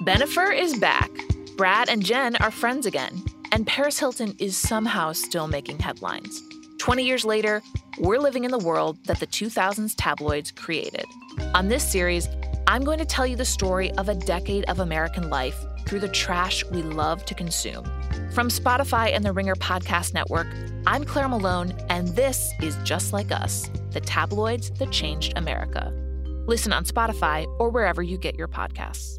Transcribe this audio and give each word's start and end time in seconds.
Bennifer 0.00 0.58
is 0.58 0.78
back. 0.78 1.10
Brad 1.58 1.90
and 1.90 2.02
Jen 2.02 2.34
are 2.36 2.50
friends 2.50 2.86
again. 2.86 3.22
And 3.52 3.66
Paris 3.66 3.98
Hilton 3.98 4.34
is 4.38 4.56
somehow 4.56 5.12
still 5.12 5.46
making 5.46 5.78
headlines. 5.78 6.42
20 6.78 7.04
years 7.04 7.22
later, 7.22 7.60
we're 7.98 8.18
living 8.18 8.44
in 8.44 8.50
the 8.50 8.58
world 8.58 8.96
that 9.04 9.20
the 9.20 9.26
2000s 9.26 9.92
tabloids 9.98 10.52
created. 10.52 11.04
On 11.52 11.68
this 11.68 11.86
series, 11.86 12.28
I'm 12.66 12.82
going 12.82 12.98
to 12.98 13.04
tell 13.04 13.26
you 13.26 13.36
the 13.36 13.44
story 13.44 13.90
of 13.98 14.08
a 14.08 14.14
decade 14.14 14.64
of 14.70 14.80
American 14.80 15.28
life 15.28 15.58
through 15.86 16.00
the 16.00 16.08
trash 16.08 16.64
we 16.70 16.80
love 16.80 17.26
to 17.26 17.34
consume. 17.34 17.84
From 18.32 18.48
Spotify 18.48 19.14
and 19.14 19.22
the 19.22 19.34
Ringer 19.34 19.56
Podcast 19.56 20.14
Network, 20.14 20.46
I'm 20.86 21.04
Claire 21.04 21.28
Malone, 21.28 21.74
and 21.90 22.08
this 22.08 22.50
is 22.62 22.74
Just 22.84 23.12
Like 23.12 23.30
Us 23.30 23.68
the 23.90 24.00
tabloids 24.00 24.70
that 24.78 24.92
changed 24.92 25.34
America. 25.36 25.92
Listen 26.46 26.72
on 26.72 26.84
Spotify 26.84 27.44
or 27.58 27.68
wherever 27.68 28.02
you 28.02 28.16
get 28.16 28.36
your 28.36 28.48
podcasts. 28.48 29.18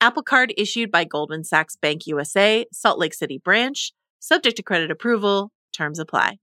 Apple 0.00 0.22
Card 0.22 0.52
issued 0.56 0.90
by 0.90 1.04
Goldman 1.04 1.44
Sachs 1.44 1.76
Bank 1.76 2.06
USA, 2.06 2.66
Salt 2.72 2.98
Lake 2.98 3.14
City 3.14 3.38
branch, 3.38 3.92
subject 4.18 4.56
to 4.56 4.62
credit 4.62 4.90
approval, 4.90 5.50
terms 5.72 5.98
apply. 5.98 6.38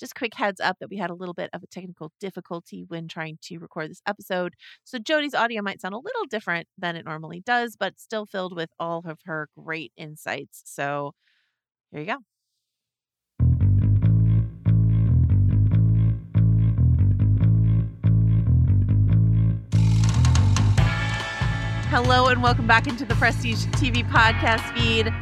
Just 0.00 0.14
quick 0.14 0.34
heads 0.34 0.60
up 0.60 0.78
that 0.80 0.88
we 0.88 0.96
had 0.96 1.10
a 1.10 1.14
little 1.14 1.34
bit 1.34 1.50
of 1.52 1.62
a 1.62 1.66
technical 1.66 2.10
difficulty 2.20 2.84
when 2.88 3.06
trying 3.06 3.38
to 3.42 3.58
record 3.58 3.90
this 3.90 4.00
episode. 4.06 4.54
So 4.82 4.98
Jodi's 4.98 5.34
audio 5.34 5.60
might 5.60 5.80
sound 5.82 5.94
a 5.94 5.98
little 5.98 6.24
different 6.28 6.68
than 6.78 6.96
it 6.96 7.04
normally 7.04 7.42
does, 7.44 7.76
but 7.78 8.00
still 8.00 8.24
filled 8.24 8.56
with 8.56 8.70
all 8.78 9.02
of 9.06 9.18
her 9.26 9.48
great 9.56 9.92
insights. 9.98 10.62
So 10.64 11.12
here 11.92 12.00
you 12.00 12.06
go. 12.06 12.16
Hello 21.90 22.28
and 22.28 22.40
welcome 22.40 22.68
back 22.68 22.86
into 22.86 23.04
the 23.04 23.16
Prestige 23.16 23.66
TV 23.66 24.08
podcast 24.08 24.62
feed. 24.78 25.12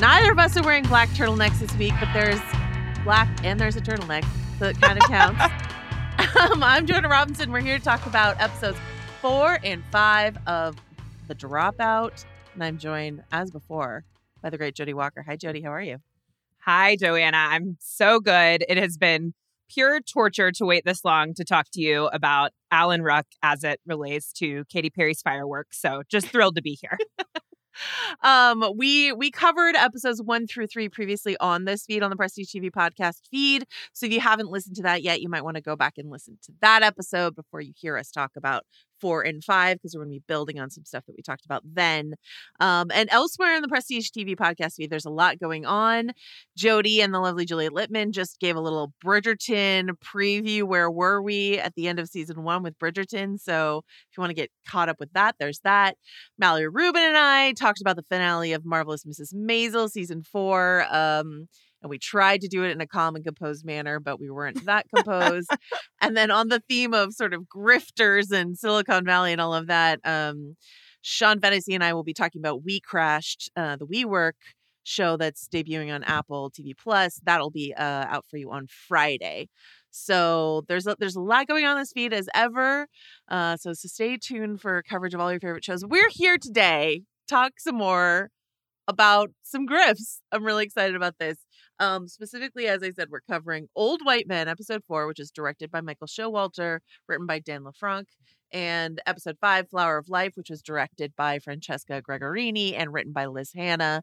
Neither 0.00 0.32
of 0.32 0.40
us 0.40 0.56
are 0.56 0.62
wearing 0.64 0.82
black 0.82 1.08
turtlenecks 1.10 1.60
this 1.60 1.72
week, 1.76 1.92
but 2.00 2.08
there's 2.12 2.40
black 3.04 3.28
and 3.44 3.60
there's 3.60 3.76
a 3.76 3.80
turtleneck, 3.80 4.26
so 4.58 4.66
it 4.66 4.80
kind 4.80 4.98
of 4.98 5.04
counts. 5.08 5.40
um, 6.40 6.64
I'm 6.64 6.84
Joanna 6.84 7.08
Robinson. 7.08 7.52
We're 7.52 7.60
here 7.60 7.78
to 7.78 7.84
talk 7.84 8.04
about 8.06 8.40
episodes 8.40 8.76
four 9.22 9.60
and 9.62 9.84
five 9.92 10.36
of 10.48 10.74
The 11.28 11.36
Dropout, 11.36 12.24
and 12.54 12.64
I'm 12.64 12.76
joined, 12.76 13.22
as 13.30 13.52
before, 13.52 14.02
by 14.42 14.50
the 14.50 14.58
great 14.58 14.74
Jodi 14.74 14.94
Walker. 14.94 15.22
Hi, 15.22 15.36
Jodi. 15.36 15.62
How 15.62 15.70
are 15.70 15.82
you? 15.82 15.98
Hi, 16.58 16.96
Joanna. 16.96 17.36
I'm 17.36 17.76
so 17.78 18.18
good. 18.18 18.64
It 18.68 18.78
has 18.78 18.96
been 18.96 19.32
pure 19.68 20.00
torture 20.00 20.52
to 20.52 20.64
wait 20.64 20.84
this 20.84 21.04
long 21.04 21.34
to 21.34 21.44
talk 21.44 21.66
to 21.72 21.80
you 21.80 22.06
about 22.08 22.52
Alan 22.70 23.02
Ruck 23.02 23.26
as 23.42 23.64
it 23.64 23.80
relates 23.86 24.32
to 24.34 24.64
Katy 24.70 24.90
Perry's 24.90 25.22
fireworks. 25.22 25.80
So 25.80 26.02
just 26.08 26.28
thrilled 26.28 26.56
to 26.56 26.62
be 26.62 26.78
here. 26.80 26.98
um 28.22 28.64
we 28.76 29.12
we 29.12 29.30
covered 29.30 29.76
episodes 29.76 30.22
one 30.22 30.46
through 30.46 30.66
three 30.66 30.88
previously 30.88 31.36
on 31.40 31.64
this 31.64 31.84
feed 31.84 32.02
on 32.02 32.10
the 32.10 32.16
prestige 32.16 32.50
tv 32.50 32.70
podcast 32.70 33.20
feed 33.30 33.66
so 33.92 34.06
if 34.06 34.12
you 34.12 34.20
haven't 34.20 34.48
listened 34.48 34.76
to 34.76 34.82
that 34.82 35.02
yet 35.02 35.20
you 35.20 35.28
might 35.28 35.44
want 35.44 35.56
to 35.56 35.60
go 35.60 35.76
back 35.76 35.94
and 35.98 36.10
listen 36.10 36.38
to 36.42 36.52
that 36.60 36.82
episode 36.82 37.34
before 37.34 37.60
you 37.60 37.72
hear 37.76 37.96
us 37.96 38.10
talk 38.10 38.30
about 38.36 38.64
four 39.00 39.22
and 39.22 39.42
five 39.42 39.76
because 39.76 39.94
we're 39.94 40.04
going 40.04 40.14
to 40.14 40.20
be 40.20 40.24
building 40.26 40.58
on 40.58 40.70
some 40.70 40.84
stuff 40.84 41.04
that 41.06 41.16
we 41.16 41.22
talked 41.22 41.44
about 41.44 41.62
then. 41.64 42.14
Um, 42.60 42.90
and 42.92 43.08
elsewhere 43.10 43.56
in 43.56 43.62
the 43.62 43.68
Prestige 43.68 44.10
TV 44.10 44.36
podcast 44.36 44.74
feed, 44.74 44.90
there's 44.90 45.04
a 45.04 45.10
lot 45.10 45.38
going 45.38 45.64
on. 45.66 46.12
Jodi 46.56 47.00
and 47.00 47.12
the 47.12 47.20
lovely 47.20 47.44
Julia 47.44 47.70
Littman 47.70 48.12
just 48.12 48.40
gave 48.40 48.56
a 48.56 48.60
little 48.60 48.92
Bridgerton 49.04 49.90
preview. 50.04 50.64
Where 50.64 50.90
were 50.90 51.20
we 51.22 51.58
at 51.58 51.74
the 51.74 51.88
end 51.88 51.98
of 51.98 52.08
season 52.08 52.42
one 52.42 52.62
with 52.62 52.78
Bridgerton? 52.78 53.40
So 53.40 53.82
if 54.10 54.16
you 54.16 54.20
want 54.20 54.30
to 54.30 54.34
get 54.34 54.50
caught 54.66 54.88
up 54.88 54.98
with 54.98 55.12
that, 55.12 55.36
there's 55.38 55.60
that. 55.60 55.96
Mallory 56.38 56.68
Rubin 56.68 57.02
and 57.02 57.16
I 57.16 57.52
talked 57.52 57.80
about 57.80 57.96
the 57.96 58.02
finale 58.02 58.52
of 58.52 58.64
Marvelous 58.64 59.04
Mrs. 59.04 59.34
Maisel 59.34 59.90
season 59.90 60.22
four. 60.22 60.86
Um, 60.90 61.48
and 61.82 61.90
we 61.90 61.98
tried 61.98 62.40
to 62.40 62.48
do 62.48 62.64
it 62.64 62.70
in 62.70 62.80
a 62.80 62.86
calm 62.86 63.16
and 63.16 63.24
composed 63.24 63.64
manner, 63.64 64.00
but 64.00 64.20
we 64.20 64.30
weren't 64.30 64.64
that 64.66 64.86
composed. 64.94 65.50
and 66.00 66.16
then 66.16 66.30
on 66.30 66.48
the 66.48 66.62
theme 66.68 66.94
of 66.94 67.12
sort 67.14 67.34
of 67.34 67.42
grifters 67.42 68.30
and 68.30 68.58
Silicon 68.58 69.04
Valley 69.04 69.32
and 69.32 69.40
all 69.40 69.54
of 69.54 69.66
that, 69.66 70.00
um, 70.04 70.56
Sean 71.02 71.40
Fennessy 71.40 71.74
and 71.74 71.84
I 71.84 71.92
will 71.92 72.02
be 72.02 72.14
talking 72.14 72.40
about 72.40 72.64
We 72.64 72.80
Crashed, 72.80 73.50
uh, 73.56 73.76
the 73.76 73.86
WeWork 73.86 74.32
show 74.82 75.16
that's 75.16 75.48
debuting 75.48 75.94
on 75.94 76.04
Apple 76.04 76.50
TV 76.50 76.72
Plus. 76.76 77.20
That'll 77.24 77.50
be 77.50 77.74
uh, 77.74 77.82
out 78.08 78.24
for 78.28 78.36
you 78.36 78.50
on 78.50 78.66
Friday. 78.68 79.48
So 79.90 80.64
there's 80.68 80.86
a, 80.86 80.96
there's 80.98 81.16
a 81.16 81.20
lot 81.20 81.46
going 81.46 81.64
on 81.64 81.78
this 81.78 81.92
feed 81.92 82.12
as 82.12 82.28
ever. 82.34 82.86
Uh, 83.28 83.56
so 83.56 83.72
so 83.72 83.88
stay 83.88 84.16
tuned 84.16 84.60
for 84.60 84.82
coverage 84.82 85.14
of 85.14 85.20
all 85.20 85.30
your 85.30 85.40
favorite 85.40 85.64
shows. 85.64 85.84
We're 85.84 86.10
here 86.10 86.38
today 86.38 87.02
talk 87.26 87.52
some 87.58 87.76
more 87.76 88.30
about 88.88 89.30
some 89.42 89.66
grifts. 89.66 90.20
I'm 90.32 90.44
really 90.44 90.64
excited 90.64 90.94
about 90.94 91.18
this. 91.18 91.38
Um, 91.78 92.08
specifically, 92.08 92.66
as 92.68 92.82
I 92.82 92.90
said, 92.90 93.08
we're 93.10 93.20
covering 93.20 93.68
Old 93.74 94.00
White 94.04 94.26
Men, 94.26 94.48
episode 94.48 94.82
four, 94.84 95.06
which 95.06 95.20
is 95.20 95.30
directed 95.30 95.70
by 95.70 95.80
Michael 95.80 96.06
Showalter, 96.06 96.78
written 97.08 97.26
by 97.26 97.38
Dan 97.38 97.64
LeFranc, 97.64 98.04
and 98.52 99.00
episode 99.06 99.36
five, 99.40 99.68
Flower 99.68 99.98
of 99.98 100.08
Life, 100.08 100.32
which 100.36 100.50
was 100.50 100.62
directed 100.62 101.14
by 101.16 101.38
Francesca 101.38 102.00
Gregorini 102.00 102.74
and 102.74 102.92
written 102.92 103.12
by 103.12 103.26
Liz 103.26 103.52
Hanna. 103.54 104.02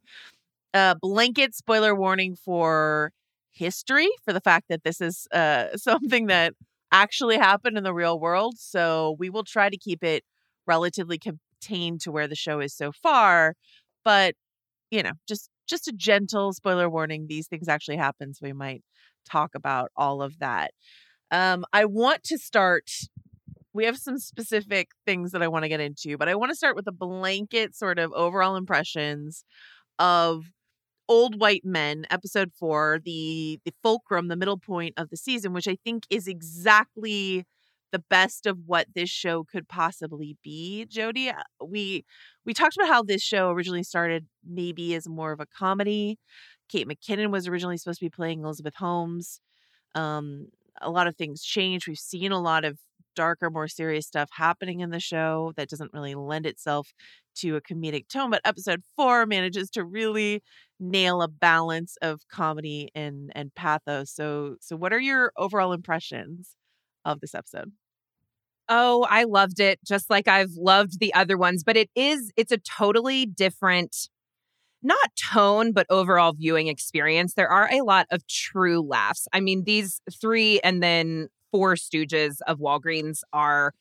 Uh, 0.73 0.95
blanket 0.95 1.55
spoiler 1.55 1.95
warning 1.95 2.35
for 2.35 3.11
history 3.51 4.09
for 4.25 4.33
the 4.33 4.41
fact 4.41 4.65
that 4.69 4.83
this 4.83 4.99
is 5.01 5.27
uh, 5.31 5.67
something 5.77 6.27
that 6.27 6.53
actually 6.91 7.37
happened 7.37 7.77
in 7.77 7.83
the 7.83 7.93
real 7.93 8.19
world. 8.19 8.55
So 8.57 9.15
we 9.19 9.29
will 9.29 9.43
try 9.43 9.69
to 9.69 9.77
keep 9.77 10.03
it 10.03 10.23
relatively 10.67 11.17
contained 11.17 12.01
to 12.01 12.11
where 12.11 12.27
the 12.27 12.35
show 12.35 12.59
is 12.59 12.73
so 12.75 12.91
far. 12.91 13.55
But, 14.03 14.35
you 14.93 15.03
know, 15.03 15.13
just 15.27 15.49
just 15.67 15.87
a 15.87 15.93
gentle 15.93 16.53
spoiler 16.53 16.89
warning. 16.89 17.25
These 17.27 17.47
things 17.47 17.67
actually 17.67 17.97
happen, 17.97 18.33
so 18.33 18.41
we 18.43 18.53
might 18.53 18.83
talk 19.29 19.51
about 19.55 19.91
all 19.95 20.21
of 20.21 20.37
that. 20.39 20.71
Um, 21.31 21.65
I 21.73 21.85
want 21.85 22.23
to 22.25 22.37
start. 22.37 22.89
We 23.73 23.85
have 23.85 23.97
some 23.97 24.19
specific 24.19 24.89
things 25.05 25.31
that 25.31 25.41
I 25.41 25.47
want 25.47 25.63
to 25.63 25.69
get 25.69 25.79
into, 25.79 26.17
but 26.17 26.29
I 26.29 26.35
want 26.35 26.51
to 26.51 26.55
start 26.55 26.75
with 26.75 26.87
a 26.87 26.91
blanket 26.91 27.75
sort 27.75 27.97
of 27.97 28.13
overall 28.13 28.55
impressions 28.55 29.43
of 29.99 30.45
Old 31.09 31.39
White 31.39 31.65
Men, 31.65 32.05
episode 32.11 32.51
four, 32.59 32.99
the 33.03 33.59
the 33.65 33.73
fulcrum, 33.83 34.27
the 34.29 34.35
middle 34.37 34.59
point 34.59 34.93
of 34.97 35.09
the 35.09 35.17
season, 35.17 35.53
which 35.53 35.67
I 35.67 35.77
think 35.83 36.05
is 36.09 36.27
exactly 36.27 37.45
the 37.93 38.03
best 38.09 38.47
of 38.47 38.57
what 38.65 38.87
this 38.95 39.09
show 39.09 39.45
could 39.45 39.69
possibly 39.69 40.37
be. 40.43 40.85
Jodi, 40.89 41.29
uh, 41.29 41.35
we 41.65 42.05
we 42.45 42.53
talked 42.53 42.75
about 42.75 42.89
how 42.89 43.03
this 43.03 43.23
show 43.23 43.51
originally 43.51 43.83
started 43.83 44.27
maybe 44.45 44.95
as 44.95 45.07
more 45.07 45.31
of 45.31 45.39
a 45.39 45.45
comedy. 45.45 46.19
Kate 46.69 46.87
McKinnon 46.87 47.31
was 47.31 47.47
originally 47.47 47.77
supposed 47.77 47.99
to 47.99 48.05
be 48.05 48.09
playing 48.09 48.43
Elizabeth 48.43 48.75
Holmes. 48.75 49.39
Um, 49.95 50.47
a 50.81 50.89
lot 50.91 51.07
of 51.07 51.15
things 51.15 51.43
changed. 51.43 51.87
We've 51.87 51.97
seen 51.97 52.31
a 52.31 52.41
lot 52.41 52.65
of 52.65 52.79
darker, 53.15 53.49
more 53.51 53.67
serious 53.67 54.07
stuff 54.07 54.29
happening 54.33 54.79
in 54.81 54.89
the 54.89 54.99
show 54.99 55.53
that 55.55 55.69
doesn't 55.69 55.93
really 55.93 56.15
lend 56.15 56.45
itself 56.47 56.93
to 57.35 57.55
a 57.55 57.61
comedic 57.61 58.07
tone. 58.07 58.31
But 58.31 58.41
episode 58.45 58.81
four 58.95 59.25
manages 59.25 59.69
to 59.71 59.85
really 59.85 60.41
nail 60.79 61.21
a 61.21 61.27
balance 61.27 61.97
of 62.01 62.21
comedy 62.29 62.89
and 62.95 63.31
and 63.35 63.53
pathos. 63.55 64.11
So 64.11 64.57
so 64.61 64.75
what 64.75 64.93
are 64.93 64.99
your 64.99 65.31
overall 65.37 65.73
impressions 65.73 66.55
of 67.05 67.21
this 67.21 67.35
episode? 67.35 67.71
Oh, 68.69 69.05
I 69.09 69.23
loved 69.25 69.59
it 69.59 69.79
just 69.85 70.09
like 70.09 70.27
I've 70.27 70.51
loved 70.55 70.99
the 70.99 71.13
other 71.13 71.37
ones, 71.37 71.63
but 71.63 71.75
it 71.77 71.89
is 71.95 72.31
it's 72.37 72.51
a 72.51 72.57
totally 72.57 73.25
different 73.25 73.95
not 74.83 75.11
tone 75.33 75.73
but 75.73 75.87
overall 75.89 76.33
viewing 76.33 76.67
experience. 76.67 77.33
There 77.35 77.49
are 77.49 77.69
a 77.73 77.81
lot 77.83 78.07
of 78.11 78.27
true 78.27 78.81
laughs. 78.81 79.27
I 79.33 79.41
mean, 79.41 79.63
these 79.65 80.01
3 80.21 80.59
and 80.61 80.83
then 80.83 81.29
4 81.51 81.75
stooges 81.75 82.37
of 82.47 82.59
Walgreens 82.59 83.19
are 83.33 83.73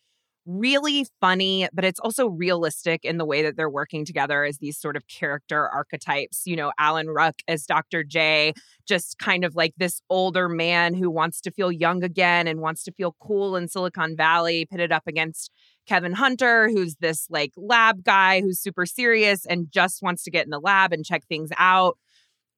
really 0.47 1.07
funny, 1.21 1.69
but 1.73 1.85
it's 1.85 2.01
also 2.01 2.29
realistic 2.29 3.05
in 3.05 3.19
the 3.19 3.25
way 3.25 3.43
that 3.43 3.57
they're 3.57 3.71
working 3.71 4.05
together 4.05 4.45
as 4.45 4.59
these 4.59 4.79
sort 4.79 4.97
of 4.97 5.07
character 5.07 5.69
archetypes. 5.69 6.43
You 6.47 6.57
know, 6.57 6.73
Alan 6.79 7.09
Ruck 7.09 7.37
as 7.49 7.65
Dr. 7.65 8.05
J, 8.05 8.53
just 8.87 9.19
kind 9.19 9.45
of 9.45 9.55
like 9.55 9.75
this 9.77 10.01
older 10.11 10.49
man 10.49 10.95
who 10.95 11.11
wants 11.11 11.41
to 11.43 11.51
feel 11.51 11.71
young 11.71 12.03
again 12.03 12.47
and 12.47 12.61
wants 12.61 12.83
to 12.85 12.93
feel 12.93 13.17
cool 13.21 13.57
in 13.57 13.69
Silicon 13.69 14.17
Valley, 14.17 14.67
pitted 14.67 14.93
up 14.93 15.05
against 15.07 15.51
Kevin 15.87 16.13
Hunter, 16.13 16.69
who's 16.69 16.97
this 16.97 17.27
like 17.31 17.53
lab 17.57 18.05
guy 18.05 18.41
who's 18.41 18.61
super 18.61 18.87
serious 18.87 19.47
and 19.47 19.71
just 19.71 20.03
wants 20.03 20.23
to 20.25 20.31
get 20.31 20.45
in 20.45 20.51
the 20.51 20.61
lab 20.61 20.93
and 20.93 21.05
check 21.05 21.25
things 21.27 21.51
out 21.59 21.99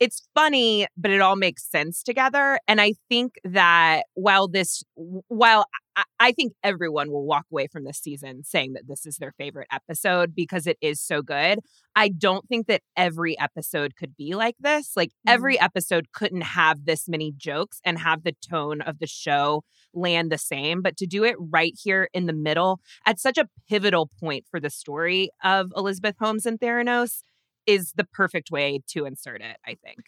it's 0.00 0.26
funny, 0.34 0.86
but 0.96 1.10
it 1.10 1.20
all 1.20 1.36
makes 1.36 1.64
sense 1.64 2.02
together. 2.02 2.58
And 2.66 2.80
I 2.80 2.94
think 3.08 3.34
that 3.44 4.04
while 4.14 4.48
this, 4.48 4.82
while 4.96 5.66
I, 5.96 6.02
I, 6.18 6.32
think 6.32 6.54
everyone 6.64 7.10
will 7.10 7.24
walk 7.24 7.46
away 7.52 7.68
from 7.68 7.84
this 7.84 7.98
season 7.98 8.42
saying 8.42 8.72
that 8.72 8.88
this 8.88 9.06
is 9.06 9.18
their 9.18 9.32
favorite 9.38 9.68
episode 9.72 10.34
because 10.34 10.66
it 10.66 10.76
is 10.80 11.00
so 11.00 11.22
good, 11.22 11.60
I 11.94 12.08
don't 12.08 12.48
think 12.48 12.66
that 12.66 12.82
every 12.96 13.38
episode 13.38 13.94
could 13.96 14.16
be 14.16 14.34
like 14.34 14.56
this. 14.58 14.92
Like 14.96 15.10
mm-hmm. 15.10 15.34
every 15.34 15.60
episode 15.60 16.06
couldn't 16.12 16.42
have 16.42 16.84
this 16.84 17.08
many 17.08 17.32
jokes 17.36 17.80
and 17.84 17.98
have 17.98 18.24
the 18.24 18.34
tone 18.48 18.80
of 18.80 18.98
the 18.98 19.06
show 19.06 19.62
land 19.92 20.32
the 20.32 20.38
same. 20.38 20.82
But 20.82 20.96
to 20.98 21.06
do 21.06 21.24
it 21.24 21.36
right 21.38 21.74
here 21.80 22.08
in 22.12 22.26
the 22.26 22.32
middle 22.32 22.80
at 23.06 23.20
such 23.20 23.38
a 23.38 23.48
pivotal 23.68 24.10
point 24.20 24.44
for 24.50 24.58
the 24.58 24.70
story 24.70 25.30
of 25.44 25.72
Elizabeth 25.76 26.16
Holmes 26.18 26.46
and 26.46 26.58
Theranos 26.58 27.22
is 27.66 27.92
the 27.96 28.04
perfect 28.04 28.50
way 28.50 28.80
to 28.88 29.04
insert 29.04 29.40
it, 29.40 29.56
I 29.66 29.76
think. 29.84 30.00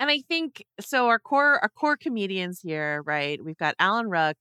And 0.00 0.10
I 0.10 0.20
think 0.20 0.64
so 0.80 1.08
our 1.08 1.18
core 1.18 1.58
our 1.60 1.68
core 1.68 1.96
comedians 1.96 2.60
here, 2.60 3.02
right? 3.04 3.42
We've 3.44 3.58
got 3.58 3.74
Alan 3.80 4.08
Ruck, 4.08 4.36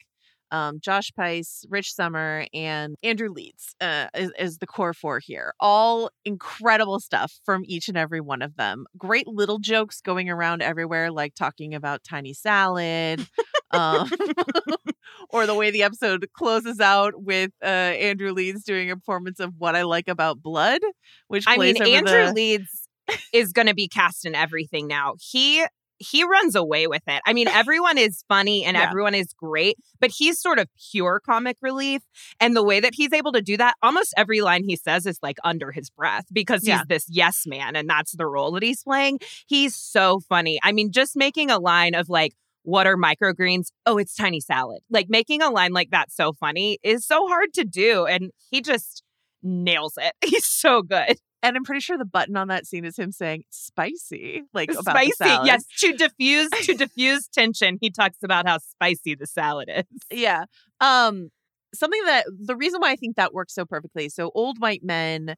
um, 0.51 0.79
Josh 0.79 1.11
Pais, 1.15 1.65
Rich 1.69 1.93
Sommer, 1.93 2.45
and 2.53 2.95
Andrew 3.03 3.29
Leeds 3.29 3.75
uh, 3.81 4.07
is, 4.15 4.31
is, 4.39 4.57
the 4.59 4.67
core 4.67 4.93
four 4.93 5.19
here. 5.19 5.53
All 5.59 6.09
incredible 6.25 6.99
stuff 6.99 7.39
from 7.43 7.63
each 7.65 7.87
and 7.87 7.97
every 7.97 8.21
one 8.21 8.41
of 8.41 8.55
them. 8.55 8.85
Great 8.97 9.27
little 9.27 9.59
jokes 9.59 10.01
going 10.01 10.29
around 10.29 10.61
everywhere, 10.61 11.11
like 11.11 11.35
talking 11.35 11.73
about 11.73 12.03
tiny 12.03 12.33
salad. 12.33 13.27
um, 13.71 14.09
or 15.29 15.45
the 15.45 15.55
way 15.55 15.71
the 15.71 15.83
episode 15.83 16.27
closes 16.33 16.79
out 16.79 17.13
with 17.15 17.51
uh, 17.61 17.65
Andrew 17.65 18.31
Leeds 18.31 18.63
doing 18.63 18.91
a 18.91 18.95
performance 18.95 19.39
of 19.39 19.53
"What 19.57 19.75
I 19.75 19.83
Like 19.83 20.07
About 20.07 20.41
Blood," 20.41 20.81
which 21.27 21.45
I 21.47 21.57
mean, 21.57 21.81
Andrew 21.81 22.27
the... 22.27 22.33
Leeds 22.33 22.87
is 23.33 23.53
going 23.53 23.67
to 23.67 23.73
be 23.73 23.87
cast 23.87 24.25
in 24.25 24.35
everything 24.35 24.87
now. 24.87 25.15
He 25.19 25.65
he 25.99 26.23
runs 26.23 26.55
away 26.55 26.87
with 26.87 27.01
it. 27.07 27.21
I 27.25 27.33
mean, 27.33 27.47
everyone 27.47 27.97
is 27.97 28.23
funny 28.27 28.63
and 28.63 28.77
yeah. 28.77 28.83
everyone 28.87 29.15
is 29.15 29.33
great, 29.33 29.77
but 29.99 30.11
he's 30.11 30.39
sort 30.39 30.59
of 30.59 30.67
pure 30.91 31.19
comic 31.19 31.57
relief. 31.61 32.01
And 32.39 32.55
the 32.55 32.63
way 32.63 32.79
that 32.79 32.93
he's 32.93 33.13
able 33.13 33.31
to 33.31 33.41
do 33.41 33.57
that, 33.57 33.75
almost 33.81 34.13
every 34.15 34.41
line 34.41 34.63
he 34.63 34.75
says 34.75 35.05
is 35.05 35.19
like 35.21 35.37
under 35.43 35.71
his 35.71 35.89
breath 35.89 36.25
because 36.31 36.61
he's 36.61 36.69
yeah. 36.69 36.83
this 36.87 37.05
yes 37.09 37.43
man 37.45 37.75
and 37.75 37.89
that's 37.89 38.15
the 38.15 38.27
role 38.27 38.51
that 38.51 38.63
he's 38.63 38.83
playing. 38.83 39.19
He's 39.47 39.75
so 39.75 40.19
funny. 40.29 40.59
I 40.63 40.71
mean, 40.71 40.91
just 40.91 41.15
making 41.15 41.49
a 41.49 41.59
line 41.59 41.95
of 41.95 42.09
like, 42.09 42.33
what 42.67 42.85
are 42.85 42.97
microgreens? 42.97 43.67
Oh, 43.85 43.97
it's 43.97 44.13
tiny 44.13 44.41
salad. 44.41 44.81
Like 44.89 45.05
making 45.07 45.41
a 45.41 45.49
line 45.49 45.71
like 45.71 45.91
that 45.91 46.11
so 46.11 46.33
funny 46.33 46.79
is 46.83 47.07
so 47.07 47.25
hard 47.25 47.53
to 47.53 47.63
do. 47.63 48.05
And 48.05 48.31
he 48.51 48.59
just 48.59 49.03
nails 49.41 49.93
it. 49.97 50.11
He's 50.25 50.45
so 50.45 50.81
good. 50.81 51.15
And 51.41 51.55
I'm 51.55 51.63
pretty 51.63 51.79
sure 51.79 51.97
the 51.97 52.03
button 52.03 52.35
on 52.35 52.49
that 52.49 52.65
scene 52.65 52.83
is 52.83 52.97
him 52.97 53.13
saying 53.13 53.43
spicy, 53.51 54.43
like 54.53 54.73
spicy. 54.73 55.13
Yes, 55.45 55.63
to 55.77 55.93
diffuse 55.93 56.49
to 56.63 56.73
diffuse 56.77 57.29
tension. 57.29 57.77
He 57.79 57.89
talks 57.89 58.17
about 58.21 58.45
how 58.45 58.57
spicy 58.57 59.15
the 59.15 59.27
salad 59.27 59.69
is. 59.73 59.85
Yeah. 60.11 60.43
Um, 60.81 61.29
something 61.73 62.03
that 62.05 62.25
the 62.37 62.57
reason 62.57 62.81
why 62.81 62.91
I 62.91 62.97
think 62.97 63.15
that 63.15 63.33
works 63.33 63.55
so 63.55 63.63
perfectly. 63.63 64.09
So 64.09 64.29
old 64.35 64.59
white 64.59 64.83
men 64.83 65.35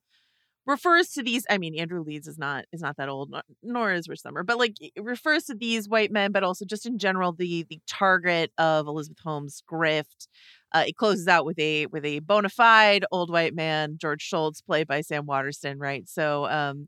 refers 0.70 1.10
to 1.10 1.24
these. 1.24 1.46
I 1.50 1.58
mean, 1.58 1.78
Andrew 1.78 2.02
Leeds 2.02 2.28
is 2.28 2.38
not 2.38 2.66
is 2.72 2.82
not 2.82 2.98
that 2.98 3.10
old, 3.10 3.34
nor 3.64 3.92
is 3.92 4.08
Rich 4.08 4.22
Sommer 4.22 4.44
but 4.44 4.58
like 4.58 4.76
refers 4.98 5.44
to 5.46 5.56
these 5.56 5.90
white 5.90 6.12
men, 6.12 6.32
but 6.32 6.44
also 6.44 6.66
just 6.66 6.86
in 6.86 6.98
general 6.98 7.34
the 7.34 7.66
the 7.70 7.80
target 7.88 8.52
of 8.58 8.88
Elizabeth 8.88 9.20
Holmes' 9.24 9.64
grift 9.70 10.28
uh, 10.72 10.84
it 10.88 10.96
closes 10.96 11.28
out 11.28 11.46
with 11.46 11.60
a 11.60 11.88
with 11.88 12.06
a 12.06 12.20
bona 12.20 12.50
fide 12.50 13.06
old 13.12 13.32
white 13.32 13.56
man, 13.56 13.98
George 14.00 14.22
Shultz, 14.22 14.62
played 14.62 14.88
by 14.88 15.02
Sam 15.02 15.26
Waterston. 15.26 15.80
Right. 15.80 16.08
So 16.08 16.46
um, 16.46 16.88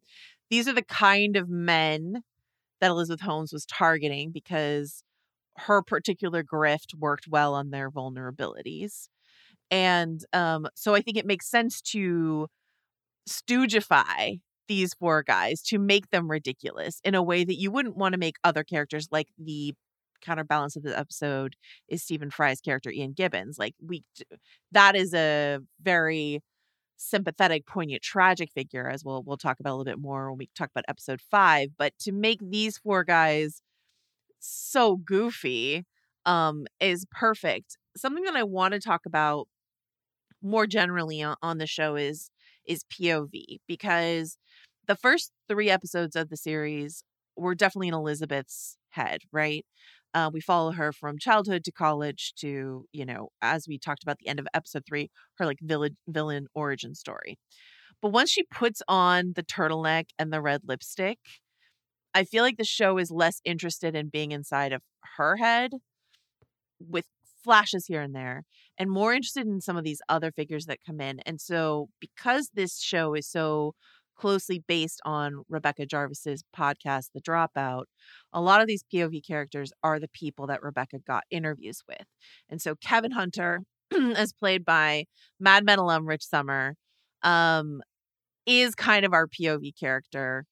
these 0.49 0.67
are 0.67 0.73
the 0.73 0.83
kind 0.83 1.35
of 1.35 1.49
men 1.49 2.23
that 2.79 2.91
Elizabeth 2.91 3.21
Holmes 3.21 3.53
was 3.53 3.65
targeting 3.65 4.31
because 4.31 5.03
her 5.57 5.81
particular 5.81 6.43
grift 6.43 6.95
worked 6.97 7.27
well 7.27 7.53
on 7.53 7.71
their 7.71 7.89
vulnerabilities. 7.91 9.07
And 9.69 10.23
um, 10.33 10.67
so 10.75 10.93
I 10.95 11.01
think 11.01 11.17
it 11.17 11.25
makes 11.25 11.49
sense 11.49 11.81
to 11.81 12.47
stoogify 13.29 14.39
these 14.67 14.93
four 14.93 15.23
guys 15.23 15.61
to 15.61 15.77
make 15.77 16.09
them 16.11 16.29
ridiculous 16.29 17.01
in 17.03 17.15
a 17.15 17.23
way 17.23 17.43
that 17.43 17.59
you 17.59 17.71
wouldn't 17.71 17.97
want 17.97 18.13
to 18.13 18.19
make 18.19 18.35
other 18.43 18.63
characters 18.63 19.07
like 19.11 19.27
the 19.37 19.73
counterbalance 20.21 20.75
of 20.75 20.83
the 20.83 20.97
episode 20.97 21.55
is 21.89 22.03
Stephen 22.03 22.29
Fry's 22.29 22.61
character 22.61 22.89
Ian 22.91 23.13
Gibbons. 23.13 23.57
Like 23.57 23.75
we, 23.85 24.03
that 24.71 24.95
is 24.95 25.13
a 25.13 25.59
very 25.81 26.41
sympathetic, 26.95 27.65
poignant, 27.65 28.03
tragic 28.03 28.51
figure, 28.51 28.87
as 28.87 29.03
we'll 29.03 29.23
we'll 29.23 29.37
talk 29.37 29.59
about 29.59 29.71
a 29.71 29.75
little 29.75 29.91
bit 29.91 29.99
more 29.99 30.29
when 30.29 30.37
we 30.37 30.49
talk 30.55 30.69
about 30.69 30.85
episode 30.87 31.19
five. 31.19 31.69
But 31.77 31.97
to 32.01 32.11
make 32.11 32.39
these 32.41 32.77
four 32.77 33.03
guys 33.03 33.61
so 34.39 34.95
goofy 34.95 35.85
um, 36.25 36.65
is 36.79 37.05
perfect. 37.11 37.77
Something 37.97 38.23
that 38.23 38.35
I 38.35 38.43
want 38.43 38.73
to 38.73 38.79
talk 38.79 39.01
about 39.05 39.47
more 40.41 40.65
generally 40.65 41.23
on 41.23 41.57
the 41.57 41.67
show 41.67 41.95
is 41.95 42.29
is 42.65 42.83
POV 42.85 43.59
because 43.67 44.37
the 44.87 44.95
first 44.95 45.31
three 45.47 45.69
episodes 45.69 46.15
of 46.15 46.29
the 46.29 46.37
series 46.37 47.03
were 47.37 47.55
definitely 47.55 47.87
in 47.89 47.93
Elizabeth's 47.93 48.77
head, 48.89 49.21
right? 49.31 49.65
Uh, 50.13 50.29
we 50.33 50.41
follow 50.41 50.71
her 50.71 50.91
from 50.91 51.17
childhood 51.17 51.63
to 51.63 51.71
college 51.71 52.33
to, 52.37 52.85
you 52.91 53.05
know, 53.05 53.29
as 53.41 53.65
we 53.67 53.77
talked 53.77 54.03
about 54.03 54.17
the 54.19 54.27
end 54.27 54.39
of 54.39 54.47
episode 54.53 54.83
three, 54.87 55.09
her 55.37 55.45
like 55.45 55.59
villain 55.61 55.95
villain 56.07 56.47
origin 56.53 56.93
story. 56.93 57.37
But 58.01 58.11
once 58.11 58.29
she 58.29 58.43
puts 58.43 58.81
on 58.87 59.33
the 59.35 59.43
turtleneck 59.43 60.05
and 60.19 60.33
the 60.33 60.41
red 60.41 60.61
lipstick, 60.65 61.19
I 62.13 62.25
feel 62.25 62.43
like 62.43 62.57
the 62.57 62.65
show 62.65 62.97
is 62.97 63.11
less 63.11 63.39
interested 63.45 63.95
in 63.95 64.09
being 64.09 64.31
inside 64.31 64.73
of 64.73 64.81
her 65.17 65.37
head 65.37 65.71
with 66.79 67.05
flashes 67.43 67.85
here 67.87 68.01
and 68.01 68.15
there 68.15 68.43
and 68.81 68.89
more 68.89 69.13
interested 69.13 69.45
in 69.45 69.61
some 69.61 69.77
of 69.77 69.83
these 69.83 70.01
other 70.09 70.31
figures 70.31 70.65
that 70.65 70.79
come 70.83 70.99
in. 70.99 71.19
And 71.27 71.39
so 71.39 71.89
because 71.99 72.49
this 72.55 72.79
show 72.81 73.13
is 73.13 73.27
so 73.27 73.75
closely 74.15 74.63
based 74.67 74.99
on 75.05 75.43
Rebecca 75.47 75.85
Jarvis's 75.85 76.43
podcast, 76.57 77.09
The 77.13 77.21
Dropout, 77.21 77.83
a 78.33 78.41
lot 78.41 78.59
of 78.59 78.65
these 78.65 78.83
POV 78.91 79.21
characters 79.25 79.71
are 79.83 79.99
the 79.99 80.07
people 80.07 80.47
that 80.47 80.63
Rebecca 80.63 80.97
got 80.97 81.25
interviews 81.29 81.83
with. 81.87 82.07
And 82.49 82.59
so 82.59 82.73
Kevin 82.73 83.11
Hunter, 83.11 83.61
as 84.15 84.33
played 84.33 84.65
by 84.65 85.05
Mad 85.39 85.63
Men 85.63 85.77
alum 85.77 86.07
Rich 86.07 86.25
Sommer, 86.25 86.73
um, 87.21 87.83
is 88.47 88.73
kind 88.73 89.05
of 89.05 89.13
our 89.13 89.27
POV 89.27 89.79
character 89.79 90.45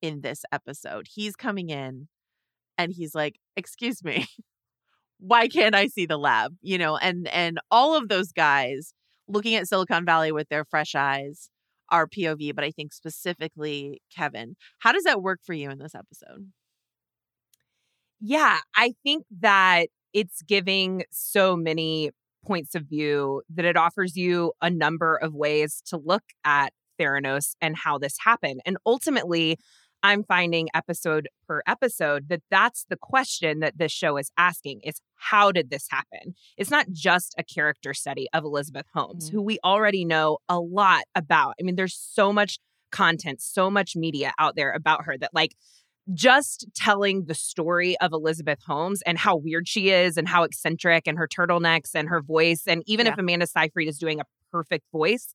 in 0.00 0.20
this 0.20 0.44
episode. 0.52 1.08
He's 1.12 1.34
coming 1.34 1.70
in 1.70 2.06
and 2.78 2.92
he's 2.92 3.12
like, 3.12 3.40
"Excuse 3.56 4.04
me, 4.04 4.28
why 5.18 5.48
can't 5.48 5.74
I 5.74 5.86
see 5.88 6.06
the 6.06 6.18
lab?" 6.18 6.56
You 6.62 6.78
know, 6.78 6.96
and 6.96 7.28
and 7.28 7.58
all 7.70 7.96
of 7.96 8.08
those 8.08 8.32
guys 8.32 8.92
looking 9.28 9.54
at 9.54 9.68
Silicon 9.68 10.04
Valley 10.04 10.32
with 10.32 10.48
their 10.48 10.64
fresh 10.64 10.94
eyes 10.94 11.50
are 11.90 12.06
POV, 12.06 12.54
but 12.54 12.64
I 12.64 12.70
think 12.70 12.92
specifically 12.92 14.00
Kevin. 14.14 14.56
How 14.80 14.92
does 14.92 15.04
that 15.04 15.22
work 15.22 15.40
for 15.44 15.52
you 15.54 15.70
in 15.70 15.78
this 15.78 15.94
episode? 15.94 16.50
Yeah, 18.20 18.58
I 18.74 18.94
think 19.02 19.24
that 19.40 19.88
it's 20.12 20.42
giving 20.42 21.04
so 21.10 21.56
many 21.56 22.10
points 22.44 22.74
of 22.74 22.84
view 22.84 23.42
that 23.54 23.64
it 23.64 23.76
offers 23.76 24.16
you 24.16 24.52
a 24.62 24.70
number 24.70 25.16
of 25.16 25.34
ways 25.34 25.82
to 25.86 25.96
look 25.96 26.22
at 26.44 26.72
Theranos 26.98 27.56
and 27.60 27.76
how 27.76 27.98
this 27.98 28.16
happened. 28.24 28.60
And 28.64 28.78
ultimately, 28.86 29.58
I'm 30.02 30.24
finding 30.24 30.68
episode 30.74 31.28
per 31.46 31.62
episode 31.66 32.28
that 32.28 32.42
that's 32.50 32.86
the 32.88 32.96
question 32.96 33.60
that 33.60 33.78
this 33.78 33.92
show 33.92 34.16
is 34.16 34.30
asking 34.36 34.80
is 34.84 35.00
how 35.16 35.52
did 35.52 35.70
this 35.70 35.86
happen? 35.90 36.34
It's 36.56 36.70
not 36.70 36.86
just 36.92 37.34
a 37.38 37.44
character 37.44 37.94
study 37.94 38.28
of 38.32 38.44
Elizabeth 38.44 38.86
Holmes, 38.94 39.26
mm-hmm. 39.26 39.36
who 39.36 39.42
we 39.42 39.58
already 39.64 40.04
know 40.04 40.38
a 40.48 40.60
lot 40.60 41.04
about. 41.14 41.54
I 41.60 41.64
mean, 41.64 41.76
there's 41.76 41.96
so 41.96 42.32
much 42.32 42.58
content, 42.92 43.40
so 43.40 43.70
much 43.70 43.96
media 43.96 44.32
out 44.38 44.56
there 44.56 44.72
about 44.72 45.04
her 45.04 45.18
that 45.18 45.30
like 45.34 45.52
just 46.14 46.66
telling 46.74 47.24
the 47.24 47.34
story 47.34 47.98
of 47.98 48.12
Elizabeth 48.12 48.60
Holmes 48.64 49.02
and 49.02 49.18
how 49.18 49.36
weird 49.36 49.66
she 49.66 49.90
is 49.90 50.16
and 50.16 50.28
how 50.28 50.44
eccentric 50.44 51.08
and 51.08 51.18
her 51.18 51.26
turtlenecks 51.26 51.94
and 51.94 52.08
her 52.08 52.22
voice 52.22 52.62
and 52.66 52.82
even 52.86 53.06
yeah. 53.06 53.12
if 53.12 53.18
Amanda 53.18 53.46
Seyfried 53.46 53.88
is 53.88 53.98
doing 53.98 54.20
a 54.20 54.24
perfect 54.52 54.84
voice, 54.92 55.34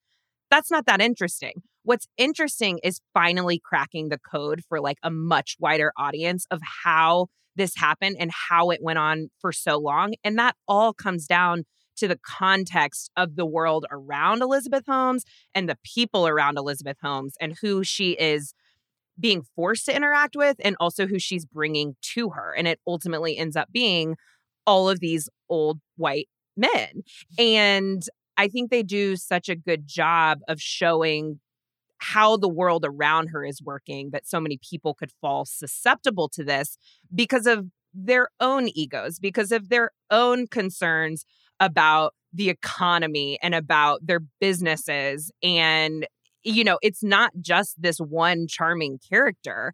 that's 0.50 0.72
not 0.72 0.86
that 0.86 1.01
interesting. 1.01 1.62
What's 1.84 2.08
interesting 2.18 2.80
is 2.84 3.02
finally 3.14 3.60
cracking 3.64 4.10
the 4.10 4.20
code 4.20 4.62
for 4.68 4.80
like 4.80 4.98
a 5.04 5.10
much 5.10 5.56
wider 5.60 5.92
audience 5.98 6.46
of 6.52 6.62
how 6.84 7.28
this 7.56 7.76
happened 7.76 8.18
and 8.20 8.32
how 8.50 8.70
it 8.70 8.82
went 8.82 9.00
on 9.00 9.30
for 9.40 9.52
so 9.52 9.78
long. 9.78 10.14
And 10.24 10.38
that 10.38 10.56
all 10.68 10.94
comes 10.94 11.28
down 11.28 11.64
to 11.98 12.08
the 12.08 12.20
context 12.26 13.12
of 13.18 13.36
the 13.36 13.46
world 13.46 13.86
around 13.92 14.42
Elizabeth 14.42 14.86
Holmes 14.88 15.24
and 15.54 15.68
the 15.68 15.78
people 15.84 16.28
around 16.28 16.58
Elizabeth 16.58 16.98
Holmes 17.02 17.36
and 17.40 17.58
who 17.62 17.84
she 17.84 18.12
is 18.12 18.54
being 19.20 19.44
forced 19.56 19.86
to 19.86 19.96
interact 19.96 20.36
with 20.36 20.58
and 20.64 20.76
also 20.80 21.06
who 21.06 21.20
she's 21.20 21.46
bringing 21.46 21.96
to 22.14 22.30
her. 22.32 22.54
And 22.58 22.68
it 22.68 22.80
ultimately 22.88 23.38
ends 23.38 23.56
up 23.56 23.70
being 23.72 24.16
all 24.66 24.90
of 24.90 25.00
these 25.00 25.30
old 25.50 25.80
white 25.98 26.30
men. 26.56 27.04
And 27.38 28.02
I 28.38 28.48
think 28.48 28.72
they 28.72 28.84
do 28.84 29.16
such 29.16 29.50
a 29.50 29.56
good 29.56 29.88
job 29.88 30.40
of 30.48 30.60
showing 30.62 31.40
how 32.01 32.36
the 32.36 32.50
world 32.50 32.84
around 32.84 33.27
her 33.27 33.46
is 33.46 33.62
working 33.62 34.10
that 34.10 34.27
so 34.27 34.39
many 34.39 34.58
people 34.58 34.96
could 34.96 35.12
fall 35.22 35.46
susceptible 35.46 36.27
to 36.27 36.43
this 36.43 36.79
because 37.13 37.46
of 37.46 37.67
their 37.93 38.29
own 38.39 38.67
egos, 38.70 39.20
because 39.20 39.51
of 39.51 39.70
their 39.70 39.91
own 40.10 40.48
concerns 40.48 41.25
about 41.60 42.15
the 42.34 42.50
economy 42.50 43.38
and 43.43 43.53
about 43.53 44.00
their 44.03 44.22
businesses. 44.39 45.31
And, 45.43 46.08
you 46.43 46.63
know, 46.63 46.79
it's 46.81 47.03
not 47.03 47.34
just 47.39 47.79
this 47.79 48.00
one 48.00 48.48
charming 48.48 49.00
character, 49.08 49.74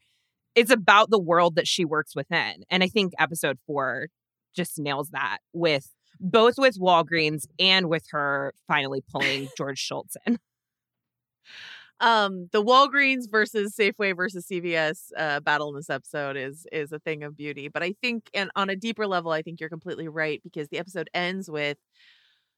it's 0.53 0.72
about 0.72 1.10
the 1.10 1.19
world 1.19 1.55
that 1.55 1.67
she 1.67 1.86
works 1.86 2.13
within. 2.13 2.63
And 2.69 2.84
I 2.84 2.88
think 2.88 3.13
episode 3.17 3.57
four 3.65 4.07
just 4.53 4.77
nails 4.77 5.12
that 5.12 5.38
with 5.53 5.93
both 6.19 6.55
with 6.57 6.77
Walgreens 6.77 7.46
and 7.57 7.88
with 7.88 8.03
her 8.10 8.53
finally 8.67 9.01
pulling 9.10 9.48
George 9.57 9.79
Shultz 9.79 10.17
in 10.25 10.39
um 12.00 12.48
the 12.51 12.63
walgreens 12.63 13.30
versus 13.30 13.75
safeway 13.75 14.16
versus 14.16 14.46
cvs 14.51 15.10
uh, 15.18 15.39
battle 15.39 15.70
in 15.70 15.75
this 15.75 15.89
episode 15.89 16.38
is 16.38 16.68
is 16.72 16.92
a 16.92 17.00
thing 17.00 17.24
of 17.24 17.36
beauty 17.36 17.68
but 17.70 17.82
i 17.82 17.94
think 18.01 18.30
and 18.34 18.51
on 18.56 18.70
a 18.70 18.75
deeper 18.75 19.08
level 19.08 19.32
i 19.32 19.42
think 19.42 19.60
you're 19.60 19.70
completely 19.70 20.08
right 20.08 20.42
because 20.44 20.68
the 20.70 20.77
episode 20.77 21.10
ends 21.13 21.50
with 21.50 21.77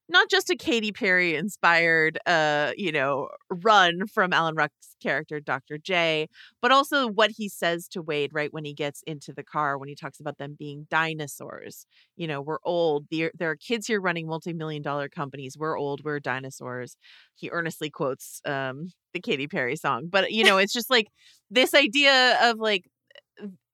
not 0.10 0.30
just 0.30 0.50
a 0.50 0.56
Katy 0.56 0.92
Perry 0.92 1.36
inspired, 1.36 2.18
uh, 2.26 2.72
you 2.78 2.92
know, 2.92 3.30
run 3.50 4.08
from 4.08 4.34
Alan 4.34 4.56
Ruck's 4.56 4.96
character, 5.02 5.40
Dr. 5.40 5.78
J, 5.78 6.28
but 6.62 6.72
also 6.72 7.08
what 7.08 7.32
he 7.32 7.48
says 7.48 7.88
to 7.90 8.02
Wade 8.02 8.32
right 8.34 8.52
when 8.52 8.66
he 8.66 8.74
gets 8.74 9.02
into 9.06 9.34
the 9.34 9.44
car, 9.44 9.78
when 9.78 9.88
he 9.88 9.96
talks 9.96 10.20
about 10.20 10.38
them 10.38 10.56
being 10.58 10.88
dinosaurs. 10.90 11.86
You 12.18 12.28
know, 12.28 12.42
we're 12.42 12.60
old. 12.64 13.06
There, 13.12 13.32
there 13.38 13.52
are 13.52 13.56
kids 13.56 13.88
here 13.88 14.02
running 14.02 14.28
multi 14.28 14.54
million 14.54 14.82
dollar 14.82 15.10
companies. 15.10 15.58
We're 15.58 15.78
old. 15.78 16.04
We're 16.04 16.20
dinosaurs. 16.20 16.98
He 17.36 17.50
earnestly 17.52 17.90
quotes 17.90 18.42
um, 18.46 18.92
the 19.14 19.20
Katy 19.20 19.48
Perry 19.48 19.76
song. 19.76 20.08
But, 20.10 20.32
you 20.32 20.44
know, 20.44 20.58
it's 20.58 20.74
just 20.74 20.90
like 20.90 21.08
this 21.50 21.74
idea 21.74 22.38
of 22.44 22.58
like 22.58 22.86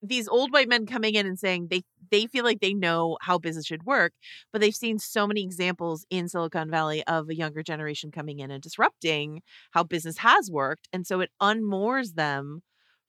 these 0.02 0.28
old 0.28 0.52
white 0.54 0.70
men 0.70 0.86
coming 0.86 1.16
in 1.16 1.26
and 1.26 1.40
saying 1.40 1.68
they 1.70 1.84
they 2.12 2.28
feel 2.28 2.44
like 2.44 2.60
they 2.60 2.74
know 2.74 3.18
how 3.22 3.38
business 3.40 3.66
should 3.66 3.84
work, 3.84 4.14
but 4.52 4.62
they've 4.62 4.76
seen 4.76 5.00
so 5.00 5.26
many 5.28 5.44
examples 5.44 6.06
in 6.10 6.30
Silicon 6.30 6.70
Valley 6.70 7.04
of 7.08 7.30
a 7.30 7.36
younger 7.36 7.64
generation 7.64 8.12
coming 8.12 8.40
in 8.40 8.52
and 8.52 8.62
disrupting 8.62 9.42
how 9.72 9.84
business 9.84 10.20
has 10.20 10.52
worked. 10.52 10.88
And 10.94 11.08
so 11.08 11.22
it 11.22 11.32
unmoors 11.42 12.14
them 12.16 12.62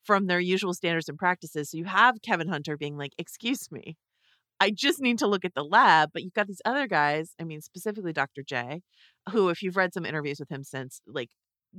from 0.04 0.26
their 0.26 0.40
usual 0.40 0.72
standards 0.74 1.08
and 1.08 1.18
practices. 1.18 1.70
So 1.70 1.78
you 1.78 1.84
have 1.84 2.22
Kevin 2.22 2.48
Hunter 2.48 2.76
being 2.76 2.96
like, 2.96 3.12
Excuse 3.18 3.70
me, 3.70 3.96
I 4.60 4.70
just 4.70 5.00
need 5.00 5.18
to 5.18 5.26
look 5.26 5.44
at 5.44 5.54
the 5.54 5.64
lab. 5.64 6.10
But 6.12 6.22
you've 6.22 6.34
got 6.34 6.46
these 6.48 6.62
other 6.64 6.86
guys, 6.86 7.34
I 7.40 7.44
mean, 7.44 7.60
specifically 7.60 8.12
Dr. 8.12 8.42
J, 8.42 8.82
who, 9.30 9.48
if 9.50 9.62
you've 9.62 9.76
read 9.76 9.94
some 9.94 10.06
interviews 10.06 10.40
with 10.40 10.50
him 10.50 10.64
since, 10.64 11.00
like, 11.06 11.30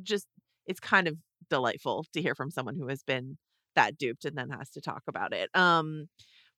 just 0.04 0.28
it's 0.68 0.80
kind 0.80 1.08
of 1.08 1.18
delightful 1.50 2.06
to 2.14 2.22
hear 2.22 2.36
from 2.36 2.52
someone 2.52 2.76
who 2.76 2.88
has 2.90 3.04
been 3.04 3.38
that 3.78 3.98
duped 3.98 4.26
and 4.26 4.38
then 4.38 4.50
has 4.50 4.70
to 4.72 4.82
talk 4.82 5.04
about 5.08 5.34
it. 5.34 5.50
Um, 5.56 6.10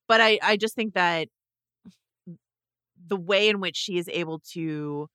but 0.08 0.22
I 0.22 0.40
I 0.42 0.58
just 0.58 0.76
think 0.76 0.96
that 0.96 1.30
the 3.08 3.18
way 3.18 3.50
in 3.50 3.60
which 3.60 3.78
she 3.78 3.98
is 3.98 4.10
able 4.10 4.40
to 4.54 5.08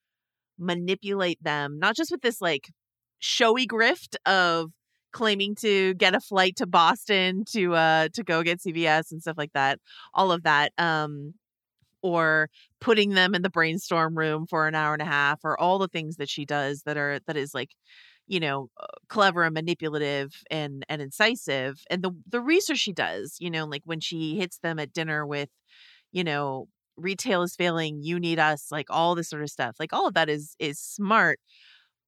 manipulate 0.58 1.42
them, 1.42 1.78
not 1.78 1.96
just 1.96 2.10
with 2.10 2.22
this 2.22 2.40
like 2.40 2.70
showy 3.18 3.66
grift 3.66 4.16
of 4.26 4.70
claiming 5.12 5.54
to 5.54 5.94
get 5.94 6.14
a 6.14 6.20
flight 6.20 6.56
to 6.56 6.66
Boston 6.66 7.44
to 7.52 7.74
uh 7.74 8.08
to 8.14 8.22
go 8.24 8.42
get 8.42 8.60
CVS 8.60 9.12
and 9.12 9.20
stuff 9.22 9.38
like 9.38 9.52
that, 9.54 9.80
all 10.14 10.32
of 10.32 10.44
that. 10.44 10.72
Um 10.78 11.34
or 12.02 12.50
putting 12.82 13.10
them 13.14 13.34
in 13.34 13.40
the 13.40 13.48
brainstorm 13.50 14.16
room 14.16 14.46
for 14.46 14.68
an 14.68 14.74
hour 14.74 14.92
and 14.92 15.00
a 15.00 15.06
half 15.06 15.40
or 15.42 15.58
all 15.58 15.78
the 15.78 15.88
things 15.88 16.16
that 16.16 16.28
she 16.28 16.44
does 16.44 16.82
that 16.84 16.98
are 16.98 17.18
that 17.26 17.36
is 17.36 17.54
like 17.54 17.70
you 18.26 18.40
know 18.40 18.68
uh, 18.80 18.86
clever 19.08 19.44
and 19.44 19.54
manipulative 19.54 20.34
and 20.50 20.84
and 20.88 21.02
incisive 21.02 21.80
and 21.90 22.02
the 22.02 22.10
the 22.28 22.40
research 22.40 22.78
she 22.78 22.92
does 22.92 23.36
you 23.40 23.50
know 23.50 23.64
like 23.66 23.82
when 23.84 24.00
she 24.00 24.36
hits 24.36 24.58
them 24.58 24.78
at 24.78 24.92
dinner 24.92 25.26
with 25.26 25.50
you 26.12 26.24
know 26.24 26.66
retail 26.96 27.42
is 27.42 27.56
failing 27.56 28.00
you 28.02 28.20
need 28.20 28.38
us 28.38 28.68
like 28.70 28.86
all 28.90 29.14
this 29.14 29.28
sort 29.28 29.42
of 29.42 29.50
stuff 29.50 29.76
like 29.78 29.92
all 29.92 30.06
of 30.08 30.14
that 30.14 30.28
is 30.28 30.54
is 30.58 30.78
smart 30.78 31.38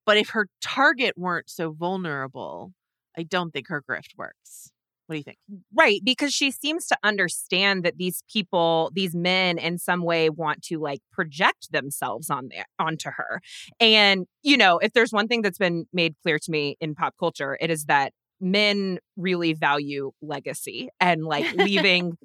but 0.07 0.17
if 0.17 0.31
her 0.31 0.49
target 0.63 1.15
weren't 1.19 1.51
so 1.51 1.73
vulnerable 1.73 2.73
i 3.19 3.23
don't 3.23 3.53
think 3.53 3.69
her 3.69 3.83
grift 3.89 4.17
works 4.17 4.71
what 5.07 5.15
do 5.15 5.19
you 5.19 5.25
think? 5.25 5.39
Right, 5.77 6.01
because 6.05 6.33
she 6.33 6.51
seems 6.51 6.87
to 6.87 6.97
understand 7.03 7.85
that 7.85 7.97
these 7.97 8.23
people, 8.31 8.91
these 8.95 9.15
men 9.15 9.59
in 9.59 9.79
some 9.79 10.03
way 10.03 10.31
want 10.31 10.63
to 10.65 10.79
like 10.79 11.01
project 11.13 11.73
themselves 11.73 12.31
on 12.31 12.49
there 12.51 12.67
onto 12.79 13.11
her. 13.11 13.41
And, 13.81 14.27
you 14.43 14.57
know, 14.57 14.79
if 14.79 14.93
there's 14.93 15.13
one 15.13 15.29
thing 15.29 15.43
that's 15.43 15.59
been 15.59 15.87
made 15.93 16.15
clear 16.23 16.39
to 16.39 16.51
me 16.51 16.77
in 16.81 16.95
pop 16.95 17.15
culture, 17.19 17.57
it 17.61 17.71
is 17.71 17.85
that 17.85 18.13
men 18.41 18.99
really 19.17 19.53
value 19.53 20.11
legacy 20.21 20.89
and 21.01 21.25
like 21.25 21.53
leaving 21.55 22.17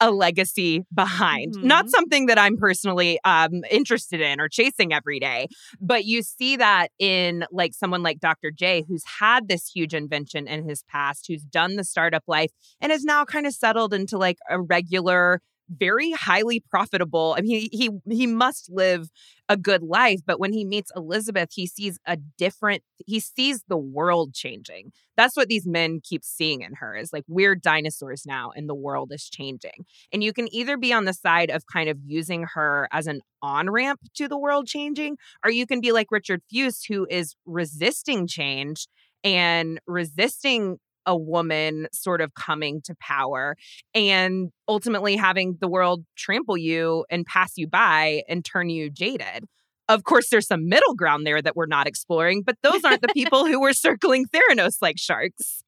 a 0.00 0.10
legacy 0.10 0.84
behind. 0.94 1.54
Mm-hmm. 1.54 1.66
Not 1.66 1.90
something 1.90 2.26
that 2.26 2.38
I'm 2.38 2.56
personally 2.56 3.18
um, 3.24 3.62
interested 3.70 4.20
in 4.20 4.40
or 4.40 4.48
chasing 4.48 4.92
every 4.92 5.20
day, 5.20 5.48
but 5.80 6.04
you 6.04 6.22
see 6.22 6.56
that 6.56 6.88
in 6.98 7.44
like 7.50 7.74
someone 7.74 8.02
like 8.02 8.20
Dr. 8.20 8.50
J, 8.50 8.84
who's 8.88 9.04
had 9.18 9.48
this 9.48 9.68
huge 9.68 9.94
invention 9.94 10.46
in 10.46 10.68
his 10.68 10.82
past, 10.84 11.26
who's 11.26 11.42
done 11.42 11.76
the 11.76 11.84
startup 11.84 12.24
life 12.26 12.52
and 12.80 12.92
is 12.92 13.04
now 13.04 13.24
kind 13.24 13.46
of 13.46 13.54
settled 13.54 13.92
into 13.92 14.18
like 14.18 14.38
a 14.48 14.60
regular 14.60 15.40
very 15.68 16.12
highly 16.12 16.60
profitable. 16.60 17.34
I 17.36 17.42
mean, 17.42 17.68
he 17.70 17.70
he 17.72 17.90
he 18.14 18.26
must 18.26 18.70
live 18.70 19.10
a 19.48 19.56
good 19.56 19.82
life, 19.82 20.20
but 20.26 20.38
when 20.40 20.52
he 20.52 20.64
meets 20.64 20.90
Elizabeth, 20.94 21.50
he 21.52 21.66
sees 21.66 21.98
a 22.06 22.16
different 22.16 22.82
he 23.06 23.20
sees 23.20 23.64
the 23.68 23.76
world 23.78 24.34
changing. 24.34 24.92
That's 25.16 25.36
what 25.36 25.48
these 25.48 25.66
men 25.66 26.00
keep 26.02 26.24
seeing 26.24 26.62
in 26.62 26.74
her 26.74 26.94
is 26.96 27.12
like 27.12 27.24
we're 27.28 27.54
dinosaurs 27.54 28.24
now 28.26 28.52
and 28.54 28.68
the 28.68 28.74
world 28.74 29.10
is 29.12 29.28
changing. 29.28 29.86
And 30.12 30.22
you 30.22 30.32
can 30.32 30.52
either 30.54 30.76
be 30.76 30.92
on 30.92 31.04
the 31.04 31.14
side 31.14 31.50
of 31.50 31.66
kind 31.66 31.88
of 31.88 31.98
using 32.06 32.46
her 32.54 32.88
as 32.92 33.06
an 33.06 33.20
on-ramp 33.42 34.00
to 34.14 34.28
the 34.28 34.38
world 34.38 34.66
changing, 34.66 35.16
or 35.44 35.50
you 35.50 35.66
can 35.66 35.80
be 35.80 35.92
like 35.92 36.08
Richard 36.10 36.42
Fuisz 36.52 36.82
who 36.88 37.06
is 37.10 37.34
resisting 37.46 38.26
change 38.26 38.86
and 39.24 39.80
resisting 39.86 40.78
a 41.08 41.16
woman 41.16 41.88
sort 41.90 42.20
of 42.20 42.34
coming 42.34 42.82
to 42.82 42.94
power 43.00 43.56
and 43.94 44.50
ultimately 44.68 45.16
having 45.16 45.56
the 45.60 45.66
world 45.66 46.04
trample 46.16 46.56
you 46.56 47.06
and 47.10 47.24
pass 47.24 47.52
you 47.56 47.66
by 47.66 48.22
and 48.28 48.44
turn 48.44 48.68
you 48.68 48.90
jaded. 48.90 49.44
Of 49.88 50.04
course, 50.04 50.28
there's 50.28 50.46
some 50.46 50.68
middle 50.68 50.94
ground 50.94 51.26
there 51.26 51.40
that 51.40 51.56
we're 51.56 51.64
not 51.66 51.86
exploring, 51.86 52.42
but 52.44 52.56
those 52.62 52.84
aren't 52.84 53.00
the 53.00 53.08
people 53.14 53.46
who 53.46 53.58
were 53.58 53.72
circling 53.72 54.26
Theranos 54.26 54.76
like 54.82 54.98
sharks. 54.98 55.64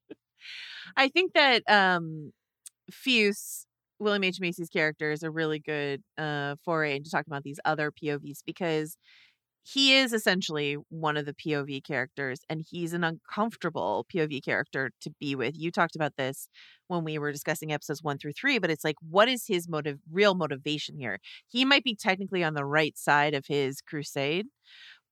I 0.95 1.09
think 1.09 1.33
that 1.33 1.63
um 1.67 2.31
Fuisz 2.91 3.65
William 3.99 4.23
H. 4.23 4.39
Macy's 4.39 4.69
character 4.69 5.11
is 5.11 5.23
a 5.23 5.31
really 5.31 5.59
good 5.59 6.01
uh, 6.17 6.55
foray 6.65 6.95
into 6.95 7.09
talking 7.09 7.31
about 7.31 7.43
these 7.43 7.59
other 7.65 7.91
POVs 7.91 8.39
because 8.45 8.97
he 9.63 9.95
is 9.95 10.11
essentially 10.13 10.77
one 10.89 11.17
of 11.17 11.25
the 11.25 11.33
POV 11.33 11.83
characters, 11.83 12.39
and 12.49 12.65
he's 12.67 12.93
an 12.93 13.03
uncomfortable 13.03 14.05
POV 14.13 14.43
character 14.43 14.91
to 15.01 15.11
be 15.19 15.35
with. 15.35 15.55
You 15.57 15.71
talked 15.71 15.95
about 15.95 16.15
this 16.17 16.49
when 16.87 17.03
we 17.03 17.19
were 17.19 17.31
discussing 17.31 17.71
episodes 17.71 18.01
one 18.03 18.17
through 18.17 18.33
three, 18.33 18.59
but 18.59 18.71
it's 18.71 18.83
like, 18.83 18.95
what 19.07 19.29
is 19.29 19.45
his 19.47 19.69
motive, 19.69 19.99
real 20.11 20.33
motivation 20.33 20.97
here? 20.97 21.19
He 21.47 21.63
might 21.65 21.83
be 21.83 21.95
technically 21.95 22.43
on 22.43 22.55
the 22.55 22.65
right 22.65 22.97
side 22.97 23.33
of 23.35 23.45
his 23.47 23.81
crusade, 23.81 24.47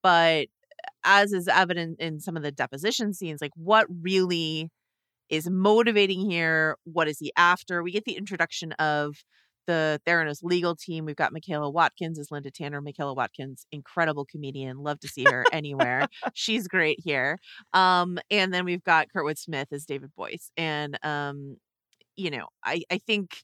but 0.02 0.48
as 1.04 1.34
is 1.34 1.48
evident 1.48 2.00
in 2.00 2.20
some 2.20 2.38
of 2.38 2.44
the 2.44 2.52
deposition 2.52 3.14
scenes, 3.14 3.42
like 3.42 3.52
what 3.56 3.88
really 4.02 4.70
is 5.30 5.50
motivating 5.50 6.30
here? 6.30 6.76
What 6.86 7.08
is 7.08 7.20
he 7.20 7.32
after? 7.38 7.84
We 7.84 7.92
get 7.92 8.06
the 8.06 8.18
introduction 8.18 8.72
of 8.74 9.18
the 9.70 10.02
Theranos 10.04 10.40
legal 10.42 10.76
team. 10.76 11.06
We've 11.06 11.16
got 11.16 11.32
Michaela 11.32 11.70
Watkins 11.70 12.18
as 12.18 12.32
Linda 12.32 12.50
Tanner. 12.50 12.82
Michaela 12.82 13.14
Watkins, 13.14 13.68
incredible 13.72 14.26
comedian. 14.26 14.80
Love 14.80 15.00
to 15.02 15.08
see 15.08 15.26
her 15.26 15.46
anywhere. 15.52 16.08
She's 16.34 16.68
great 16.68 17.00
here. 17.04 17.38
Um, 17.74 18.18
and 18.32 18.52
then 18.52 18.66
we've 18.66 18.84
got 18.84 19.10
Kurtwood 19.16 19.38
Smith 19.38 19.68
as 19.72 19.86
David 19.86 20.10
Boies. 20.18 20.52
And 20.58 20.98
um, 21.06 21.58
you 22.16 22.32
know, 22.32 22.48
I, 22.66 22.82
I 22.92 22.98
think 22.98 23.44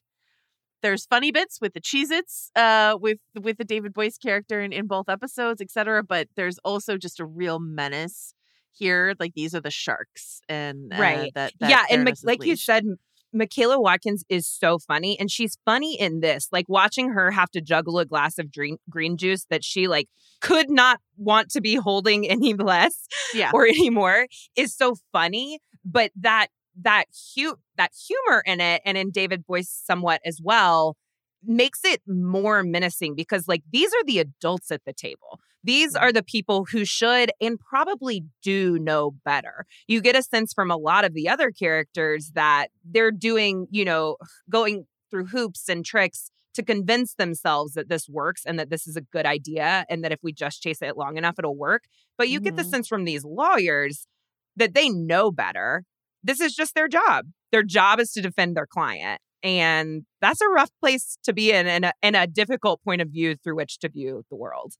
there's 0.82 1.06
funny 1.06 1.30
bits 1.30 1.60
with 1.60 1.74
the 1.74 1.80
Cheez-Its, 1.80 2.50
uh, 2.56 2.98
with 3.00 3.18
with 3.40 3.56
the 3.56 3.64
David 3.64 3.94
Boies 3.94 4.18
character 4.18 4.60
in, 4.60 4.72
in 4.72 4.88
both 4.88 5.08
episodes, 5.08 5.60
etc. 5.60 6.02
But 6.02 6.26
there's 6.34 6.58
also 6.64 6.98
just 6.98 7.20
a 7.20 7.24
real 7.24 7.60
menace 7.60 8.34
here. 8.72 9.14
Like 9.20 9.34
these 9.34 9.54
are 9.54 9.60
the 9.60 9.70
sharks, 9.70 10.40
and 10.48 10.92
uh, 10.92 10.98
right, 10.98 11.32
that, 11.34 11.52
that 11.60 11.70
yeah, 11.70 11.84
and 11.88 12.04
like 12.24 12.40
leashed. 12.40 12.46
you 12.48 12.56
said, 12.56 12.84
Michaela 13.32 13.80
Watkins 13.80 14.24
is 14.28 14.46
so 14.46 14.78
funny 14.78 15.18
and 15.18 15.30
she's 15.30 15.58
funny 15.64 15.98
in 15.98 16.20
this. 16.20 16.48
Like 16.52 16.68
watching 16.68 17.10
her 17.10 17.30
have 17.30 17.50
to 17.50 17.60
juggle 17.60 17.98
a 17.98 18.04
glass 18.04 18.38
of 18.38 18.52
green, 18.52 18.78
green 18.88 19.16
juice 19.16 19.46
that 19.50 19.64
she 19.64 19.88
like 19.88 20.08
could 20.40 20.70
not 20.70 21.00
want 21.16 21.50
to 21.50 21.60
be 21.60 21.74
holding 21.74 22.28
any 22.28 22.54
less 22.54 23.06
yeah. 23.34 23.50
or 23.52 23.66
anymore 23.66 24.26
is 24.56 24.74
so 24.74 24.96
funny, 25.12 25.58
but 25.84 26.10
that 26.16 26.48
that 26.82 27.04
hu- 27.34 27.58
that 27.76 27.92
humor 28.06 28.42
in 28.44 28.60
it 28.60 28.82
and 28.84 28.98
in 28.98 29.10
David 29.10 29.46
Boies 29.46 29.70
somewhat 29.70 30.20
as 30.24 30.40
well 30.42 30.96
makes 31.42 31.80
it 31.84 32.02
more 32.06 32.62
menacing 32.62 33.14
because 33.14 33.48
like 33.48 33.62
these 33.72 33.92
are 33.92 34.04
the 34.04 34.18
adults 34.18 34.70
at 34.70 34.84
the 34.84 34.92
table. 34.92 35.40
These 35.66 35.96
are 35.96 36.12
the 36.12 36.22
people 36.22 36.64
who 36.70 36.84
should 36.84 37.32
and 37.40 37.58
probably 37.58 38.24
do 38.40 38.78
know 38.78 39.16
better. 39.24 39.66
You 39.88 40.00
get 40.00 40.14
a 40.14 40.22
sense 40.22 40.52
from 40.52 40.70
a 40.70 40.76
lot 40.76 41.04
of 41.04 41.12
the 41.12 41.28
other 41.28 41.50
characters 41.50 42.30
that 42.34 42.68
they're 42.84 43.10
doing, 43.10 43.66
you 43.72 43.84
know, 43.84 44.16
going 44.50 44.86
through 45.10 45.26
hoops 45.26 45.68
and 45.68 45.84
tricks 45.84 46.30
to 46.54 46.62
convince 46.62 47.14
themselves 47.14 47.74
that 47.74 47.88
this 47.88 48.08
works 48.08 48.42
and 48.46 48.60
that 48.60 48.70
this 48.70 48.86
is 48.86 48.96
a 48.96 49.00
good 49.00 49.26
idea 49.26 49.84
and 49.90 50.04
that 50.04 50.12
if 50.12 50.20
we 50.22 50.32
just 50.32 50.62
chase 50.62 50.80
it 50.80 50.96
long 50.96 51.16
enough, 51.16 51.34
it'll 51.38 51.56
work. 51.56 51.82
But 52.16 52.28
you 52.28 52.38
mm-hmm. 52.38 52.44
get 52.44 52.56
the 52.56 52.62
mm-hmm. 52.62 52.70
sense 52.70 52.88
from 52.88 53.04
these 53.04 53.24
lawyers 53.24 54.06
that 54.54 54.72
they 54.72 54.88
know 54.88 55.32
better. 55.32 55.82
This 56.22 56.40
is 56.40 56.54
just 56.54 56.76
their 56.76 56.88
job. 56.88 57.26
Their 57.50 57.64
job 57.64 57.98
is 57.98 58.12
to 58.12 58.22
defend 58.22 58.56
their 58.56 58.66
client. 58.68 59.20
And 59.42 60.04
that's 60.20 60.40
a 60.40 60.48
rough 60.48 60.70
place 60.80 61.18
to 61.24 61.32
be 61.32 61.50
in 61.50 61.66
and 61.66 61.86
a, 61.86 61.92
and 62.02 62.14
a 62.14 62.26
difficult 62.28 62.82
point 62.84 63.02
of 63.02 63.08
view 63.08 63.34
through 63.34 63.56
which 63.56 63.78
to 63.80 63.88
view 63.88 64.22
the 64.30 64.36
world. 64.36 64.74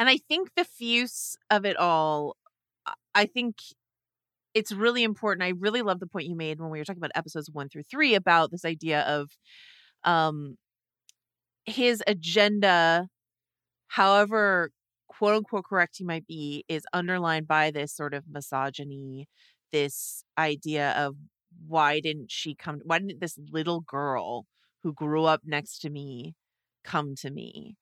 And 0.00 0.08
I 0.08 0.16
think 0.16 0.52
the 0.56 0.64
Fuisz 0.64 1.36
of 1.50 1.66
it 1.66 1.76
all, 1.76 2.38
I 3.14 3.26
think 3.26 3.56
it's 4.54 4.72
really 4.72 5.04
important. 5.04 5.44
I 5.44 5.52
really 5.58 5.82
love 5.82 6.00
the 6.00 6.06
point 6.06 6.26
you 6.26 6.36
made 6.36 6.60
when 6.60 6.70
we 6.70 6.78
were 6.78 6.84
talking 6.84 7.00
about 7.00 7.12
episodes 7.14 7.50
one 7.50 7.68
through 7.68 7.84
three 7.84 8.14
about 8.14 8.50
this 8.50 8.64
idea 8.64 9.02
of 9.02 9.30
um 10.04 10.56
his 11.66 12.02
agenda, 12.06 13.08
however 13.88 14.70
quote 15.08 15.36
unquote 15.36 15.64
correct 15.66 15.96
he 15.98 16.04
might 16.04 16.26
be, 16.26 16.64
is 16.68 16.84
underlined 16.92 17.48
by 17.48 17.70
this 17.70 17.94
sort 17.94 18.14
of 18.14 18.24
misogyny, 18.30 19.28
this 19.72 20.24
idea 20.38 20.92
of 20.92 21.16
why 21.66 22.00
didn't 22.00 22.30
she 22.30 22.54
come? 22.54 22.80
Why 22.84 22.98
didn't 23.00 23.20
this 23.20 23.38
little 23.52 23.80
girl 23.80 24.46
who 24.82 24.92
grew 24.94 25.24
up 25.24 25.42
next 25.44 25.80
to 25.80 25.90
me 25.90 26.34
come 26.84 27.14
to 27.16 27.30
me? 27.30 27.76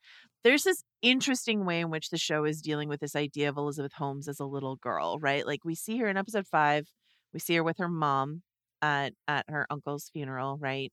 There's 0.44 0.62
this 0.62 0.82
interesting 1.02 1.64
way 1.64 1.80
in 1.80 1.90
which 1.90 2.10
the 2.10 2.18
show 2.18 2.44
is 2.44 2.60
dealing 2.60 2.88
with 2.88 3.00
this 3.00 3.16
idea 3.16 3.48
of 3.48 3.56
Elizabeth 3.56 3.92
Holmes 3.94 4.28
as 4.28 4.40
a 4.40 4.44
little 4.46 4.76
girl, 4.76 5.18
right? 5.20 5.46
Like 5.46 5.64
we 5.64 5.74
see 5.74 5.98
her 5.98 6.08
in 6.08 6.16
episode 6.16 6.46
five, 6.46 6.86
we 7.32 7.40
see 7.40 7.56
her 7.56 7.64
with 7.64 7.78
her 7.78 7.88
mom 7.88 8.42
at 8.82 9.12
at 9.26 9.44
her 9.48 9.66
uncle's 9.70 10.10
funeral, 10.12 10.56
right? 10.58 10.92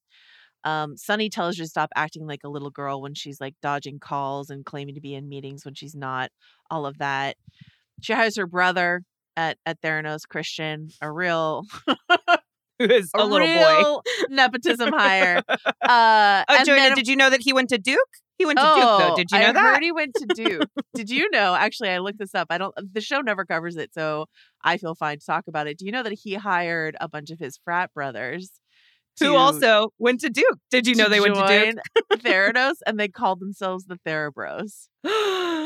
Um, 0.64 0.98
Sunny 0.98 1.30
tells 1.30 1.58
her 1.58 1.64
to 1.64 1.70
stop 1.70 1.92
acting 1.96 2.26
like 2.26 2.42
a 2.44 2.50
little 2.50 2.72
girl 2.72 3.00
when 3.00 3.14
she's 3.14 3.40
like 3.40 3.54
dodging 3.62 4.00
calls 4.00 4.50
and 4.50 4.66
claiming 4.66 4.96
to 4.96 5.02
be 5.02 5.14
in 5.14 5.30
meetings 5.30 5.64
when 5.64 5.76
she's 5.76 5.96
not. 5.96 6.32
All 6.72 6.88
of 6.88 6.98
that. 6.98 7.38
She 8.02 8.14
hires 8.14 8.36
her 8.38 8.48
brother 8.48 9.04
at 9.38 9.58
at 9.66 9.80
Theranos, 9.82 10.28
Christian, 10.28 10.90
a 11.02 11.12
real 11.12 11.64
who 12.80 12.86
is 12.86 13.12
a, 13.16 13.22
a 13.22 13.26
little 13.26 13.48
boy 13.48 14.02
nepotism 14.30 14.92
hire. 14.92 15.42
Uh, 15.48 16.44
oh, 16.50 16.64
Joanna, 16.66 16.82
then, 16.82 16.96
did 16.96 17.08
you 17.08 17.16
know 17.16 17.30
that 17.30 17.42
he 17.42 17.54
went 17.54 17.70
to 17.70 17.78
Duke? 17.78 18.00
He 18.38 18.46
went 18.46 18.60
to 18.60 18.66
oh, 18.66 18.76
Duke, 18.76 18.84
though. 18.84 19.14
Oh, 19.14 19.16
did 19.16 19.32
you 19.32 19.40
know 19.40 19.46
I 19.46 19.52
that? 19.54 19.64
I 19.64 19.74
heard 19.74 19.84
he 19.84 19.92
went 19.92 20.14
to 20.16 20.26
Duke. 20.26 20.70
did 20.94 21.10
you 21.10 21.30
know? 21.32 21.56
Actually, 21.56 21.90
I 21.90 22.00
looked 22.00 22.20
this 22.20 22.36
up. 22.36 22.48
I 22.50 22.58
don't. 22.58 22.74
The 22.94 23.02
show 23.02 23.22
never 23.22 23.46
covers 23.46 23.78
it, 23.78 23.94
so 23.94 24.26
I 24.64 24.78
feel 24.78 24.96
fine 24.96 25.20
to 25.20 25.26
talk 25.26 25.46
about 25.48 25.68
it. 25.68 25.78
Do 25.78 25.86
you 25.86 25.92
know 25.92 26.04
that 26.04 26.14
he 26.14 26.34
hired 26.34 26.98
a 27.00 27.08
bunch 27.08 27.32
of 27.32 27.40
his 27.40 27.58
frat 27.64 27.94
brothers? 27.94 28.52
who 29.20 29.36
also 29.36 29.94
went 29.98 30.22
to 30.22 30.30
Duke. 30.30 30.60
Did 30.72 30.88
you 30.88 30.96
know 30.96 31.10
they 31.10 31.20
went 31.20 31.36
to 31.36 31.48
Duke? 31.48 32.22
Theranos, 32.22 32.76
and 32.86 33.00
they 33.00 33.08
called 33.08 33.40
themselves 33.40 33.86
the 33.86 33.98
Therabros. 34.06 34.88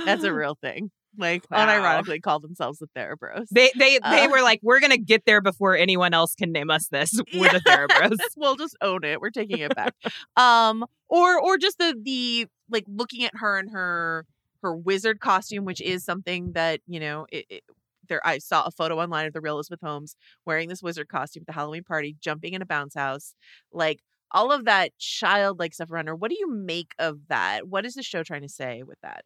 That's 0.06 0.24
a 0.24 0.34
real 0.34 0.58
thing. 0.62 0.92
Like 1.18 1.44
wow. 1.50 1.66
unironically 1.66 2.22
called 2.22 2.44
themselves 2.44 2.80
the 2.80 2.88
Therabros. 2.96 3.48
They 3.52 3.72
they 3.78 4.00
uh, 4.00 4.12
they 4.12 4.28
were 4.28 4.42
like, 4.42 4.60
we're 4.62 4.80
gonna 4.80 4.98
get 4.98 5.26
there 5.26 5.42
before 5.42 5.76
anyone 5.76 6.14
else 6.14 6.36
can 6.36 6.52
name 6.52 6.70
us 6.70 6.88
this. 6.88 7.20
We're 7.34 7.52
the 7.52 7.60
Therabros. 7.68 8.18
we'll 8.38 8.56
just 8.56 8.78
own 8.82 9.04
it. 9.04 9.20
We're 9.20 9.32
taking 9.32 9.60
it 9.60 9.76
back. 9.76 9.96
um, 10.38 10.86
or 11.10 11.40
or 11.40 11.58
just 11.58 11.78
the 11.78 11.96
the 12.02 12.48
like 12.70 12.86
looking 12.88 13.26
at 13.26 13.32
her 13.36 13.58
and 13.58 13.72
her 13.72 14.26
her 14.62 14.76
wizard 14.76 15.20
costume, 15.20 15.66
which 15.66 15.82
is 15.82 16.04
something 16.04 16.54
that 16.54 16.82
you 16.88 17.00
know 17.00 17.26
it, 17.32 17.46
it, 17.50 17.64
there 18.08 18.26
I 18.26 18.40
saw 18.40 18.64
a 18.66 18.72
photo 18.72 19.00
online 19.00 19.28
of 19.28 19.34
the 19.34 19.42
real 19.42 19.56
Elizabeth 19.56 19.82
Holmes 19.82 20.16
wearing 20.46 20.70
this 20.70 20.84
wizard 20.84 21.08
costume 21.10 21.42
at 21.42 21.48
the 21.48 21.54
Halloween 21.54 21.84
party, 21.84 22.16
jumping 22.20 22.54
in 22.54 22.62
a 22.62 22.66
bounce 22.66 22.96
house, 22.96 23.36
like 23.72 24.00
all 24.32 24.52
of 24.52 24.66
that 24.66 24.98
childlike 24.98 25.74
stuff 25.74 25.92
around 25.92 26.08
her. 26.08 26.16
What 26.16 26.30
do 26.30 26.38
you 26.40 26.52
make 26.52 26.94
of 27.00 27.28
that? 27.30 27.68
What 27.68 27.86
is 27.86 27.94
the 27.96 28.04
show 28.04 28.24
trying 28.24 28.42
to 28.42 28.50
say 28.50 28.84
with 28.84 29.00
that? 29.02 29.26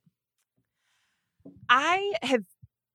I 1.69 2.13
have 2.21 2.43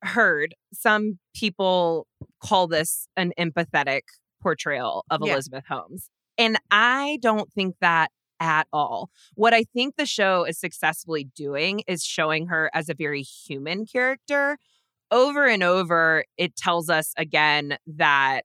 heard 0.03 0.55
some 0.73 1.19
people 1.35 2.07
call 2.43 2.67
this 2.67 3.09
an 3.17 3.33
empathetic 3.39 4.03
portrayal 4.43 5.05
of 5.11 5.21
yeah. 5.25 5.33
Elizabeth 5.33 5.65
Holmes. 5.69 6.09
And 6.39 6.59
I 6.71 7.19
don't 7.21 7.53
think 7.53 7.75
that 7.81 8.11
at 8.41 8.67
all. 8.73 9.11
What 9.35 9.55
I 9.55 9.65
think 9.65 9.97
the 9.97 10.07
show 10.07 10.45
is 10.45 10.59
successfully 10.59 11.25
doing 11.35 11.83
is 11.87 12.05
showing 12.05 12.47
her 12.47 12.71
as 12.75 12.89
a 12.89 12.95
very 12.95 13.23
human 13.23 13.87
character 13.87 14.59
over 15.11 15.47
and 15.47 15.63
over, 15.63 16.25
it 16.37 16.57
tells 16.57 16.91
us 16.91 17.13
again 17.17 17.79
that 17.87 18.43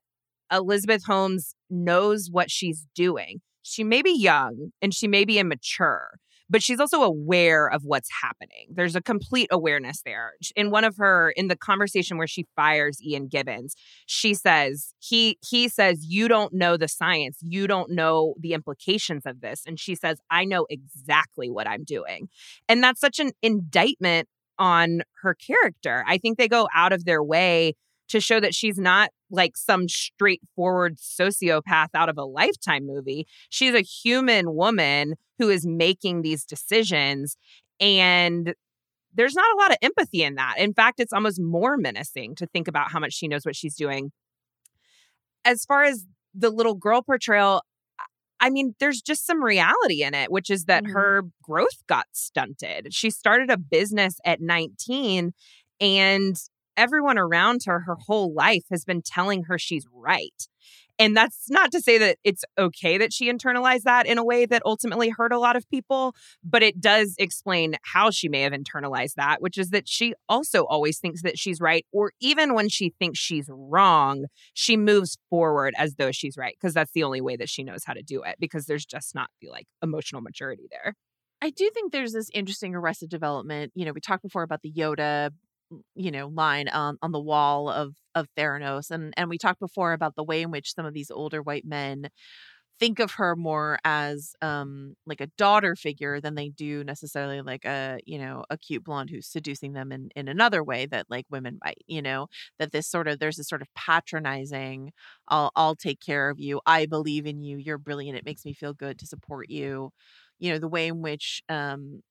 Elizabeth 0.50 1.04
Holmes 1.04 1.54
knows 1.70 2.28
what 2.30 2.50
she's 2.50 2.86
doing. 2.94 3.40
She 3.62 3.84
may 3.84 4.02
be 4.02 4.16
young 4.16 4.70
and 4.82 4.94
she 4.94 5.08
may 5.08 5.24
be 5.24 5.38
immature, 5.38 6.18
but 6.54 6.62
she's 6.62 6.78
also 6.78 7.02
aware 7.02 7.68
of 7.68 7.82
what's 7.82 8.08
happening. 8.22 8.68
There's 8.70 8.94
a 8.94 9.02
complete 9.02 9.48
awareness 9.50 10.02
there. 10.04 10.34
In 10.54 10.70
one 10.70 10.84
of 10.84 10.96
her 10.98 11.32
in 11.34 11.48
the 11.48 11.56
conversation 11.56 12.16
where 12.16 12.28
she 12.28 12.46
fires 12.54 13.02
Ian 13.02 13.26
Gibbons, 13.26 13.74
she 14.06 14.34
says, 14.34 14.94
he 15.00 15.36
he 15.44 15.68
says 15.68 16.06
you 16.06 16.28
don't 16.28 16.54
know 16.54 16.76
the 16.76 16.86
science. 16.86 17.38
You 17.42 17.66
don't 17.66 17.90
know 17.90 18.34
the 18.38 18.52
implications 18.52 19.26
of 19.26 19.40
this. 19.40 19.62
And 19.66 19.80
she 19.80 19.96
says, 19.96 20.20
"I 20.30 20.44
know 20.44 20.64
exactly 20.70 21.50
what 21.50 21.66
I'm 21.66 21.82
doing." 21.82 22.28
And 22.68 22.84
that's 22.84 23.00
such 23.00 23.18
an 23.18 23.32
indictment 23.42 24.28
on 24.56 25.00
her 25.22 25.34
character. 25.34 26.04
I 26.06 26.18
think 26.18 26.38
they 26.38 26.46
go 26.46 26.68
out 26.72 26.92
of 26.92 27.04
their 27.04 27.20
way 27.24 27.74
to 28.14 28.20
show 28.20 28.38
that 28.38 28.54
she's 28.54 28.78
not 28.78 29.10
like 29.28 29.56
some 29.56 29.88
straightforward 29.88 30.98
sociopath 30.98 31.88
out 31.94 32.08
of 32.08 32.16
a 32.16 32.24
lifetime 32.24 32.86
movie. 32.86 33.26
She's 33.50 33.74
a 33.74 33.80
human 33.80 34.54
woman 34.54 35.14
who 35.40 35.50
is 35.50 35.66
making 35.66 36.22
these 36.22 36.44
decisions. 36.44 37.36
And 37.80 38.54
there's 39.12 39.34
not 39.34 39.52
a 39.52 39.60
lot 39.60 39.72
of 39.72 39.78
empathy 39.82 40.22
in 40.22 40.36
that. 40.36 40.58
In 40.58 40.74
fact, 40.74 41.00
it's 41.00 41.12
almost 41.12 41.40
more 41.40 41.76
menacing 41.76 42.36
to 42.36 42.46
think 42.46 42.68
about 42.68 42.92
how 42.92 43.00
much 43.00 43.14
she 43.14 43.26
knows 43.26 43.44
what 43.44 43.56
she's 43.56 43.74
doing. 43.74 44.12
As 45.44 45.64
far 45.64 45.82
as 45.82 46.06
the 46.34 46.50
little 46.50 46.74
girl 46.74 47.02
portrayal, 47.02 47.62
I 48.38 48.50
mean, 48.50 48.76
there's 48.78 49.02
just 49.02 49.26
some 49.26 49.42
reality 49.42 50.04
in 50.04 50.14
it, 50.14 50.30
which 50.30 50.50
is 50.50 50.66
that 50.66 50.84
mm-hmm. 50.84 50.92
her 50.92 51.22
growth 51.42 51.84
got 51.88 52.06
stunted. 52.12 52.94
She 52.94 53.10
started 53.10 53.50
a 53.50 53.58
business 53.58 54.18
at 54.24 54.40
19 54.40 55.32
and 55.80 56.36
everyone 56.76 57.18
around 57.18 57.62
her 57.66 57.80
her 57.80 57.96
whole 58.06 58.32
life 58.32 58.64
has 58.70 58.84
been 58.84 59.02
telling 59.02 59.44
her 59.44 59.58
she's 59.58 59.86
right. 59.92 60.48
And 60.98 61.16
that's 61.16 61.50
not 61.50 61.72
to 61.72 61.80
say 61.80 61.98
that 61.98 62.18
it's 62.22 62.44
okay 62.56 62.98
that 62.98 63.12
she 63.12 63.30
internalized 63.32 63.82
that 63.82 64.06
in 64.06 64.16
a 64.16 64.24
way 64.24 64.46
that 64.46 64.62
ultimately 64.64 65.08
hurt 65.08 65.32
a 65.32 65.38
lot 65.38 65.56
of 65.56 65.68
people, 65.68 66.14
but 66.44 66.62
it 66.62 66.80
does 66.80 67.16
explain 67.18 67.74
how 67.82 68.10
she 68.10 68.28
may 68.28 68.42
have 68.42 68.52
internalized 68.52 69.14
that, 69.16 69.42
which 69.42 69.58
is 69.58 69.70
that 69.70 69.88
she 69.88 70.14
also 70.28 70.64
always 70.66 70.98
thinks 71.00 71.22
that 71.22 71.36
she's 71.36 71.60
right. 71.60 71.84
Or 71.92 72.12
even 72.20 72.54
when 72.54 72.68
she 72.68 72.94
thinks 72.96 73.18
she's 73.18 73.50
wrong, 73.50 74.26
she 74.52 74.76
moves 74.76 75.18
forward 75.30 75.74
as 75.76 75.96
though 75.96 76.12
she's 76.12 76.36
right, 76.36 76.54
because 76.60 76.74
that's 76.74 76.92
the 76.92 77.02
only 77.02 77.20
way 77.20 77.36
that 77.36 77.48
she 77.48 77.64
knows 77.64 77.82
how 77.84 77.94
to 77.94 78.02
do 78.02 78.22
it, 78.22 78.36
because 78.38 78.66
there's 78.66 78.86
just 78.86 79.16
not 79.16 79.30
the 79.40 79.48
like 79.48 79.66
emotional 79.82 80.22
maturity 80.22 80.68
there. 80.70 80.94
I 81.42 81.50
do 81.50 81.68
think 81.74 81.92
there's 81.92 82.12
this 82.12 82.30
interesting 82.32 82.74
arrested 82.74 83.10
development. 83.10 83.72
You 83.74 83.84
know, 83.84 83.92
we 83.92 84.00
talked 84.00 84.22
before 84.22 84.44
about 84.44 84.62
the 84.62 84.72
Yoda 84.72 85.30
you 85.94 86.10
know 86.10 86.28
line 86.28 86.68
on 86.68 86.98
on 87.02 87.12
the 87.12 87.20
wall 87.20 87.68
of 87.70 87.94
of 88.14 88.28
Theranos 88.36 88.90
and 88.90 89.12
and 89.16 89.28
we 89.28 89.38
talked 89.38 89.60
before 89.60 89.92
about 89.92 90.14
the 90.16 90.24
way 90.24 90.42
in 90.42 90.50
which 90.50 90.74
some 90.74 90.86
of 90.86 90.94
these 90.94 91.10
older 91.10 91.42
white 91.42 91.64
men 91.64 92.08
think 92.80 92.98
of 92.98 93.12
her 93.12 93.36
more 93.36 93.78
as 93.84 94.34
um 94.42 94.94
like 95.06 95.20
a 95.20 95.28
daughter 95.38 95.76
figure 95.76 96.20
than 96.20 96.34
they 96.34 96.48
do 96.48 96.82
necessarily 96.84 97.40
like 97.40 97.64
a 97.64 97.98
you 98.04 98.18
know 98.18 98.44
a 98.50 98.58
cute 98.58 98.84
blonde 98.84 99.10
who's 99.10 99.28
seducing 99.28 99.72
them 99.74 99.92
in 99.92 100.08
in 100.16 100.28
another 100.28 100.62
way 100.64 100.84
that 100.86 101.06
like 101.08 101.24
women 101.30 101.58
might 101.64 101.78
you 101.86 102.02
know? 102.02 102.26
That 102.58 102.72
this 102.72 102.88
sort 102.88 103.06
of 103.08 103.18
there's 103.20 103.36
this 103.36 103.48
sort 103.48 103.62
of 103.62 103.68
patronizing 103.76 104.92
I'll 105.28 105.52
I'll 105.56 105.76
take 105.76 106.00
care 106.00 106.30
of 106.30 106.40
you. 106.40 106.60
I 106.66 106.86
believe 106.86 107.26
in 107.26 107.42
you. 107.42 107.58
You're 107.58 107.78
brilliant. 107.78 108.18
It 108.18 108.24
makes 108.24 108.44
me 108.44 108.52
feel 108.54 108.74
good 108.74 108.98
to 108.98 109.06
support 109.06 109.50
you. 109.50 109.90
You 110.38 110.52
know 110.52 110.58
the 110.58 110.68
way 110.68 110.88
in 110.88 111.00
which 111.02 111.42
um 111.48 112.02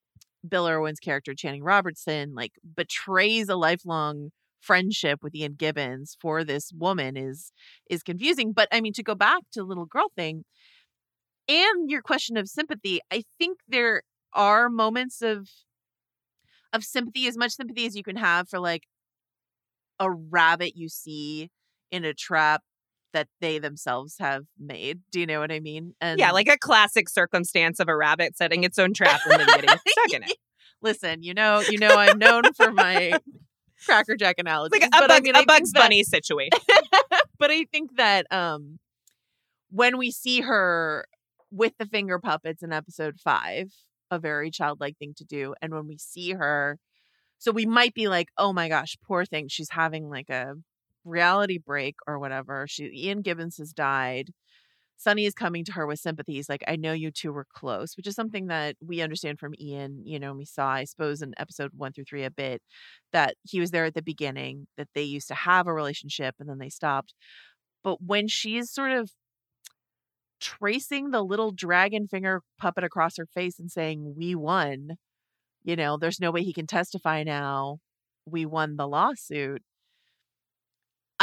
Bill 0.48 0.68
Irwin's 0.68 1.00
character 1.00 1.34
Channing 1.34 1.64
Robertson 1.64 2.34
like 2.36 2.54
betrays 2.76 3.50
a 3.50 3.56
lifelong 3.56 4.32
friendship 4.62 5.20
with 5.22 5.36
Ian 5.36 5.56
Gibbons 5.56 6.18
for 6.22 6.44
this 6.44 6.72
woman 6.74 7.18
is 7.18 7.52
is 7.90 8.04
confusing. 8.04 8.54
But 8.54 8.68
I 8.72 8.82
mean, 8.82 8.94
to 8.94 9.04
go 9.04 9.16
back 9.16 9.42
to 9.54 9.62
the 9.62 9.66
little 9.66 9.86
girl 9.86 10.12
thing 10.16 10.46
and 11.48 11.90
your 11.90 12.02
question 12.02 12.38
of 12.38 12.48
sympathy, 12.48 13.02
I 13.12 13.24
think 13.38 13.60
there 13.68 14.04
are 14.34 14.70
moments 14.70 15.22
of 15.22 15.50
of 16.72 16.84
sympathy, 16.84 17.28
as 17.28 17.38
much 17.38 17.52
sympathy 17.52 17.86
as 17.86 17.96
you 17.96 18.04
can 18.04 18.16
have 18.16 18.50
for 18.50 18.60
like 18.60 18.84
a 20.00 20.12
rabbit 20.12 20.76
you 20.76 20.90
see 20.90 21.50
in 21.92 22.04
a 22.04 22.14
trap 22.14 22.64
that 23.14 23.28
they 23.42 23.60
themselves 23.60 24.16
have 24.20 24.44
made. 24.60 25.00
Do 25.12 25.20
you 25.20 25.26
know 25.26 25.40
what 25.40 25.52
I 25.52 25.60
mean? 25.60 25.94
And 26.02 26.20
yeah, 26.20 26.32
like 26.32 26.50
a 26.50 26.58
classic 26.58 27.10
circumstance 27.10 27.80
of 27.80 27.88
a 27.88 27.96
rabbit 27.96 28.36
setting 28.38 28.64
its 28.64 28.78
own 28.78 28.94
trap 28.94 29.22
and 29.26 29.40
then 29.40 29.48
getting 29.48 29.70
stuck 29.70 30.14
in 30.14 30.24
it. 30.30 30.38
Listen, 30.82 31.24
you 31.24 31.34
know, 31.34 31.62
you 31.62 31.78
know, 31.78 31.96
I'm 31.96 32.18
known 32.20 32.44
for 32.54 32.72
my 32.72 33.14
Cracker 33.86 34.16
Jack 34.16 34.36
analogy. 34.40 34.78
Like 34.80 34.88
a, 34.88 34.90
but 34.92 35.08
Bugs, 35.08 35.14
I 35.14 35.22
mean, 35.22 35.36
a 35.36 35.46
Bugs 35.46 35.72
that- 35.72 35.82
Bunny 35.82 36.04
situation. 36.04 36.52
but 37.40 37.52
I 37.52 37.66
think 37.72 37.96
that 37.98 38.26
um 38.32 38.80
when 39.70 39.98
we 39.98 40.12
see 40.12 40.42
her 40.42 41.06
with 41.52 41.74
the 41.80 41.86
finger 41.86 42.20
puppets 42.20 42.64
in 42.64 42.74
episode 42.74 43.20
five, 43.24 43.72
a 44.12 44.20
very 44.20 44.52
childlike 44.52 44.98
thing 44.98 45.14
to 45.18 45.24
do, 45.24 45.56
and 45.62 45.74
when 45.74 45.88
we 45.88 45.98
see 45.98 46.32
her, 46.34 46.80
so 47.38 47.52
we 47.52 47.66
might 47.66 47.94
be 47.94 48.08
like, 48.08 48.28
oh 48.38 48.54
my 48.54 48.70
gosh, 48.70 48.98
poor 49.06 49.26
thing, 49.26 49.48
she's 49.50 49.70
having 49.72 50.10
like 50.10 50.30
a 50.30 50.54
reality 51.06 51.58
break 51.58 51.96
or 52.08 52.20
whatever. 52.20 52.66
She 52.68 52.90
Ian 52.94 53.22
Gibbons 53.22 53.58
has 53.58 53.74
died. 53.74 54.32
Sunny 54.98 55.26
is 55.26 55.34
coming 55.34 55.66
to 55.66 55.74
her 55.74 55.86
with 55.86 56.00
sympathies, 56.00 56.48
like, 56.48 56.64
I 56.68 56.78
know 56.78 56.94
you 56.94 57.12
two 57.12 57.34
were 57.34 57.46
close, 57.54 57.98
which 57.98 58.08
is 58.08 58.16
something 58.16 58.48
that 58.48 58.78
we 58.82 59.02
understand 59.02 59.40
from 59.40 59.54
Ian. 59.60 60.02
You 60.06 60.20
know, 60.20 60.34
we 60.34 60.46
saw, 60.46 60.70
I 60.70 60.86
suppose, 60.86 61.22
in 61.22 61.34
episode 61.38 61.72
one 61.76 61.92
through 61.94 62.06
three 62.06 62.24
a 62.24 62.32
bit 62.32 62.62
that 63.12 63.36
he 63.44 63.60
was 63.60 63.72
there 63.72 63.86
at 63.86 63.96
the 63.96 64.02
beginning, 64.02 64.68
that 64.78 64.88
they 64.96 65.02
used 65.04 65.28
to 65.30 65.34
have 65.36 65.68
a 65.68 65.74
relationship 65.74 66.36
and 66.40 66.48
then 66.50 66.60
they 66.60 66.70
stopped. 66.70 67.14
But 67.84 68.02
when 68.02 68.28
she's 68.30 68.72
sort 68.72 68.92
of 68.92 69.12
tracing 70.40 71.12
the 71.12 71.24
little 71.24 71.52
dragon 71.52 72.08
finger 72.08 72.42
puppet 72.60 72.84
across 72.84 73.18
her 73.18 73.26
face 73.26 73.60
and 73.60 73.72
saying, 73.72 74.16
We 74.18 74.36
won, 74.36 74.98
you 75.64 75.76
know, 75.76 75.98
there's 75.98 76.20
no 76.20 76.32
way 76.32 76.44
he 76.44 76.54
can 76.54 76.68
testify 76.68 77.24
now. 77.24 77.80
We 78.26 78.46
won 78.46 78.78
the 78.78 78.88
lawsuit. 78.88 79.64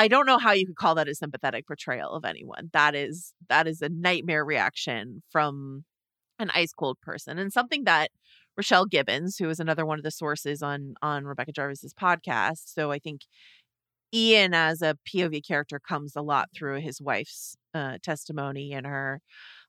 I 0.00 0.08
don't 0.08 0.24
know 0.24 0.38
how 0.38 0.52
you 0.52 0.66
could 0.66 0.76
call 0.76 0.94
that 0.94 1.08
a 1.08 1.14
sympathetic 1.14 1.66
portrayal 1.66 2.12
of 2.12 2.24
anyone. 2.24 2.70
That 2.72 2.94
is 2.94 3.34
that 3.50 3.66
is 3.68 3.82
a 3.82 3.90
nightmare 3.90 4.42
reaction 4.46 5.22
from 5.30 5.84
an 6.38 6.50
ice 6.54 6.72
cold 6.72 6.98
person 7.02 7.38
and 7.38 7.52
something 7.52 7.84
that 7.84 8.10
Rochelle 8.56 8.86
Gibbons, 8.86 9.36
who 9.38 9.50
is 9.50 9.60
another 9.60 9.84
one 9.84 9.98
of 9.98 10.02
the 10.04 10.10
sources 10.10 10.62
on 10.62 10.94
on 11.02 11.26
Rebecca 11.26 11.52
Jarvis's 11.52 11.92
podcast. 11.92 12.62
So 12.64 12.90
I 12.90 12.98
think 12.98 13.22
Ian 14.14 14.54
as 14.54 14.82
a 14.82 14.96
POV 15.06 15.46
character 15.46 15.80
comes 15.80 16.16
a 16.16 16.22
lot 16.22 16.48
through 16.56 16.80
his 16.80 17.00
wife's 17.02 17.56
uh, 17.74 17.98
testimony 18.02 18.72
and 18.72 18.86
her 18.86 19.20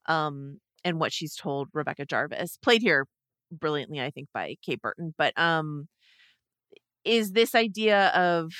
um 0.07 0.59
and 0.85 0.99
what 0.99 1.13
she's 1.13 1.35
told 1.35 1.69
Rebecca 1.73 2.05
Jarvis, 2.05 2.57
played 2.63 2.81
here 2.83 3.07
brilliantly, 3.51 4.01
I 4.01 4.11
think, 4.11 4.29
by 4.33 4.55
Kate 4.65 4.81
Burton. 4.81 5.13
But 5.17 5.37
um 5.39 5.87
is 7.03 7.31
this 7.31 7.55
idea 7.55 8.07
of 8.09 8.51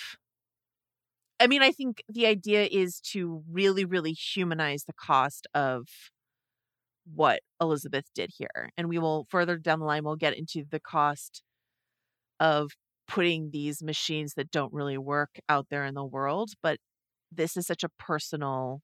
I 1.41 1.47
mean, 1.47 1.63
I 1.63 1.71
think 1.71 2.04
the 2.08 2.27
idea 2.27 2.67
is 2.71 2.99
to 3.13 3.43
really, 3.51 3.84
really 3.84 4.13
humanize 4.13 4.84
the 4.84 4.93
cost 4.93 5.47
of 5.56 5.88
what 7.12 7.39
Elizabeth 7.60 8.06
did 8.13 8.30
here. 8.38 8.69
And 8.77 8.88
we 8.88 8.99
will 8.99 9.25
further 9.27 9.58
down 9.58 9.80
the 9.80 9.86
line, 9.86 10.04
we'll 10.04 10.15
get 10.15 10.38
into 10.38 10.63
the 10.69 10.80
cost 10.80 11.41
of 12.39 12.73
putting 13.08 13.49
these 13.51 13.82
machines 13.82 14.36
that 14.36 14.51
don't 14.51 14.71
really 14.71 14.99
work 14.99 15.39
out 15.49 15.65
there 15.71 15.84
in 15.84 15.95
the 15.95 16.06
world. 16.06 16.51
But 16.62 16.77
this 17.32 17.58
is 17.58 17.65
such 17.65 17.84
a 17.84 17.89
personal 17.97 18.82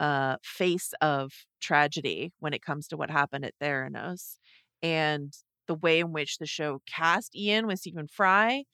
uh, 0.00 0.38
face 0.42 0.92
of 1.00 1.30
tragedy 1.60 2.32
when 2.40 2.52
it 2.52 2.62
comes 2.62 2.88
to 2.88 2.96
what 2.96 3.12
happened 3.12 3.44
at 3.44 3.54
Theranos. 3.62 4.38
And 4.82 5.32
the 5.68 5.74
way 5.74 6.00
in 6.00 6.12
which 6.12 6.38
the 6.38 6.46
show 6.46 6.80
cast 6.92 7.36
Ian 7.36 7.68
with 7.68 7.78
Stephen 7.78 8.08
Fry, 8.08 8.64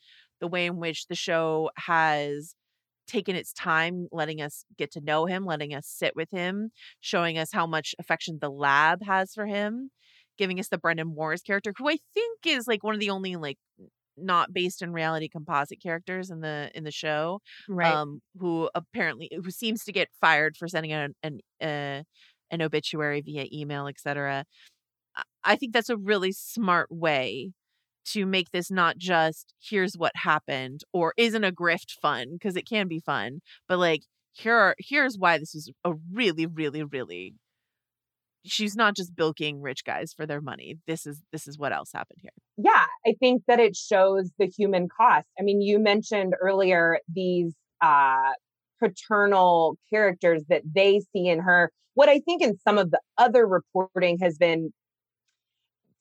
the 0.40 0.49
way 0.49 0.66
in 0.66 0.77
which 0.79 1.07
the 1.09 1.14
show 1.14 1.70
has 1.77 2.55
taken 3.07 3.37
its 3.37 3.53
time 3.53 4.09
letting 4.12 4.40
us 4.40 4.64
get 4.79 4.90
to 4.92 5.01
know 5.01 5.27
him, 5.27 5.44
letting 5.44 5.75
us 5.75 5.87
sit 5.87 6.16
with 6.16 6.31
him, 6.31 6.70
showing 7.01 7.38
us 7.38 7.53
how 7.53 7.66
much 7.66 7.94
affection 7.99 8.38
the 8.40 8.51
lab 8.51 9.03
has 9.05 9.33
for 9.35 9.47
him, 9.47 9.90
giving 10.38 10.59
us 10.59 10.68
the 10.68 10.79
Brendan 10.79 11.09
Morris 11.09 11.42
character, 11.42 11.73
who 11.77 11.88
I 11.88 11.99
think 12.14 12.40
is 12.47 12.66
like 12.66 12.83
one 12.83 12.94
of 12.94 13.01
the 13.01 13.11
only 13.11 13.37
like 13.37 13.59
not 14.16 14.53
based 14.53 14.83
in 14.83 14.92
reality 14.92 15.29
composite 15.29 15.83
characters 15.83 16.31
in 16.31 16.40
the 16.40 16.70
in 16.75 16.85
the 16.85 16.90
show 16.92 17.40
Right. 17.68 18.01
um 18.01 18.20
who 18.38 18.70
apparently 18.75 19.29
who 19.42 19.51
seems 19.51 19.83
to 19.85 19.92
get 19.92 20.09
fired 20.20 20.57
for 20.57 20.68
sending 20.68 20.92
an 20.92 21.14
an 21.25 21.40
uh, 21.61 22.03
an 22.51 22.62
obituary 22.62 23.20
via 23.23 23.47
email 23.53 23.88
etc 23.88 24.44
I- 25.16 25.23
i 25.44 25.57
think 25.57 25.73
that's 25.73 25.90
a 25.90 25.97
really 25.97 26.33
smart 26.33 26.90
way 26.92 27.53
to 28.07 28.27
make 28.27 28.51
this 28.51 28.71
not 28.71 28.99
just 28.99 29.55
here's 29.61 29.95
what 29.97 30.12
happened 30.14 30.83
or 30.93 31.14
isn't 31.17 31.45
a 31.45 31.53
grift 31.53 31.93
fun 32.01 32.29
because 32.33 32.57
it 32.57 32.69
can 32.69 32.88
be 32.88 33.01
fun 33.01 33.40
but 33.69 33.79
like 33.79 34.03
here 34.33 34.57
are 34.57 34.75
here's 34.79 35.17
why 35.19 35.38
this 35.38 35.55
was 35.55 35.71
a 35.85 35.93
really 36.12 36.47
really 36.47 36.83
really 36.83 37.35
she's 38.45 38.77
not 38.77 38.95
just 38.95 39.17
bilking 39.17 39.61
rich 39.62 39.85
guys 39.85 40.12
for 40.12 40.27
their 40.27 40.40
money 40.40 40.77
this 40.87 41.07
is 41.07 41.23
this 41.33 41.47
is 41.47 41.59
what 41.59 41.73
else 41.73 41.90
happened 41.93 42.19
here 42.21 42.31
yeah, 42.57 42.85
I 43.05 43.14
think 43.19 43.43
that 43.49 43.59
it 43.59 43.75
shows 43.77 44.31
the 44.38 44.47
human 44.47 44.88
cost. 44.88 45.27
I 45.38 45.43
mean, 45.43 45.61
you 45.61 45.79
mentioned 45.79 46.35
earlier 46.40 47.01
these 47.12 47.53
uh, 47.81 48.33
paternal 48.81 49.77
characters 49.90 50.45
that 50.49 50.62
they 50.64 51.01
see 51.12 51.29
in 51.29 51.40
her. 51.40 51.73
What 51.95 52.09
I 52.09 52.21
think 52.21 52.43
in 52.43 52.59
some 52.59 52.79
of 52.79 52.90
the 52.90 53.01
other 53.19 53.47
reporting 53.47 54.19
has 54.21 54.38
been 54.38 54.73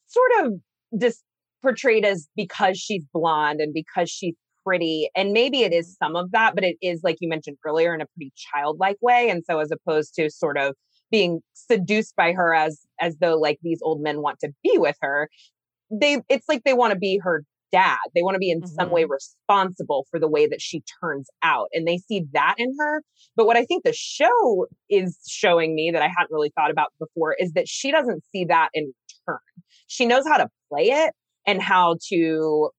sort 0.08 0.32
of 0.42 0.54
just 1.00 1.24
portrayed 1.64 2.06
as 2.06 2.28
because 2.36 2.78
she's 2.78 3.04
blonde 3.12 3.60
and 3.60 3.74
because 3.74 4.10
she's 4.10 4.36
pretty. 4.64 5.10
And 5.16 5.32
maybe 5.34 5.62
it 5.62 5.74
is 5.74 5.88
mm-hmm. 5.88 6.06
some 6.06 6.16
of 6.16 6.32
that, 6.32 6.54
but 6.54 6.64
it 6.64 6.78
is, 6.82 7.02
like 7.04 7.18
you 7.20 7.28
mentioned 7.28 7.58
earlier, 7.66 7.96
in 7.96 8.02
a 8.02 8.06
pretty 8.16 8.32
childlike 8.36 8.98
way. 9.02 9.30
And 9.30 9.44
so, 9.50 9.60
as 9.60 9.72
opposed 9.72 10.14
to 10.16 10.30
sort 10.30 10.58
of 10.58 10.76
being 11.14 11.42
seduced 11.54 12.16
by 12.16 12.34
her 12.34 12.56
as 12.56 12.82
as 13.00 13.16
though 13.22 13.36
like 13.36 13.60
these 13.62 13.80
old 13.84 14.02
men 14.02 14.22
want 14.22 14.40
to 14.40 14.50
be 14.64 14.78
with 14.80 14.98
her 15.00 15.30
they 15.92 16.20
it's 16.28 16.50
like 16.50 16.64
they 16.64 16.74
want 16.74 16.92
to 16.92 16.98
be 16.98 17.20
her 17.24 17.44
dad 17.72 18.00
they 18.16 18.24
want 18.24 18.34
to 18.34 18.40
be 18.40 18.50
in 18.50 18.66
some 18.66 18.90
way 18.90 19.04
mm-hmm. 19.04 19.12
responsible 19.12 20.08
for 20.10 20.20
the 20.20 20.28
way 20.28 20.48
that 20.48 20.60
she 20.60 20.82
turns 21.00 21.30
out 21.44 21.68
and 21.72 21.88
they 21.88 22.00
see 22.00 22.26
that 22.34 22.56
in 22.58 22.74
her 22.80 23.04
but 23.36 23.46
what 23.46 23.56
i 23.56 23.64
think 23.64 23.84
the 23.84 23.94
show 23.94 24.66
is 24.90 25.20
showing 25.28 25.76
me 25.76 25.92
that 25.92 26.02
i 26.02 26.08
hadn't 26.08 26.32
really 26.32 26.52
thought 26.56 26.72
about 26.72 26.92
before 27.00 27.36
is 27.38 27.54
that 27.54 27.68
she 27.68 27.92
doesn't 27.92 28.24
see 28.32 28.46
that 28.46 28.70
in 28.74 28.92
return 29.28 29.40
she 29.86 30.08
knows 30.08 30.28
how 30.28 30.38
to 30.38 30.48
play 30.70 30.86
it 30.86 31.14
and 31.46 31.62
how 31.62 31.98
to 32.10 32.70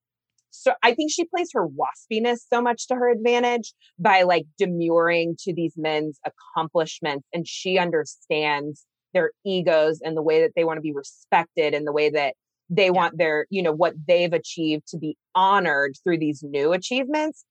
so 0.51 0.73
i 0.83 0.95
think 0.95 1.11
she 1.11 1.25
plays 1.25 1.51
her 1.53 1.67
waspiness 1.67 2.39
so 2.53 2.61
much 2.61 2.87
to 2.87 2.95
her 2.95 3.11
advantage 3.11 3.73
by 3.99 4.23
like 4.23 4.45
demurring 4.59 5.37
to 5.39 5.55
these 5.55 5.75
men's 5.77 6.19
accomplishments 6.27 7.27
and 7.33 7.47
she 7.47 7.79
understands 7.79 8.85
their 9.13 9.31
egos 9.45 10.01
and 10.03 10.17
the 10.17 10.23
way 10.23 10.41
that 10.41 10.53
they 10.57 10.65
want 10.65 10.77
to 10.77 10.83
be 10.83 10.93
respected 10.93 11.75
and 11.75 11.87
the 11.87 11.93
way 11.93 12.11
that 12.11 12.35
they 12.71 12.91
want 12.91 13.17
their 13.19 13.47
you 13.51 13.63
know 13.63 13.73
what 13.73 13.95
they've 14.07 14.33
achieved 14.33 14.87
to 14.89 14.99
be 14.99 15.17
honored 15.35 15.95
through 16.03 16.19
these 16.19 16.43
new 16.43 16.73
achievements 16.73 17.45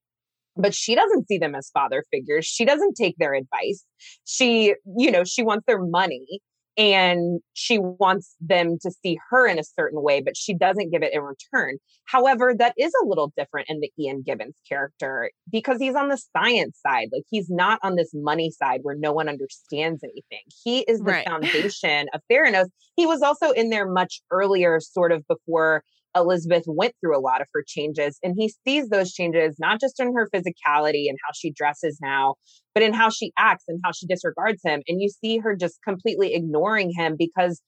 but 0.56 0.74
she 0.74 0.96
doesn't 0.96 1.28
see 1.28 1.38
them 1.38 1.56
as 1.56 1.70
father 1.74 2.04
figures. 2.12 2.46
She 2.46 2.66
doesn't 2.66 2.94
take 2.96 3.16
their 3.18 3.34
advice. 3.34 3.84
She 4.26 4.76
you 4.98 5.12
know 5.12 5.24
she 5.24 5.44
wants 5.44 5.66
their 5.66 5.84
money 5.84 6.42
and 6.78 7.40
she 7.54 7.78
wants 7.78 8.36
them 8.42 8.78
to 8.82 8.92
see 8.92 9.18
her 9.30 9.48
in 9.48 9.60
a 9.60 9.64
certain 9.64 10.02
way 10.02 10.22
but 10.22 10.36
she 10.36 10.54
doesn't 10.54 10.92
give 10.92 11.04
it 11.04 11.14
in 11.14 11.22
return. 11.22 11.78
However 12.06 12.54
that 12.58 12.74
is 12.78 12.92
a 13.04 13.06
little 13.08 13.32
different 13.38 13.70
in 13.70 13.80
the 13.80 13.92
ian 14.00 14.24
gibbons 14.26 14.56
character 14.68 15.32
because 15.52 15.78
he's 15.80 15.96
on 15.96 16.10
the 16.10 16.18
science 16.36 16.80
side. 16.86 17.10
Like 17.14 17.24
he's 17.30 17.50
not 17.50 17.80
on 17.84 17.96
this 17.96 18.12
money 18.14 18.52
side 18.52 18.80
where 18.84 18.96
no 18.96 19.12
one 19.14 19.30
understands 19.30 20.04
anything. 20.04 20.42
He 20.64 20.80
is 20.82 21.00
the 21.00 21.06
Right. 21.06 21.26
foundation 21.28 22.08
of 22.14 22.22
theranos. 22.32 22.68
He 22.96 23.06
was 23.06 23.22
also 23.22 23.52
in 23.52 23.70
there 23.70 23.88
much 23.90 24.22
earlier 24.32 24.80
sort 24.80 25.12
of 25.12 25.28
before 25.28 25.84
Elizabeth 26.16 26.64
went 26.68 26.94
through 27.00 27.18
a 27.18 27.22
lot 27.22 27.42
of 27.42 27.48
her 27.54 27.64
changes, 27.66 28.20
and 28.24 28.36
he 28.38 28.54
sees 28.66 28.90
those 28.90 29.14
changes 29.14 29.56
not 29.60 29.80
just 29.80 30.00
in 30.00 30.14
her 30.14 30.30
physicality 30.34 31.10
and 31.10 31.18
how 31.26 31.32
she 31.36 31.52
dresses 31.52 32.00
now, 32.02 32.36
but 32.74 32.84
in 32.84 32.94
how 32.94 33.10
she 33.10 33.32
acts 33.38 33.66
and 33.68 33.80
how 33.84 33.92
she 33.92 34.08
disregards 34.08 34.62
him. 34.64 34.82
And 34.88 35.02
you 35.02 35.10
see 35.10 35.40
her 35.40 35.56
just 35.56 35.80
completely 35.84 36.34
ignoring 36.34 36.92
him 36.96 37.16
because 37.18 37.62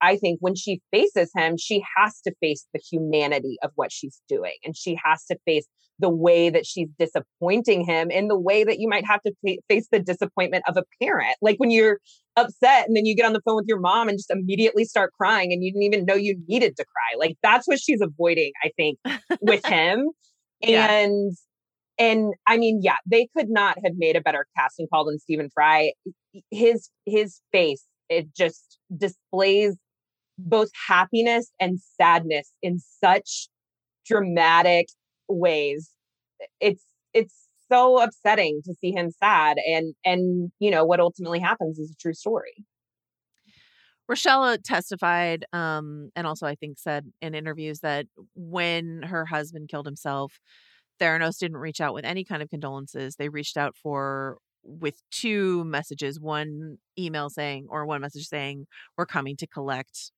I 0.00 0.16
think 0.16 0.38
when 0.40 0.54
she 0.54 0.80
faces 0.90 1.30
him, 1.34 1.56
she 1.58 1.82
has 1.96 2.20
to 2.22 2.32
face 2.40 2.66
the 2.72 2.80
humanity 2.90 3.56
of 3.62 3.70
what 3.74 3.92
she's 3.92 4.20
doing, 4.28 4.54
and 4.64 4.76
she 4.76 4.98
has 5.02 5.24
to 5.26 5.36
face 5.44 5.66
the 5.98 6.08
way 6.08 6.48
that 6.48 6.64
she's 6.64 6.88
disappointing 6.98 7.84
him 7.84 8.10
in 8.10 8.28
the 8.28 8.38
way 8.38 8.62
that 8.64 8.78
you 8.78 8.88
might 8.88 9.04
have 9.04 9.20
to 9.22 9.32
fa- 9.44 9.60
face 9.68 9.88
the 9.90 9.98
disappointment 9.98 10.62
of 10.68 10.76
a 10.76 10.84
parent. 11.02 11.34
Like 11.42 11.56
when 11.58 11.70
you're 11.70 11.98
upset 12.36 12.86
and 12.86 12.96
then 12.96 13.04
you 13.04 13.16
get 13.16 13.26
on 13.26 13.32
the 13.32 13.40
phone 13.44 13.56
with 13.56 13.66
your 13.66 13.80
mom 13.80 14.08
and 14.08 14.16
just 14.16 14.30
immediately 14.30 14.84
start 14.84 15.12
crying 15.12 15.52
and 15.52 15.62
you 15.64 15.72
didn't 15.72 15.82
even 15.82 16.04
know 16.04 16.14
you 16.14 16.40
needed 16.46 16.76
to 16.76 16.84
cry. 16.84 17.18
Like 17.18 17.36
that's 17.42 17.66
what 17.66 17.80
she's 17.80 18.00
avoiding, 18.00 18.52
I 18.62 18.70
think, 18.76 18.98
with 19.40 19.64
him. 19.66 20.10
Yeah. 20.60 20.88
And 20.90 21.36
and 21.98 22.34
I 22.46 22.58
mean, 22.58 22.80
yeah, 22.82 22.96
they 23.06 23.28
could 23.36 23.50
not 23.50 23.76
have 23.84 23.94
made 23.96 24.14
a 24.14 24.20
better 24.20 24.46
casting 24.56 24.86
call 24.92 25.04
than 25.06 25.18
Stephen 25.18 25.50
Fry. 25.52 25.92
His 26.52 26.90
his 27.06 27.40
face, 27.50 27.84
it 28.08 28.32
just 28.36 28.78
displays 28.96 29.76
both 30.38 30.70
happiness 30.86 31.50
and 31.60 31.80
sadness 32.00 32.52
in 32.62 32.78
such 33.02 33.48
dramatic 34.06 34.88
ways. 35.28 35.90
It's 36.60 36.84
it's 37.12 37.34
so 37.70 38.00
upsetting 38.00 38.62
to 38.64 38.74
see 38.74 38.92
him 38.92 39.10
sad 39.10 39.56
and 39.66 39.94
and 40.04 40.50
you 40.58 40.70
know 40.70 40.84
what 40.84 41.00
ultimately 41.00 41.40
happens 41.40 41.78
is 41.78 41.90
a 41.90 42.00
true 42.00 42.14
story. 42.14 42.64
Rochelle 44.08 44.56
testified, 44.64 45.44
um, 45.52 46.10
and 46.16 46.26
also 46.26 46.46
I 46.46 46.54
think 46.54 46.78
said 46.78 47.12
in 47.20 47.34
interviews 47.34 47.80
that 47.80 48.06
when 48.34 49.02
her 49.02 49.26
husband 49.26 49.68
killed 49.68 49.84
himself, 49.84 50.40
Theranos 50.98 51.38
didn't 51.38 51.58
reach 51.58 51.80
out 51.80 51.92
with 51.92 52.06
any 52.06 52.24
kind 52.24 52.42
of 52.42 52.48
condolences. 52.48 53.16
They 53.16 53.28
reached 53.28 53.58
out 53.58 53.76
for 53.76 54.38
with 54.64 55.00
two 55.10 55.64
messages, 55.64 56.18
one 56.18 56.78
email 56.98 57.30
saying 57.30 57.66
or 57.68 57.86
one 57.86 58.00
message 58.00 58.26
saying, 58.28 58.66
We're 58.96 59.06
coming 59.06 59.36
to 59.36 59.46
collect 59.46 60.10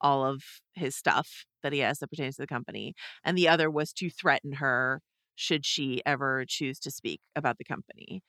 all 0.00 0.24
of 0.24 0.42
his 0.74 0.96
stuff 0.96 1.44
that 1.62 1.72
he 1.72 1.80
has 1.80 1.98
that 1.98 2.08
pertains 2.08 2.36
to 2.36 2.42
the 2.42 2.46
company. 2.46 2.94
And 3.24 3.36
the 3.36 3.48
other 3.48 3.70
was 3.70 3.92
to 3.94 4.10
threaten 4.10 4.52
her 4.52 5.00
should 5.36 5.66
she 5.66 6.02
ever 6.06 6.44
choose 6.48 6.78
to 6.80 6.90
speak 6.90 7.20
about 7.36 7.58
the 7.58 7.64
company. 7.64 8.22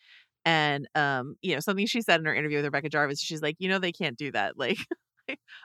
And 0.46 0.88
um, 0.96 1.36
you 1.42 1.54
know, 1.56 1.60
something 1.60 1.86
she 1.88 2.02
said 2.02 2.20
in 2.20 2.26
her 2.26 2.36
interview 2.36 2.58
with 2.58 2.66
Rebecca 2.66 2.90
Jarvis, 2.90 3.22
she's 3.22 3.42
like, 3.42 3.56
you 3.60 3.70
know, 3.70 3.80
they 3.80 3.92
can't 3.92 4.18
do 4.18 4.32
that. 4.32 4.56
Like 4.58 4.78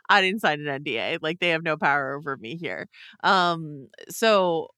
I 0.09 0.21
didn't 0.21 0.41
sign 0.41 0.61
an 0.61 0.67
NDA. 0.67 1.19
Like 1.21 1.39
they 1.41 1.51
have 1.51 1.63
no 1.63 1.77
power 1.77 2.15
over 2.17 2.37
me 2.37 2.57
here. 2.57 2.89
Um, 3.25 3.89
so 4.09 4.69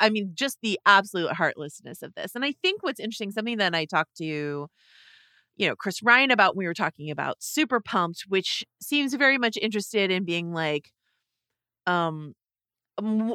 I 0.00 0.10
mean, 0.10 0.32
just 0.34 0.58
the 0.62 0.78
absolute 0.86 1.32
heartlessness 1.32 2.02
of 2.02 2.14
this. 2.14 2.34
And 2.34 2.44
I 2.44 2.52
think 2.62 2.82
what's 2.82 3.00
interesting, 3.00 3.30
something 3.30 3.58
that 3.58 3.74
I 3.74 3.84
talked 3.86 4.16
to, 4.18 4.68
you 5.56 5.68
know, 5.68 5.76
Chris 5.76 6.02
Ryan 6.02 6.30
about 6.30 6.56
when 6.56 6.64
we 6.64 6.68
were 6.68 6.74
talking 6.74 7.10
about 7.10 7.36
Super 7.42 7.80
Pumped, 7.80 8.24
which 8.28 8.64
seems 8.82 9.14
very 9.14 9.38
much 9.38 9.56
interested 9.60 10.10
in 10.10 10.24
being 10.24 10.52
like, 10.52 10.90
um, 11.86 12.34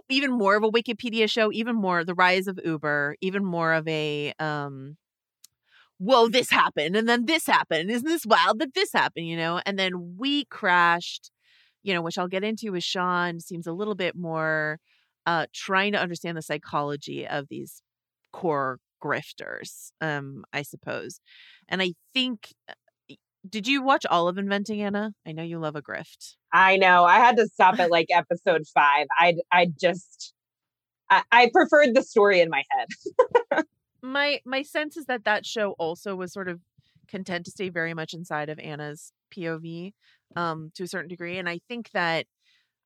even 0.09 0.31
more 0.31 0.55
of 0.55 0.63
a 0.63 0.71
Wikipedia 0.71 1.29
show, 1.29 1.51
even 1.51 1.75
more 1.75 2.03
the 2.03 2.13
rise 2.15 2.47
of 2.47 2.59
Uber, 2.63 3.15
even 3.21 3.43
more 3.45 3.73
of 3.73 3.87
a 3.87 4.33
um 4.39 4.97
whoa, 5.97 6.29
this 6.29 6.49
happened 6.49 6.95
and 6.95 7.07
then 7.09 7.25
this 7.25 7.45
happened. 7.45 7.91
Isn't 7.91 8.07
this 8.07 8.25
wild 8.25 8.59
that 8.59 8.73
this 8.73 8.93
happened, 8.93 9.27
you 9.27 9.37
know? 9.37 9.61
And 9.65 9.77
then 9.77 10.15
we 10.17 10.45
crashed, 10.45 11.31
you 11.83 11.93
know, 11.93 12.01
which 12.01 12.17
I'll 12.17 12.27
get 12.27 12.43
into 12.43 12.71
with 12.71 12.83
Sean 12.83 13.39
seems 13.39 13.67
a 13.67 13.73
little 13.73 13.95
bit 13.95 14.15
more 14.15 14.79
uh, 15.25 15.47
trying 15.53 15.91
to 15.93 15.99
understand 15.99 16.37
the 16.37 16.41
psychology 16.41 17.27
of 17.27 17.47
these 17.49 17.81
core 18.31 18.79
grifters, 19.03 19.91
um, 20.01 20.43
I 20.53 20.61
suppose. 20.61 21.19
And 21.67 21.81
I 21.81 21.93
think, 22.13 22.53
uh, 22.67 22.73
did 23.47 23.67
you 23.67 23.81
watch 23.81 24.05
all 24.05 24.27
of 24.27 24.37
Inventing 24.37 24.81
Anna? 24.81 25.11
I 25.25 25.31
know 25.31 25.43
you 25.43 25.59
love 25.59 25.75
a 25.75 25.81
grift. 25.81 26.35
I 26.51 26.77
know. 26.77 27.05
I 27.05 27.17
had 27.17 27.37
to 27.37 27.47
stop 27.47 27.79
at 27.79 27.91
like 27.91 28.07
episode 28.11 28.63
five. 28.73 29.07
I 29.17 29.35
I 29.51 29.67
just 29.79 30.33
I, 31.09 31.23
I 31.31 31.49
preferred 31.53 31.95
the 31.95 32.03
story 32.03 32.41
in 32.41 32.49
my 32.49 32.63
head. 32.69 33.65
my 34.01 34.41
my 34.45 34.61
sense 34.63 34.97
is 34.97 35.05
that 35.05 35.25
that 35.25 35.45
show 35.45 35.71
also 35.79 36.15
was 36.15 36.33
sort 36.33 36.47
of 36.47 36.59
content 37.07 37.45
to 37.45 37.51
stay 37.51 37.69
very 37.69 37.93
much 37.93 38.13
inside 38.13 38.49
of 38.49 38.59
Anna's 38.59 39.11
POV 39.35 39.93
um 40.35 40.71
to 40.75 40.83
a 40.83 40.87
certain 40.87 41.07
degree 41.07 41.37
and 41.37 41.49
I 41.49 41.59
think 41.67 41.89
that 41.91 42.27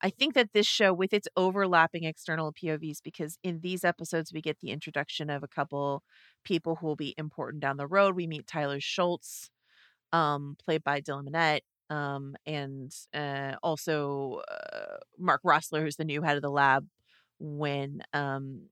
I 0.04 0.10
think 0.10 0.34
that 0.34 0.52
this 0.54 0.68
show, 0.68 0.94
with 0.94 1.14
its 1.14 1.30
overlapping 1.38 2.04
external 2.04 2.52
POVs, 2.52 3.00
because 3.02 3.38
in 3.42 3.62
these 3.62 3.86
episodes 3.86 4.34
we 4.34 4.42
get 4.42 4.60
the 4.60 4.72
introduction 4.72 5.30
of 5.30 5.44
a 5.44 5.48
couple 5.48 6.04
people 6.44 6.76
who 6.76 6.88
will 6.88 6.98
be 6.98 7.16
important 7.18 7.62
down 7.62 7.78
the 7.78 7.88
road. 7.88 8.16
We 8.16 8.28
meet 8.28 8.46
Tyler 8.46 8.82
Shultz, 8.82 9.50
um, 10.12 10.58
played 10.64 10.84
by 10.84 11.02
Dylan 11.02 11.30
Minnette, 11.30 11.62
um, 11.96 12.36
and 12.46 12.94
uh, 13.14 13.56
also 13.64 14.42
uh, 14.52 14.98
Mark 15.18 15.42
Roessler, 15.44 15.82
who's 15.82 15.96
the 15.96 16.04
new 16.06 16.22
head 16.22 16.36
of 16.36 16.42
the 16.44 16.52
lab 16.52 16.86
when 17.40 18.04
um, 18.14 18.64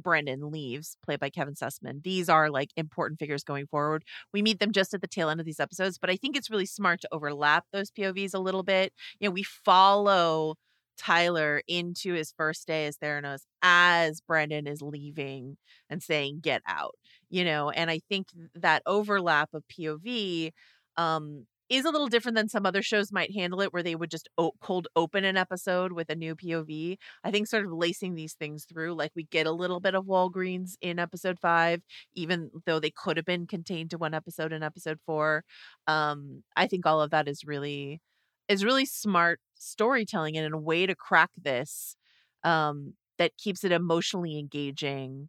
Brendan 0.00 0.50
leaves, 0.50 0.96
played 1.04 1.20
by 1.20 1.30
Kevin 1.30 1.54
Sussman. 1.54 2.02
These 2.02 2.28
are 2.28 2.50
like 2.50 2.70
important 2.76 3.18
figures 3.18 3.44
going 3.44 3.66
forward. 3.66 4.04
We 4.32 4.42
meet 4.42 4.58
them 4.60 4.72
just 4.72 4.94
at 4.94 5.00
the 5.00 5.08
tail 5.08 5.28
end 5.30 5.40
of 5.40 5.46
these 5.46 5.60
episodes, 5.60 5.98
but 5.98 6.10
I 6.10 6.16
think 6.16 6.36
it's 6.36 6.50
really 6.50 6.66
smart 6.66 7.00
to 7.02 7.08
overlap 7.12 7.64
those 7.72 7.90
POVs 7.90 8.34
a 8.34 8.38
little 8.38 8.62
bit. 8.62 8.92
You 9.20 9.28
know, 9.28 9.32
we 9.32 9.42
follow 9.42 10.56
Tyler 10.98 11.62
into 11.66 12.12
his 12.12 12.32
first 12.36 12.66
day 12.66 12.86
as 12.86 12.98
Theranos 12.98 13.40
as 13.62 14.20
Brendan 14.20 14.66
is 14.66 14.82
leaving 14.82 15.56
and 15.88 16.02
saying, 16.02 16.40
get 16.42 16.62
out, 16.66 16.94
you 17.30 17.44
know, 17.44 17.70
and 17.70 17.90
I 17.90 18.00
think 18.08 18.28
that 18.54 18.82
overlap 18.86 19.50
of 19.54 19.64
POV 19.68 20.52
um 20.96 21.46
is 21.70 21.84
a 21.84 21.90
little 21.90 22.08
different 22.08 22.36
than 22.36 22.48
some 22.48 22.66
other 22.66 22.82
shows 22.82 23.12
might 23.12 23.32
handle 23.32 23.60
it, 23.60 23.72
where 23.72 23.82
they 23.82 23.94
would 23.94 24.10
just 24.10 24.28
cold 24.60 24.88
open 24.96 25.24
an 25.24 25.36
episode 25.36 25.92
with 25.92 26.10
a 26.10 26.16
new 26.16 26.34
POV. 26.34 26.98
I 27.24 27.30
think 27.30 27.46
sort 27.46 27.64
of 27.64 27.72
lacing 27.72 28.16
these 28.16 28.34
things 28.34 28.64
through, 28.64 28.94
like 28.94 29.12
we 29.14 29.24
get 29.24 29.46
a 29.46 29.52
little 29.52 29.80
bit 29.80 29.94
of 29.94 30.04
Walgreens 30.04 30.72
in 30.82 30.98
episode 30.98 31.38
five, 31.40 31.82
even 32.14 32.50
though 32.66 32.80
they 32.80 32.90
could 32.90 33.16
have 33.16 33.26
been 33.26 33.46
contained 33.46 33.90
to 33.90 33.98
one 33.98 34.14
episode 34.14 34.52
in 34.52 34.62
episode 34.62 34.98
four. 35.06 35.44
Um, 35.86 36.42
I 36.56 36.66
think 36.66 36.86
all 36.86 37.00
of 37.00 37.10
that 37.12 37.28
is 37.28 37.44
really 37.44 38.00
is 38.48 38.64
really 38.64 38.84
smart 38.84 39.40
storytelling 39.54 40.36
and 40.36 40.52
a 40.52 40.58
way 40.58 40.84
to 40.86 40.94
crack 40.96 41.30
this 41.40 41.96
um, 42.42 42.94
that 43.18 43.36
keeps 43.36 43.62
it 43.64 43.72
emotionally 43.72 44.38
engaging 44.38 45.28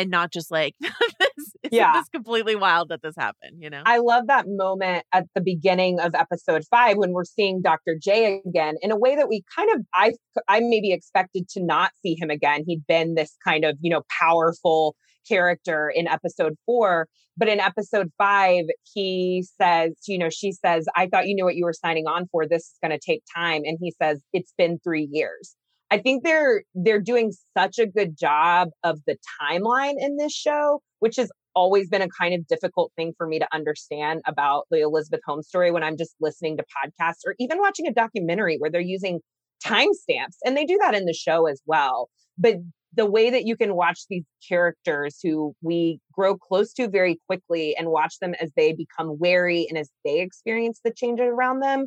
and 0.00 0.10
not 0.10 0.32
just 0.32 0.50
like 0.50 0.74
this 0.80 1.52
yeah. 1.70 1.92
this 1.92 2.08
completely 2.08 2.56
wild 2.56 2.88
that 2.88 3.02
this 3.02 3.14
happened 3.16 3.56
you 3.58 3.70
know? 3.70 3.82
I 3.84 3.98
love 3.98 4.26
that 4.26 4.46
moment 4.48 5.04
at 5.12 5.26
the 5.34 5.40
beginning 5.40 6.00
of 6.00 6.14
episode 6.14 6.64
five 6.70 6.96
when 6.96 7.12
we're 7.12 7.24
seeing 7.24 7.60
dr 7.62 7.96
j 8.02 8.40
again 8.46 8.76
in 8.80 8.90
a 8.90 8.96
way 8.98 9.14
that 9.16 9.28
we 9.28 9.42
kind 9.54 9.68
of 9.74 9.82
i 9.94 10.12
i 10.48 10.60
maybe 10.60 10.92
expected 10.92 11.48
to 11.50 11.62
not 11.62 11.92
see 12.02 12.16
him 12.18 12.30
again. 12.30 12.64
He'd 12.66 12.86
been 12.86 13.14
this 13.14 13.36
kind 13.44 13.64
of 13.64 13.76
you 13.80 13.90
know 13.90 14.02
powerful 14.18 14.96
character 15.28 15.92
in 15.94 16.08
episode 16.08 16.54
four 16.64 17.06
but 17.36 17.46
in 17.46 17.60
episode 17.60 18.10
five 18.16 18.64
he 18.94 19.44
says 19.60 19.92
you 20.08 20.18
know 20.18 20.30
she 20.30 20.50
says 20.50 20.86
i 20.96 21.06
thought 21.06 21.26
you 21.26 21.34
knew 21.34 21.44
what 21.44 21.56
you 21.56 21.64
were 21.64 21.74
signing 21.74 22.06
on 22.06 22.26
for. 22.32 22.46
This 22.46 22.62
is 22.62 22.78
going 22.82 22.98
to 22.98 22.98
take 23.04 23.22
time. 23.34 23.62
And 23.64 23.78
he 23.80 23.92
says 24.00 24.20
it's 24.32 24.54
been 24.56 24.78
three 24.82 25.08
years 25.10 25.54
I 25.90 25.98
think 25.98 26.22
they're 26.22 26.62
they're 26.74 27.00
doing 27.00 27.32
such 27.56 27.78
a 27.78 27.86
good 27.86 28.16
job 28.18 28.68
of 28.84 29.00
the 29.06 29.16
timeline 29.40 29.94
in 29.98 30.16
this 30.16 30.32
show, 30.32 30.80
which 31.00 31.16
has 31.16 31.30
always 31.54 31.88
been 31.88 32.02
a 32.02 32.08
kind 32.08 32.34
of 32.34 32.46
difficult 32.46 32.92
thing 32.96 33.12
for 33.18 33.26
me 33.26 33.38
to 33.40 33.48
understand 33.52 34.22
about 34.26 34.66
the 34.70 34.80
Elizabeth 34.80 35.20
Holmes 35.26 35.48
story 35.48 35.72
when 35.72 35.82
I'm 35.82 35.96
just 35.96 36.14
listening 36.20 36.56
to 36.58 36.64
podcasts 36.64 37.26
or 37.26 37.34
even 37.40 37.58
watching 37.58 37.86
a 37.86 37.92
documentary 37.92 38.56
where 38.58 38.70
they're 38.70 38.80
using 38.80 39.20
timestamps 39.64 40.36
and 40.44 40.56
they 40.56 40.64
do 40.64 40.78
that 40.80 40.94
in 40.94 41.06
the 41.06 41.12
show 41.12 41.46
as 41.46 41.60
well. 41.66 42.08
But 42.38 42.56
the 42.94 43.06
way 43.06 43.30
that 43.30 43.44
you 43.44 43.56
can 43.56 43.74
watch 43.74 44.00
these 44.08 44.24
characters 44.48 45.18
who 45.22 45.54
we 45.62 46.00
grow 46.12 46.36
close 46.36 46.72
to 46.74 46.88
very 46.88 47.20
quickly 47.28 47.76
and 47.76 47.88
watch 47.88 48.18
them 48.20 48.34
as 48.40 48.50
they 48.56 48.72
become 48.72 49.18
wary 49.18 49.66
and 49.68 49.78
as 49.78 49.90
they 50.04 50.20
experience 50.20 50.80
the 50.84 50.92
changes 50.92 51.26
around 51.26 51.60
them 51.60 51.86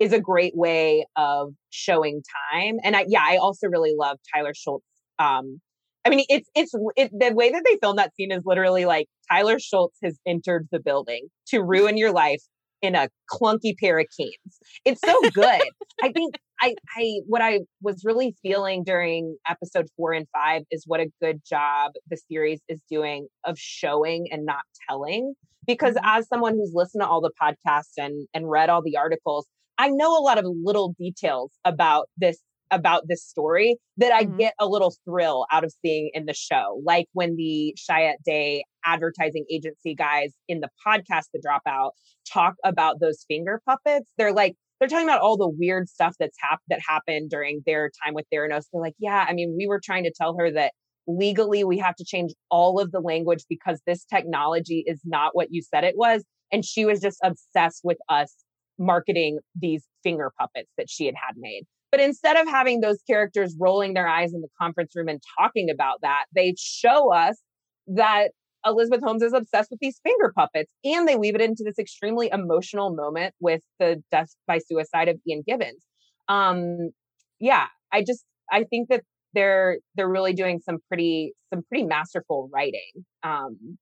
is 0.00 0.12
a 0.12 0.20
great 0.20 0.56
way 0.56 1.06
of 1.16 1.52
showing 1.68 2.22
time. 2.52 2.78
And 2.82 2.96
I, 2.96 3.04
yeah, 3.06 3.22
I 3.22 3.36
also 3.36 3.68
really 3.68 3.94
love 3.96 4.18
Tyler 4.34 4.54
Shultz. 4.54 4.84
Um, 5.18 5.60
I 6.04 6.08
mean, 6.08 6.24
it's 6.30 6.48
it's 6.54 6.72
it, 6.96 7.10
the 7.12 7.34
way 7.34 7.52
that 7.52 7.62
they 7.64 7.76
filmed 7.80 7.98
that 7.98 8.14
scene 8.16 8.32
is 8.32 8.42
literally 8.46 8.86
like 8.86 9.06
Tyler 9.30 9.58
Shultz 9.58 9.98
has 10.02 10.18
entered 10.26 10.66
the 10.72 10.80
building 10.80 11.28
to 11.48 11.60
ruin 11.62 11.98
your 11.98 12.10
life 12.10 12.42
in 12.80 12.94
a 12.94 13.08
clunky 13.30 13.76
pair 13.78 13.98
of 13.98 14.06
Keens. 14.16 14.58
It's 14.86 15.00
so 15.04 15.20
good. 15.34 15.60
I 16.02 16.10
think 16.12 16.36
I 16.62 16.74
I 16.96 17.20
what 17.26 17.42
I 17.42 17.60
was 17.82 18.02
really 18.04 18.34
feeling 18.42 18.82
during 18.82 19.36
episode 19.46 19.88
4 19.98 20.14
and 20.14 20.26
5 20.32 20.62
is 20.70 20.84
what 20.86 21.00
a 21.00 21.06
good 21.20 21.42
job 21.46 21.92
the 22.08 22.16
series 22.30 22.60
is 22.68 22.80
doing 22.90 23.28
of 23.44 23.58
showing 23.58 24.28
and 24.30 24.46
not 24.46 24.62
telling 24.88 25.34
because 25.66 25.94
mm-hmm. 25.94 26.18
as 26.18 26.28
someone 26.28 26.54
who's 26.54 26.72
listened 26.74 27.02
to 27.02 27.06
all 27.06 27.20
the 27.20 27.32
podcasts 27.40 27.94
and 27.98 28.26
and 28.34 28.48
read 28.48 28.70
all 28.70 28.82
the 28.82 28.96
articles, 28.96 29.46
I 29.80 29.88
know 29.88 30.14
a 30.14 30.20
lot 30.20 30.36
of 30.36 30.44
little 30.62 30.94
details 30.98 31.52
about 31.64 32.10
this 32.18 32.38
about 32.70 33.04
this 33.08 33.24
story 33.24 33.78
that 33.96 34.12
I 34.12 34.24
mm-hmm. 34.24 34.36
get 34.36 34.54
a 34.60 34.66
little 34.66 34.94
thrill 35.06 35.46
out 35.50 35.64
of 35.64 35.72
seeing 35.82 36.10
in 36.12 36.26
the 36.26 36.34
show. 36.34 36.82
Like 36.84 37.06
when 37.14 37.34
the 37.36 37.74
Chiat 37.78 38.16
Day 38.24 38.62
advertising 38.84 39.46
agency 39.50 39.94
guys 39.94 40.32
in 40.48 40.60
the 40.60 40.68
podcast 40.86 41.24
The 41.32 41.40
Dropout 41.40 41.92
talk 42.30 42.56
about 42.62 43.00
those 43.00 43.24
finger 43.26 43.62
puppets. 43.66 44.12
They're 44.18 44.34
like, 44.34 44.54
they're 44.78 44.88
talking 44.88 45.08
about 45.08 45.22
all 45.22 45.38
the 45.38 45.48
weird 45.48 45.88
stuff 45.88 46.14
that's 46.20 46.36
hap- 46.38 46.60
that 46.68 46.80
happened 46.86 47.30
during 47.30 47.62
their 47.64 47.90
time 48.04 48.12
with 48.12 48.26
Theranos. 48.32 48.66
They're 48.70 48.82
like, 48.82 48.96
yeah, 48.98 49.24
I 49.26 49.32
mean, 49.32 49.56
we 49.58 49.66
were 49.66 49.80
trying 49.82 50.04
to 50.04 50.12
tell 50.14 50.36
her 50.38 50.50
that 50.52 50.72
legally 51.06 51.64
we 51.64 51.78
have 51.78 51.96
to 51.96 52.04
change 52.04 52.32
all 52.50 52.78
of 52.78 52.92
the 52.92 53.00
language 53.00 53.44
because 53.48 53.80
this 53.86 54.04
technology 54.04 54.84
is 54.86 55.00
not 55.06 55.34
what 55.34 55.48
you 55.50 55.62
said 55.62 55.84
it 55.84 55.94
was. 55.96 56.22
And 56.52 56.66
she 56.66 56.84
was 56.84 57.00
just 57.00 57.18
obsessed 57.24 57.80
with 57.82 57.98
us 58.10 58.34
marketing 58.80 59.38
these 59.54 59.84
finger 60.02 60.32
puppets 60.38 60.70
that 60.76 60.90
she 60.90 61.06
had 61.06 61.14
had 61.14 61.34
made. 61.36 61.62
But 61.92 62.00
instead 62.00 62.36
of 62.36 62.48
having 62.48 62.80
those 62.80 62.98
characters 63.08 63.56
rolling 63.60 63.94
their 63.94 64.08
eyes 64.08 64.32
in 64.32 64.40
the 64.40 64.48
conference 64.60 64.92
room 64.96 65.08
and 65.08 65.20
talking 65.38 65.68
about 65.70 65.98
that, 66.02 66.24
they 66.34 66.54
show 66.58 67.12
us 67.12 67.40
that 67.88 68.30
Elizabeth 68.64 69.00
Holmes 69.02 69.22
is 69.22 69.32
obsessed 69.32 69.70
with 69.70 69.80
these 69.80 70.00
finger 70.02 70.32
puppets 70.36 70.70
and 70.84 71.08
they 71.08 71.16
weave 71.16 71.34
it 71.34 71.40
into 71.40 71.62
this 71.64 71.78
extremely 71.78 72.30
emotional 72.32 72.94
moment 72.94 73.34
with 73.40 73.62
the 73.78 74.02
death 74.10 74.28
by 74.46 74.58
suicide 74.58 75.08
of 75.08 75.16
Ian 75.28 75.42
Gibbons. 75.46 75.84
Um 76.28 76.90
yeah, 77.38 77.66
I 77.92 78.04
just 78.06 78.24
I 78.52 78.64
think 78.64 78.88
that 78.90 79.02
they're 79.34 79.78
they're 79.94 80.10
really 80.10 80.34
doing 80.34 80.60
some 80.60 80.78
pretty 80.88 81.32
some 81.52 81.62
pretty 81.68 81.84
masterful 81.84 82.50
writing 82.52 82.90
um 83.22 83.78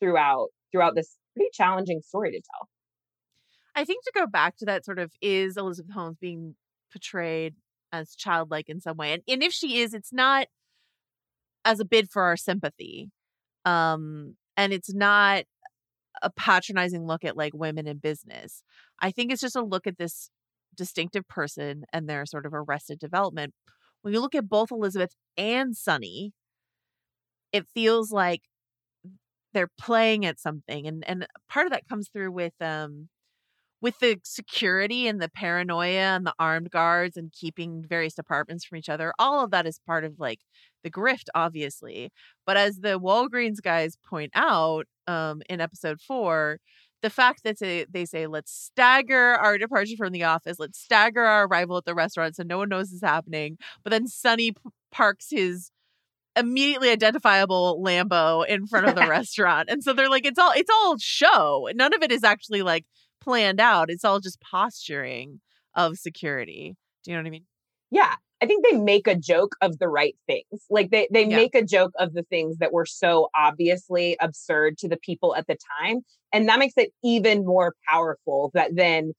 throughout 0.00 0.48
throughout 0.72 0.94
this 0.94 1.16
pretty 1.34 1.50
challenging 1.52 2.00
story 2.00 2.30
to 2.30 2.36
tell. 2.38 2.68
I 3.74 3.84
think 3.84 4.04
to 4.04 4.12
go 4.14 4.26
back 4.26 4.56
to 4.58 4.64
that 4.66 4.84
sort 4.84 4.98
of 4.98 5.12
is 5.20 5.56
Elizabeth 5.56 5.92
Holmes 5.92 6.18
being 6.20 6.56
portrayed 6.92 7.54
as 7.92 8.14
childlike 8.14 8.68
in 8.68 8.80
some 8.80 8.96
way. 8.96 9.12
And, 9.12 9.22
and 9.28 9.42
if 9.42 9.52
she 9.52 9.78
is, 9.78 9.94
it's 9.94 10.12
not 10.12 10.46
as 11.64 11.80
a 11.80 11.84
bid 11.84 12.10
for 12.10 12.22
our 12.22 12.36
sympathy. 12.36 13.10
Um, 13.64 14.36
and 14.56 14.72
it's 14.72 14.92
not 14.92 15.44
a 16.22 16.30
patronizing 16.30 17.06
look 17.06 17.24
at 17.24 17.36
like 17.36 17.54
women 17.54 17.86
in 17.86 17.98
business. 17.98 18.62
I 19.00 19.10
think 19.10 19.32
it's 19.32 19.40
just 19.40 19.56
a 19.56 19.62
look 19.62 19.86
at 19.86 19.98
this 19.98 20.30
distinctive 20.76 21.26
person 21.28 21.84
and 21.92 22.08
their 22.08 22.26
sort 22.26 22.46
of 22.46 22.54
arrested 22.54 22.98
development. 22.98 23.54
When 24.02 24.14
you 24.14 24.20
look 24.20 24.34
at 24.34 24.48
both 24.48 24.70
Elizabeth 24.70 25.14
and 25.36 25.76
Sunny, 25.76 26.32
it 27.52 27.66
feels 27.74 28.12
like 28.12 28.42
they're 29.52 29.70
playing 29.78 30.24
at 30.24 30.38
something 30.38 30.86
and 30.86 31.04
and 31.08 31.26
part 31.48 31.66
of 31.66 31.72
that 31.72 31.88
comes 31.88 32.08
through 32.08 32.30
with 32.30 32.52
um 32.60 33.08
with 33.82 33.98
the 33.98 34.18
security 34.24 35.06
and 35.06 35.20
the 35.20 35.28
paranoia 35.28 36.16
and 36.16 36.26
the 36.26 36.34
armed 36.38 36.70
guards 36.70 37.16
and 37.16 37.32
keeping 37.32 37.84
various 37.88 38.14
departments 38.14 38.64
from 38.64 38.78
each 38.78 38.88
other, 38.88 39.12
all 39.18 39.42
of 39.42 39.50
that 39.50 39.66
is 39.66 39.80
part 39.86 40.04
of 40.04 40.18
like 40.18 40.40
the 40.82 40.90
grift, 40.90 41.28
obviously. 41.34 42.10
But 42.46 42.56
as 42.56 42.76
the 42.76 43.00
Walgreens 43.00 43.62
guys 43.62 43.96
point 44.04 44.32
out 44.34 44.86
um, 45.06 45.42
in 45.48 45.60
episode 45.60 46.00
four, 46.00 46.58
the 47.02 47.10
fact 47.10 47.44
that 47.44 47.58
they, 47.58 48.04
say, 48.04 48.26
let's 48.26 48.52
stagger 48.52 49.16
our 49.16 49.56
departure 49.56 49.96
from 49.96 50.12
the 50.12 50.24
office, 50.24 50.58
let's 50.58 50.78
stagger 50.78 51.22
our 51.22 51.46
arrival 51.46 51.78
at 51.78 51.86
the 51.86 51.94
restaurant 51.94 52.36
so 52.36 52.42
no 52.42 52.58
one 52.58 52.68
knows 52.68 52.92
is 52.92 53.02
happening. 53.02 53.56
But 53.82 53.90
then 53.90 54.06
Sunny 54.06 54.52
p- 54.52 54.58
parks 54.92 55.28
his 55.30 55.70
immediately 56.36 56.90
identifiable 56.90 57.82
Lambo 57.84 58.46
in 58.46 58.66
front 58.66 58.86
of 58.86 58.94
the 58.94 59.06
restaurant. 59.08 59.70
And 59.70 59.82
so 59.82 59.92
they're 59.92 60.10
like, 60.10 60.26
it's 60.26 60.38
all 60.38 60.52
it's 60.54 60.70
all 60.70 60.96
show. 60.98 61.68
None 61.74 61.94
of 61.94 62.02
it 62.02 62.12
is 62.12 62.22
actually 62.22 62.62
like 62.62 62.84
planned 63.20 63.60
out. 63.60 63.90
It's 63.90 64.04
all 64.04 64.20
just 64.20 64.40
posturing 64.40 65.40
of 65.74 65.96
security. 65.96 66.76
Do 67.04 67.10
you 67.10 67.16
know 67.16 67.22
what 67.22 67.28
I 67.28 67.30
mean? 67.30 67.46
Yeah. 67.90 68.14
I 68.42 68.46
think 68.46 68.64
they 68.64 68.76
make 68.78 69.06
a 69.06 69.14
joke 69.14 69.54
of 69.60 69.78
the 69.78 69.88
right 69.88 70.16
things. 70.26 70.64
Like 70.70 70.90
they 70.90 71.08
they 71.12 71.26
yeah. 71.26 71.36
make 71.36 71.54
a 71.54 71.62
joke 71.62 71.92
of 71.98 72.14
the 72.14 72.22
things 72.22 72.56
that 72.58 72.72
were 72.72 72.86
so 72.86 73.28
obviously 73.36 74.16
absurd 74.20 74.78
to 74.78 74.88
the 74.88 74.96
people 74.96 75.36
at 75.36 75.46
the 75.46 75.58
time. 75.78 76.00
And 76.32 76.48
that 76.48 76.58
makes 76.58 76.74
it 76.76 76.92
even 77.04 77.44
more 77.44 77.74
powerful 77.88 78.50
that 78.54 78.76
then 78.76 79.12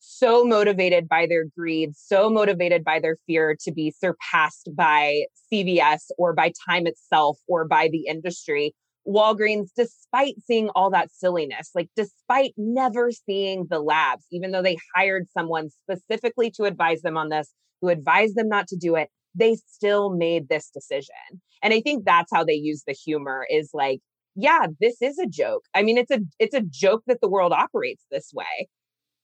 so 0.00 0.44
motivated 0.44 1.08
by 1.08 1.26
their 1.26 1.44
greed, 1.56 1.96
so 1.96 2.30
motivated 2.30 2.84
by 2.84 3.00
their 3.00 3.16
fear 3.26 3.56
to 3.64 3.72
be 3.72 3.90
surpassed 3.90 4.70
by 4.74 5.24
CVS 5.52 6.10
or 6.16 6.32
by 6.32 6.52
time 6.68 6.86
itself 6.86 7.38
or 7.48 7.66
by 7.66 7.88
the 7.88 8.06
industry, 8.06 8.74
Walgreens, 9.06 9.68
despite 9.76 10.34
seeing 10.44 10.68
all 10.70 10.90
that 10.90 11.10
silliness, 11.10 11.70
like 11.74 11.88
despite 11.96 12.52
never 12.56 13.10
seeing 13.10 13.66
the 13.70 13.80
labs, 13.80 14.24
even 14.30 14.50
though 14.50 14.62
they 14.62 14.76
hired 14.94 15.28
someone 15.30 15.70
specifically 15.70 16.50
to 16.52 16.64
advise 16.64 17.02
them 17.02 17.16
on 17.16 17.28
this, 17.30 17.52
who 17.80 17.88
advised 17.88 18.36
them 18.36 18.48
not 18.48 18.68
to 18.68 18.76
do 18.76 18.96
it, 18.96 19.08
they 19.34 19.56
still 19.66 20.10
made 20.10 20.48
this 20.48 20.70
decision. 20.70 21.14
And 21.62 21.72
I 21.72 21.80
think 21.80 22.04
that's 22.04 22.32
how 22.32 22.44
they 22.44 22.54
use 22.54 22.84
the 22.86 22.92
humor 22.92 23.46
is 23.48 23.70
like, 23.72 24.00
yeah, 24.34 24.66
this 24.80 25.00
is 25.02 25.18
a 25.18 25.26
joke. 25.26 25.64
I 25.74 25.82
mean, 25.82 25.98
it's 25.98 26.10
a 26.10 26.20
it's 26.38 26.54
a 26.54 26.62
joke 26.62 27.02
that 27.06 27.20
the 27.20 27.28
world 27.28 27.52
operates 27.52 28.04
this 28.10 28.30
way, 28.32 28.68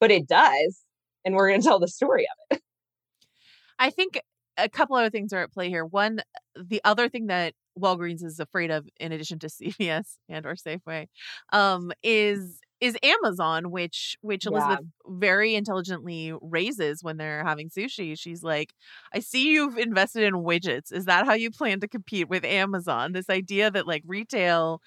but 0.01 0.11
it 0.11 0.27
does, 0.27 0.81
and 1.25 1.35
we're 1.35 1.49
going 1.49 1.61
to 1.61 1.67
tell 1.67 1.79
the 1.79 1.89
story 1.89 2.27
of 2.51 2.57
it. 2.57 2.63
I 3.79 3.91
think 3.91 4.21
a 4.57 4.69
couple 4.69 4.97
other 4.97 5.11
things 5.11 5.33
are 5.33 5.43
at 5.43 5.53
play 5.53 5.69
here. 5.69 5.85
One, 5.85 6.21
the 6.57 6.81
other 6.85 7.09
thing 7.09 7.27
that 7.27 7.55
Walgreens 7.79 8.25
is 8.25 8.39
afraid 8.39 8.71
of, 8.71 8.89
in 8.99 9.13
addition 9.13 9.39
to 9.41 9.47
CVS 9.49 10.17
and 10.29 10.47
or 10.47 10.55
Safeway, 10.55 11.07
um, 11.53 11.93
is 12.03 12.61
is 12.81 12.97
Amazon, 13.03 13.71
which 13.71 14.17
which 14.21 14.47
Elizabeth 14.47 14.81
yeah. 14.83 15.13
very 15.19 15.55
intelligently 15.55 16.33
raises 16.41 17.03
when 17.03 17.17
they're 17.17 17.45
having 17.45 17.71
sushi. 17.71 18.19
She's 18.19 18.43
like, 18.43 18.75
"I 19.13 19.21
see 19.21 19.51
you've 19.51 19.79
invested 19.79 20.25
in 20.25 20.35
widgets. 20.35 20.93
Is 20.93 21.07
that 21.07 21.27
how 21.27 21.35
you 21.35 21.51
plan 21.51 21.81
to 21.81 21.89
compete 21.89 22.29
with 22.29 22.45
Amazon?" 22.45 23.13
This 23.13 23.31
idea 23.31 23.71
that 23.71 23.87
like 23.87 24.03
retail. 24.07 24.81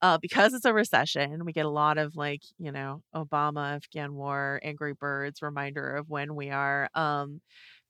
Uh, 0.00 0.18
because 0.18 0.52
it's 0.52 0.64
a 0.64 0.72
recession, 0.72 1.44
we 1.44 1.52
get 1.52 1.64
a 1.64 1.70
lot 1.70 1.96
of 1.96 2.16
like, 2.16 2.42
you 2.58 2.72
know, 2.72 3.02
Obama, 3.14 3.76
Afghan 3.76 4.14
war, 4.14 4.58
Angry 4.64 4.94
Birds 4.94 5.40
reminder 5.42 5.94
of 5.94 6.10
when 6.10 6.34
we 6.34 6.50
are. 6.50 6.88
Um, 6.96 7.40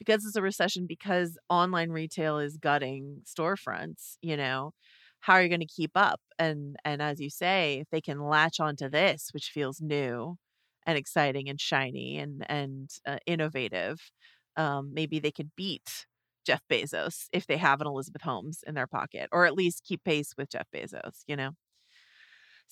because 0.04 0.24
it's 0.24 0.36
a 0.36 0.42
recession 0.42 0.86
because 0.86 1.38
online 1.48 1.90
retail 1.90 2.38
is 2.38 2.56
gutting 2.56 3.22
storefronts 3.24 4.16
you 4.22 4.36
know 4.36 4.72
how 5.20 5.34
are 5.34 5.42
you 5.42 5.48
going 5.48 5.60
to 5.60 5.66
keep 5.66 5.92
up? 5.94 6.20
And 6.38 6.76
and 6.84 7.00
as 7.00 7.20
you 7.20 7.30
say 7.30 7.78
if 7.80 7.88
they 7.90 8.00
can 8.00 8.20
latch 8.20 8.58
onto 8.60 8.88
this 8.88 9.28
which 9.32 9.50
feels 9.50 9.80
new 9.80 10.36
and 10.86 10.98
exciting 10.98 11.48
and 11.48 11.60
shiny 11.60 12.18
and 12.18 12.44
and 12.50 12.90
uh, 13.06 13.18
innovative 13.26 14.00
um, 14.56 14.92
maybe 14.92 15.18
they 15.18 15.30
could 15.32 15.50
beat 15.56 16.06
jeff 16.46 16.60
bezos 16.70 17.26
if 17.32 17.46
they 17.46 17.56
have 17.56 17.80
an 17.80 17.86
elizabeth 17.86 18.22
holmes 18.22 18.64
in 18.66 18.74
their 18.74 18.86
pocket 18.88 19.28
or 19.32 19.46
at 19.46 19.54
least 19.54 19.84
keep 19.84 20.02
pace 20.04 20.34
with 20.36 20.50
jeff 20.50 20.66
bezos 20.74 21.22
you 21.28 21.36
know 21.36 21.50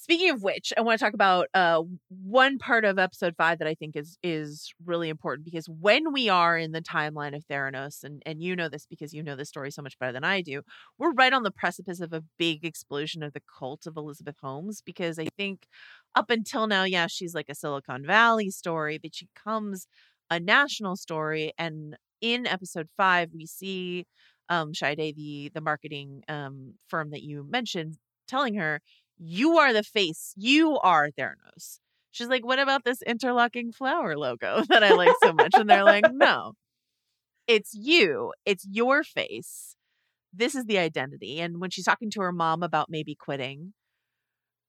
Speaking 0.02 0.30
of 0.30 0.42
which, 0.42 0.72
I 0.78 0.80
want 0.80 0.98
to 0.98 1.04
talk 1.04 1.12
about 1.12 1.48
uh, 1.52 1.82
one 2.08 2.56
part 2.56 2.86
of 2.86 2.98
episode 2.98 3.34
five 3.36 3.58
that 3.58 3.68
I 3.68 3.74
think 3.74 3.96
is 3.96 4.16
is 4.22 4.72
really 4.86 5.10
important 5.10 5.44
because 5.44 5.68
when 5.68 6.10
we 6.14 6.30
are 6.30 6.56
in 6.56 6.72
the 6.72 6.80
timeline 6.80 7.36
of 7.36 7.44
Theranos, 7.46 8.02
and 8.02 8.22
and 8.24 8.42
you 8.42 8.56
know 8.56 8.70
this 8.70 8.86
because 8.86 9.12
you 9.12 9.22
know 9.22 9.36
this 9.36 9.50
story 9.50 9.70
so 9.70 9.82
much 9.82 9.98
better 9.98 10.12
than 10.12 10.24
I 10.24 10.40
do, 10.40 10.62
we're 10.96 11.12
right 11.12 11.34
on 11.34 11.42
the 11.42 11.50
precipice 11.50 12.00
of 12.00 12.14
a 12.14 12.24
big 12.38 12.64
explosion 12.64 13.22
of 13.22 13.34
the 13.34 13.42
cult 13.58 13.86
of 13.86 13.98
Elizabeth 13.98 14.36
Holmes. 14.40 14.80
Because 14.80 15.18
I 15.18 15.26
think 15.36 15.66
up 16.14 16.30
until 16.30 16.66
now, 16.66 16.84
yeah, 16.84 17.06
she's 17.06 17.34
like 17.34 17.50
a 17.50 17.54
Silicon 17.54 18.06
Valley 18.06 18.48
story, 18.48 18.96
but 18.96 19.14
she 19.14 19.28
becomes 19.34 19.86
a 20.30 20.40
national 20.40 20.96
story. 20.96 21.52
And 21.58 21.94
in 22.22 22.46
episode 22.46 22.88
five, 22.96 23.32
we 23.34 23.44
see 23.44 24.06
um 24.48 24.72
Chiat 24.72 24.96
Day, 24.96 25.12
the 25.12 25.50
the 25.52 25.60
marketing 25.60 26.22
um 26.26 26.76
firm 26.88 27.10
that 27.10 27.22
you 27.22 27.46
mentioned, 27.46 27.98
telling 28.26 28.54
her 28.54 28.80
you 29.22 29.58
are 29.58 29.72
the 29.72 29.82
face. 29.82 30.32
You 30.36 30.78
are 30.78 31.10
Theranos. 31.10 31.78
She's 32.10 32.28
like, 32.28 32.44
what 32.44 32.58
about 32.58 32.84
this 32.84 33.02
interlocking 33.02 33.70
flower 33.70 34.16
logo 34.16 34.62
that 34.68 34.82
I 34.82 34.94
like 34.94 35.14
so 35.22 35.32
much? 35.32 35.52
And 35.54 35.68
they're 35.68 35.84
like, 35.84 36.06
no, 36.12 36.54
it's 37.46 37.72
you. 37.74 38.32
It's 38.46 38.66
your 38.68 39.04
face. 39.04 39.76
This 40.32 40.54
is 40.54 40.64
the 40.64 40.78
identity. 40.78 41.38
And 41.38 41.60
when 41.60 41.70
she's 41.70 41.84
talking 41.84 42.10
to 42.12 42.20
her 42.22 42.32
mom 42.32 42.62
about 42.62 42.88
maybe 42.88 43.14
quitting, 43.14 43.74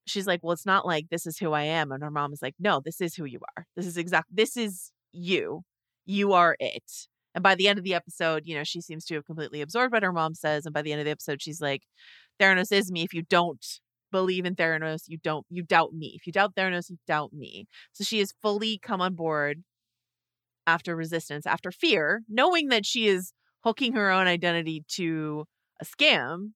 she's 0.05 0.27
like, 0.27 0.41
well, 0.43 0.53
it's 0.53 0.65
not 0.65 0.85
like 0.85 1.09
this 1.09 1.25
is 1.25 1.37
who 1.37 1.53
I 1.53 1.63
am. 1.63 1.91
And 1.91 2.03
her 2.03 2.11
mom 2.11 2.33
is 2.33 2.41
like, 2.41 2.55
no, 2.59 2.81
this 2.83 2.99
is 2.99 3.15
who 3.15 3.25
you 3.25 3.39
are. 3.55 3.65
This 3.75 3.85
is 3.85 3.97
exact. 3.97 4.27
This 4.35 4.57
is 4.57 4.91
you. 5.11 5.61
You 6.05 6.33
are 6.33 6.57
it. 6.59 7.07
And 7.33 7.43
by 7.43 7.55
the 7.55 7.67
end 7.67 7.79
of 7.79 7.85
the 7.85 7.93
episode, 7.93 8.43
you 8.45 8.55
know, 8.55 8.65
she 8.65 8.81
seems 8.81 9.05
to 9.05 9.15
have 9.15 9.25
completely 9.25 9.61
absorbed 9.61 9.93
what 9.93 10.03
her 10.03 10.11
mom 10.11 10.33
says. 10.33 10.65
And 10.65 10.73
by 10.73 10.81
the 10.81 10.91
end 10.91 10.99
of 10.99 11.05
the 11.05 11.11
episode, 11.11 11.41
she's 11.41 11.61
like, 11.61 11.83
Theranos 12.39 12.71
is 12.71 12.91
me. 12.91 13.03
If 13.03 13.13
you 13.13 13.21
don't 13.21 13.65
believe 14.11 14.45
in 14.45 14.55
Theranos, 14.55 15.03
you 15.07 15.17
don't 15.17 15.45
you 15.49 15.63
doubt 15.63 15.93
me. 15.93 16.13
If 16.15 16.27
you 16.27 16.33
doubt 16.33 16.55
Theranos, 16.55 16.89
you 16.89 16.97
doubt 17.07 17.33
me. 17.33 17.67
So 17.93 18.03
she 18.03 18.19
has 18.19 18.33
fully 18.41 18.79
come 18.79 19.01
on 19.01 19.15
board 19.15 19.63
after 20.67 20.95
resistance, 20.95 21.45
after 21.45 21.71
fear, 21.71 22.21
knowing 22.29 22.69
that 22.69 22.85
she 22.85 23.07
is 23.07 23.33
hooking 23.63 23.93
her 23.93 24.09
own 24.11 24.27
identity 24.27 24.83
to 24.89 25.45
a 25.81 25.85
scam. 25.85 26.51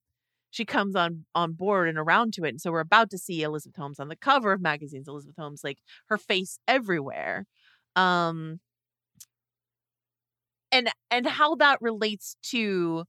She 0.52 0.66
comes 0.66 0.96
on 0.96 1.26
on 1.36 1.54
board 1.54 1.90
and 1.90 1.98
around 1.98 2.34
to 2.34 2.46
it. 2.46 2.50
And 2.50 2.62
so 2.62 2.72
we're 2.72 2.80
about 2.80 3.10
to 3.12 3.18
see 3.18 3.42
Elizabeth 3.44 3.76
Holmes 3.78 4.00
on 4.00 4.08
the 4.08 4.16
cover 4.16 4.54
of 4.54 4.62
magazines, 4.62 5.08
Elizabeth 5.08 5.36
Holmes, 5.38 5.62
like 5.64 5.80
her 6.08 6.18
face 6.18 6.60
everywhere. 6.68 7.46
Um 7.96 8.60
and 10.72 10.90
and 11.12 11.26
how 11.28 11.56
that 11.56 11.82
relates 11.82 12.36
to 12.52 13.06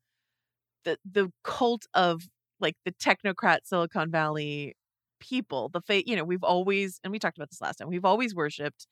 the 0.85 0.98
the 1.11 1.30
cult 1.44 1.87
of 1.94 2.22
like 2.60 2.76
the 2.84 2.92
technocrat 2.92 3.60
Silicon 3.64 4.10
Valley 4.10 4.74
people. 5.20 5.68
The 5.70 5.80
fa- 5.80 6.06
you 6.06 6.16
know, 6.16 6.24
we've 6.24 6.44
always 6.44 7.00
and 7.04 7.12
we 7.12 7.18
talked 7.18 7.38
about 7.38 7.50
this 7.50 7.60
last 7.60 7.76
time. 7.76 7.88
We've 7.88 8.04
always 8.04 8.34
worshipped 8.34 8.86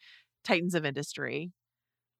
titans 0.44 0.74
of 0.74 0.84
industry. 0.84 1.52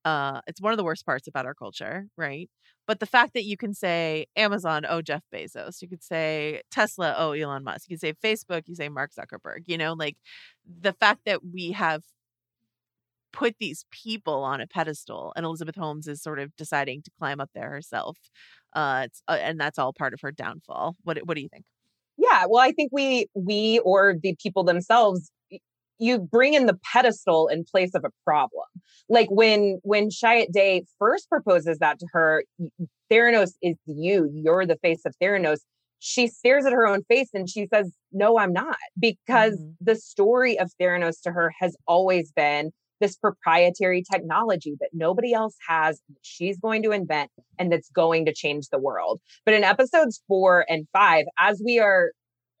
Uh, 0.05 0.41
it's 0.47 0.61
one 0.61 0.71
of 0.73 0.77
the 0.77 0.83
worst 0.83 1.05
parts 1.05 1.27
about 1.27 1.45
our 1.47 1.55
culture, 1.55 2.07
right? 2.17 2.49
But 2.87 2.99
the 2.99 3.07
fact 3.07 3.33
that 3.33 3.45
you 3.45 3.57
can 3.57 3.73
say 3.73 4.27
Amazon, 4.35 4.85
oh 4.87 5.01
Jeff 5.01 5.23
Bezos, 5.33 5.81
you 5.81 5.89
could 5.89 6.03
say 6.03 6.61
Tesla, 6.71 7.15
oh 7.17 7.31
Elon 7.31 7.63
Musk, 7.63 7.89
you 7.89 7.97
could 7.97 8.01
say 8.01 8.13
Facebook, 8.13 8.63
you 8.67 8.75
say 8.75 8.89
Mark 8.89 9.11
Zuckerberg, 9.13 9.63
you 9.67 9.77
know, 9.77 9.93
like 9.93 10.17
the 10.81 10.93
fact 10.93 11.21
that 11.25 11.41
we 11.43 11.71
have 11.71 12.03
put 13.35 13.55
these 13.59 13.85
people 13.91 14.43
on 14.43 14.61
a 14.61 14.67
pedestal 14.67 15.33
and 15.35 15.45
Elizabeth 15.45 15.75
Holmes 15.75 16.07
is 16.07 16.21
sort 16.21 16.39
of 16.39 16.55
deciding 16.55 17.01
to 17.03 17.11
climb 17.19 17.39
up 17.39 17.49
there 17.53 17.69
herself 17.69 18.17
uh, 18.75 19.03
it's, 19.05 19.23
uh, 19.27 19.37
and 19.41 19.59
that's 19.59 19.79
all 19.79 19.93
part 19.93 20.13
of 20.13 20.21
her 20.21 20.31
downfall. 20.31 20.95
What 21.03 21.17
what 21.25 21.35
do 21.35 21.41
you 21.41 21.49
think? 21.49 21.63
Yeah, 22.17 22.45
well, 22.47 22.61
I 22.61 22.71
think 22.71 22.91
we 22.93 23.27
we 23.33 23.79
or 23.79 24.15
the 24.21 24.35
people 24.41 24.63
themselves 24.63 25.31
you 25.97 26.19
bring 26.19 26.53
in 26.55 26.65
the 26.65 26.77
pedestal 26.83 27.47
in 27.47 27.63
place 27.63 27.95
of 27.95 28.03
a 28.03 28.09
problem. 28.25 28.65
Like 29.07 29.29
when 29.31 29.79
when 29.83 30.09
Chiat 30.09 30.51
Day 30.51 30.83
first 30.99 31.29
proposes 31.29 31.79
that 31.79 31.99
to 31.99 32.07
her, 32.11 32.43
Theranos 33.09 33.53
is 33.61 33.77
you. 33.85 34.29
You're 34.33 34.65
the 34.65 34.77
face 34.77 35.05
of 35.05 35.15
Theranos. 35.21 35.59
She 35.99 36.27
stares 36.27 36.65
at 36.65 36.73
her 36.73 36.85
own 36.85 37.03
face 37.05 37.29
and 37.33 37.49
she 37.49 37.67
says, 37.73 37.93
"No, 38.11 38.37
I'm 38.37 38.51
not," 38.51 38.75
because 38.99 39.53
mm-hmm. 39.53 39.71
the 39.79 39.95
story 39.95 40.59
of 40.59 40.69
Theranos 40.79 41.21
to 41.21 41.31
her 41.31 41.53
has 41.59 41.77
always 41.87 42.33
been 42.33 42.71
this 42.99 43.15
proprietary 43.15 44.03
technology 44.09 44.75
that 44.79 44.89
nobody 44.93 45.33
else 45.33 45.55
has 45.67 46.01
she's 46.21 46.57
going 46.59 46.83
to 46.83 46.91
invent 46.91 47.29
and 47.59 47.71
that's 47.71 47.89
going 47.89 48.25
to 48.25 48.33
change 48.33 48.67
the 48.71 48.79
world. 48.79 49.19
But 49.45 49.53
in 49.53 49.63
episodes 49.63 50.21
four 50.27 50.65
and 50.69 50.87
five 50.93 51.25
as 51.39 51.61
we 51.63 51.79
are 51.79 52.11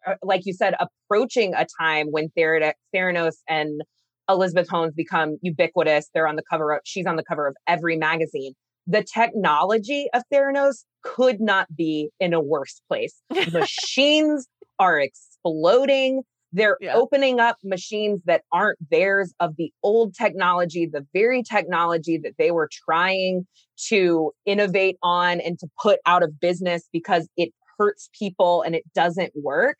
uh, 0.07 0.15
like 0.21 0.45
you 0.45 0.53
said 0.53 0.75
approaching 0.79 1.53
a 1.53 1.65
time 1.79 2.07
when 2.11 2.29
theranos 2.37 3.35
and 3.47 3.81
elizabeth 4.27 4.67
holmes 4.67 4.93
become 4.95 5.37
ubiquitous 5.41 6.09
they're 6.13 6.27
on 6.27 6.35
the 6.35 6.43
cover 6.49 6.73
of 6.73 6.81
she's 6.83 7.05
on 7.05 7.15
the 7.15 7.23
cover 7.23 7.47
of 7.47 7.55
every 7.67 7.95
magazine 7.95 8.53
the 8.87 9.03
technology 9.03 10.07
of 10.13 10.23
theranos 10.31 10.83
could 11.03 11.39
not 11.39 11.73
be 11.75 12.09
in 12.19 12.33
a 12.33 12.41
worse 12.41 12.81
place. 12.87 13.21
Machines 13.51 14.47
are 14.79 14.99
exploding 14.99 16.23
they're 16.55 16.77
yeah. 16.79 16.95
opening 16.95 17.39
up 17.39 17.57
machines 17.63 18.21
that 18.25 18.43
aren't 18.51 18.79
theirs 18.89 19.33
of 19.41 19.57
the 19.57 19.71
old 19.83 20.15
technology, 20.15 20.85
the 20.85 21.05
very 21.13 21.43
technology 21.43 22.17
that 22.17 22.35
they 22.37 22.51
were 22.51 22.69
trying 22.85 23.45
to 23.89 24.31
innovate 24.45 24.97
on 25.03 25.41
and 25.41 25.59
to 25.59 25.67
put 25.81 25.99
out 26.05 26.23
of 26.23 26.39
business 26.39 26.87
because 26.93 27.27
it 27.35 27.49
hurts 27.77 28.09
people 28.17 28.61
and 28.61 28.73
it 28.73 28.83
doesn't 28.95 29.33
work. 29.35 29.79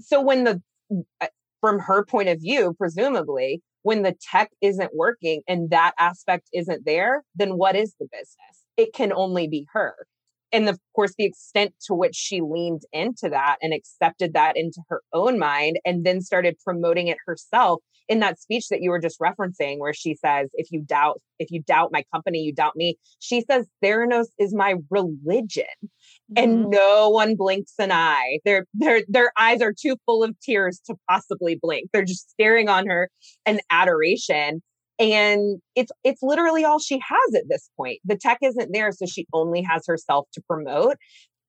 So 0.00 0.20
when 0.20 0.44
the 0.44 0.62
uh, 1.20 1.26
from 1.60 1.78
her 1.78 2.04
point 2.04 2.28
of 2.28 2.40
view, 2.40 2.74
presumably, 2.76 3.62
when 3.82 4.02
the 4.02 4.16
tech 4.20 4.50
isn't 4.60 4.90
working 4.94 5.42
and 5.46 5.70
that 5.70 5.92
aspect 5.98 6.48
isn't 6.52 6.84
there, 6.86 7.22
then 7.36 7.56
what 7.56 7.76
is 7.76 7.94
the 8.00 8.06
business? 8.10 8.64
It 8.76 8.92
can 8.92 9.12
only 9.12 9.46
be 9.46 9.66
her 9.72 9.94
and 10.52 10.68
of 10.68 10.78
course 10.94 11.14
the 11.18 11.24
extent 11.24 11.74
to 11.86 11.94
which 11.94 12.14
she 12.14 12.40
leaned 12.40 12.82
into 12.92 13.28
that 13.28 13.56
and 13.62 13.72
accepted 13.72 14.32
that 14.34 14.56
into 14.56 14.80
her 14.88 15.02
own 15.12 15.38
mind 15.38 15.78
and 15.84 16.04
then 16.04 16.20
started 16.20 16.56
promoting 16.64 17.08
it 17.08 17.18
herself 17.26 17.80
in 18.08 18.20
that 18.20 18.40
speech 18.40 18.68
that 18.68 18.80
you 18.80 18.90
were 18.90 18.98
just 18.98 19.20
referencing 19.20 19.78
where 19.78 19.92
she 19.92 20.14
says 20.14 20.48
if 20.54 20.72
you 20.72 20.80
doubt 20.80 21.20
if 21.38 21.50
you 21.50 21.62
doubt 21.62 21.92
my 21.92 22.02
company 22.12 22.38
you 22.38 22.52
doubt 22.52 22.74
me 22.74 22.96
she 23.18 23.42
says 23.42 23.66
theranos 23.84 24.26
is 24.38 24.54
my 24.54 24.76
religion 24.90 25.64
mm-hmm. 25.82 26.34
and 26.36 26.70
no 26.70 27.10
one 27.10 27.36
blinks 27.36 27.74
an 27.78 27.92
eye 27.92 28.38
their 28.44 28.64
their 28.74 29.02
their 29.08 29.32
eyes 29.38 29.60
are 29.60 29.74
too 29.78 29.96
full 30.06 30.24
of 30.24 30.34
tears 30.40 30.80
to 30.86 30.94
possibly 31.08 31.58
blink 31.60 31.90
they're 31.92 32.04
just 32.04 32.30
staring 32.30 32.68
on 32.68 32.86
her 32.86 33.10
in 33.46 33.60
adoration 33.70 34.62
and 34.98 35.60
it's 35.74 35.92
it's 36.04 36.22
literally 36.22 36.64
all 36.64 36.78
she 36.78 36.98
has 36.98 37.34
at 37.34 37.48
this 37.48 37.70
point. 37.76 38.00
The 38.04 38.16
tech 38.16 38.38
isn't 38.42 38.72
there 38.72 38.90
so 38.92 39.06
she 39.06 39.26
only 39.32 39.62
has 39.62 39.84
herself 39.86 40.26
to 40.34 40.42
promote. 40.42 40.96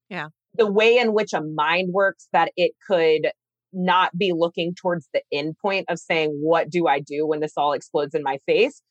Yeah. 0.10 0.28
The 0.56 0.72
way 0.72 0.98
in 0.98 1.14
which 1.14 1.34
a 1.34 1.42
mind 1.42 1.94
works 1.94 2.28
that 2.34 2.52
it 2.56 2.72
could 2.88 3.32
not 3.72 4.18
be 4.18 4.34
looking 4.36 4.74
towards 4.74 5.08
the 5.14 5.22
end 5.32 5.56
point 5.62 5.86
of 5.90 6.00
saying 6.00 6.32
what 6.42 6.72
do 6.72 6.88
i 6.88 7.00
do 7.00 7.28
when 7.28 7.40
this 7.40 7.54
all 7.56 7.74
explodes 7.74 8.16
in 8.16 8.24
my 8.24 8.40
face? 8.48 8.82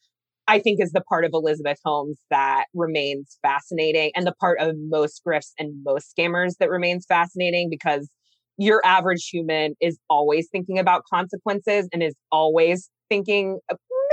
I 0.47 0.61
think 0.61 0.81
is 0.81 0.93
the 0.93 1.03
part 1.03 1.25
of 1.25 1.33
elizabeth 1.35 1.79
holmes 1.85 2.19
that 2.31 2.67
remains 2.75 3.39
fascinating 3.43 4.13
and 4.15 4.27
the 4.27 4.35
part 4.41 4.61
of 4.61 4.77
most 4.79 5.21
grifts 5.27 5.53
and 5.59 5.83
most 5.85 6.15
scammers 6.17 6.55
that 6.61 6.71
remains 6.71 7.07
fascinating 7.07 7.69
because 7.71 8.09
your 8.57 8.81
average 8.85 9.29
human 9.33 9.75
is 9.81 9.99
always 10.11 10.49
thinking 10.51 10.79
about 10.79 11.03
consequences 11.13 11.89
and 11.93 12.03
is 12.03 12.15
always 12.31 12.91
thinking 13.09 13.59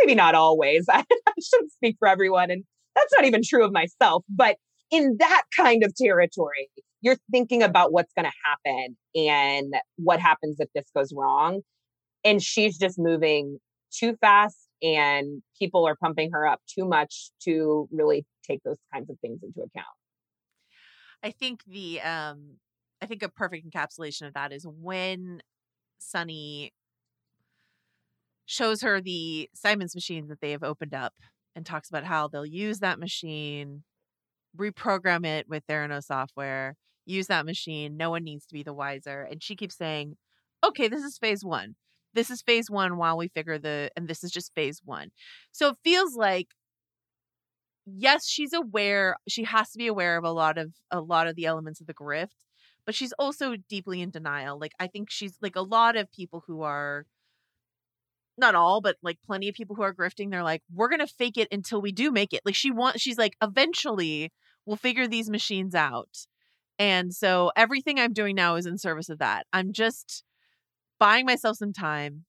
maybe 0.05 0.15
not 0.15 0.35
always. 0.35 0.85
I, 0.89 1.03
I 1.27 1.33
shouldn't 1.41 1.71
speak 1.71 1.97
for 1.99 2.07
everyone. 2.07 2.51
And 2.51 2.63
that's 2.95 3.13
not 3.15 3.25
even 3.25 3.41
true 3.43 3.63
of 3.65 3.71
myself. 3.71 4.23
But 4.29 4.57
in 4.91 5.17
that 5.19 5.43
kind 5.55 5.83
of 5.83 5.93
territory, 5.95 6.69
you're 7.01 7.17
thinking 7.31 7.63
about 7.63 7.91
what's 7.91 8.13
going 8.13 8.25
to 8.25 8.37
happen 8.43 8.97
and 9.15 9.73
what 9.97 10.19
happens 10.19 10.57
if 10.59 10.69
this 10.73 10.85
goes 10.95 11.11
wrong. 11.15 11.61
And 12.23 12.41
she's 12.41 12.77
just 12.77 12.97
moving 12.97 13.59
too 13.91 14.15
fast, 14.19 14.57
and 14.81 15.43
people 15.57 15.87
are 15.87 15.95
pumping 15.95 16.31
her 16.31 16.45
up 16.45 16.59
too 16.67 16.85
much 16.85 17.29
to 17.43 17.87
really 17.91 18.25
take 18.43 18.61
those 18.63 18.79
kinds 18.91 19.09
of 19.09 19.17
things 19.19 19.39
into 19.43 19.59
account. 19.59 19.85
I 21.23 21.29
think 21.29 21.63
the 21.65 22.01
um 22.01 22.57
I 23.01 23.05
think 23.05 23.21
a 23.21 23.29
perfect 23.29 23.69
encapsulation 23.69 24.27
of 24.27 24.33
that 24.33 24.51
is 24.51 24.65
when 24.65 25.41
Sunny 25.99 26.73
shows 28.45 28.81
her 28.81 29.01
the 29.01 29.49
Siemens 29.53 29.95
machine 29.95 30.27
that 30.27 30.41
they 30.41 30.51
have 30.51 30.63
opened 30.63 30.93
up 30.93 31.13
and 31.55 31.65
talks 31.65 31.89
about 31.89 32.03
how 32.03 32.27
they'll 32.27 32.45
use 32.45 32.79
that 32.79 32.99
machine, 32.99 33.83
reprogram 34.57 35.25
it 35.25 35.47
with 35.47 35.65
Theranos 35.67 36.03
software, 36.03 36.75
use 37.05 37.27
that 37.27 37.45
machine. 37.45 37.97
No 37.97 38.09
one 38.09 38.23
needs 38.23 38.45
to 38.45 38.53
be 38.53 38.63
the 38.63 38.73
wiser. 38.73 39.21
And 39.23 39.41
she 39.41 39.55
keeps 39.55 39.77
saying, 39.77 40.17
okay, 40.63 40.87
this 40.87 41.03
is 41.03 41.17
phase 41.17 41.43
one. 41.43 41.75
This 42.13 42.29
is 42.29 42.41
phase 42.41 42.69
one 42.69 42.97
while 42.97 43.17
we 43.17 43.27
figure 43.27 43.59
the, 43.59 43.89
and 43.95 44.07
this 44.07 44.23
is 44.23 44.31
just 44.31 44.53
phase 44.55 44.81
one. 44.83 45.09
So 45.51 45.69
it 45.69 45.77
feels 45.83 46.15
like, 46.15 46.47
yes, 47.85 48.27
she's 48.27 48.53
aware, 48.53 49.17
she 49.27 49.43
has 49.43 49.71
to 49.71 49.77
be 49.77 49.87
aware 49.87 50.17
of 50.17 50.23
a 50.23 50.31
lot 50.31 50.57
of, 50.57 50.73
a 50.91 51.01
lot 51.01 51.27
of 51.27 51.35
the 51.35 51.45
elements 51.45 51.81
of 51.81 51.87
the 51.87 51.93
grift, 51.93 52.45
but 52.85 52.95
she's 52.95 53.13
also 53.19 53.55
deeply 53.69 54.01
in 54.01 54.11
denial. 54.11 54.57
Like, 54.59 54.71
I 54.79 54.87
think 54.87 55.09
she's 55.11 55.37
like 55.41 55.55
a 55.55 55.61
lot 55.61 55.95
of 55.95 56.11
people 56.11 56.43
who 56.47 56.61
are, 56.61 57.05
not 58.37 58.55
all, 58.55 58.81
but 58.81 58.97
like 59.01 59.17
plenty 59.25 59.47
of 59.49 59.55
people 59.55 59.75
who 59.75 59.83
are 59.83 59.93
grifting, 59.93 60.31
they're 60.31 60.43
like, 60.43 60.61
we're 60.73 60.89
gonna 60.89 61.07
fake 61.07 61.37
it 61.37 61.47
until 61.51 61.81
we 61.81 61.91
do 61.91 62.11
make 62.11 62.33
it. 62.33 62.41
Like 62.45 62.55
she 62.55 62.71
wants, 62.71 63.01
she's 63.01 63.17
like, 63.17 63.35
eventually 63.41 64.31
we'll 64.65 64.77
figure 64.77 65.07
these 65.07 65.29
machines 65.29 65.75
out. 65.75 66.27
And 66.77 67.13
so 67.13 67.51
everything 67.55 67.99
I'm 67.99 68.13
doing 68.13 68.35
now 68.35 68.55
is 68.55 68.65
in 68.65 68.77
service 68.77 69.09
of 69.09 69.19
that. 69.19 69.45
I'm 69.53 69.71
just 69.71 70.23
buying 70.99 71.25
myself 71.25 71.57
some 71.57 71.73
time, 71.73 72.25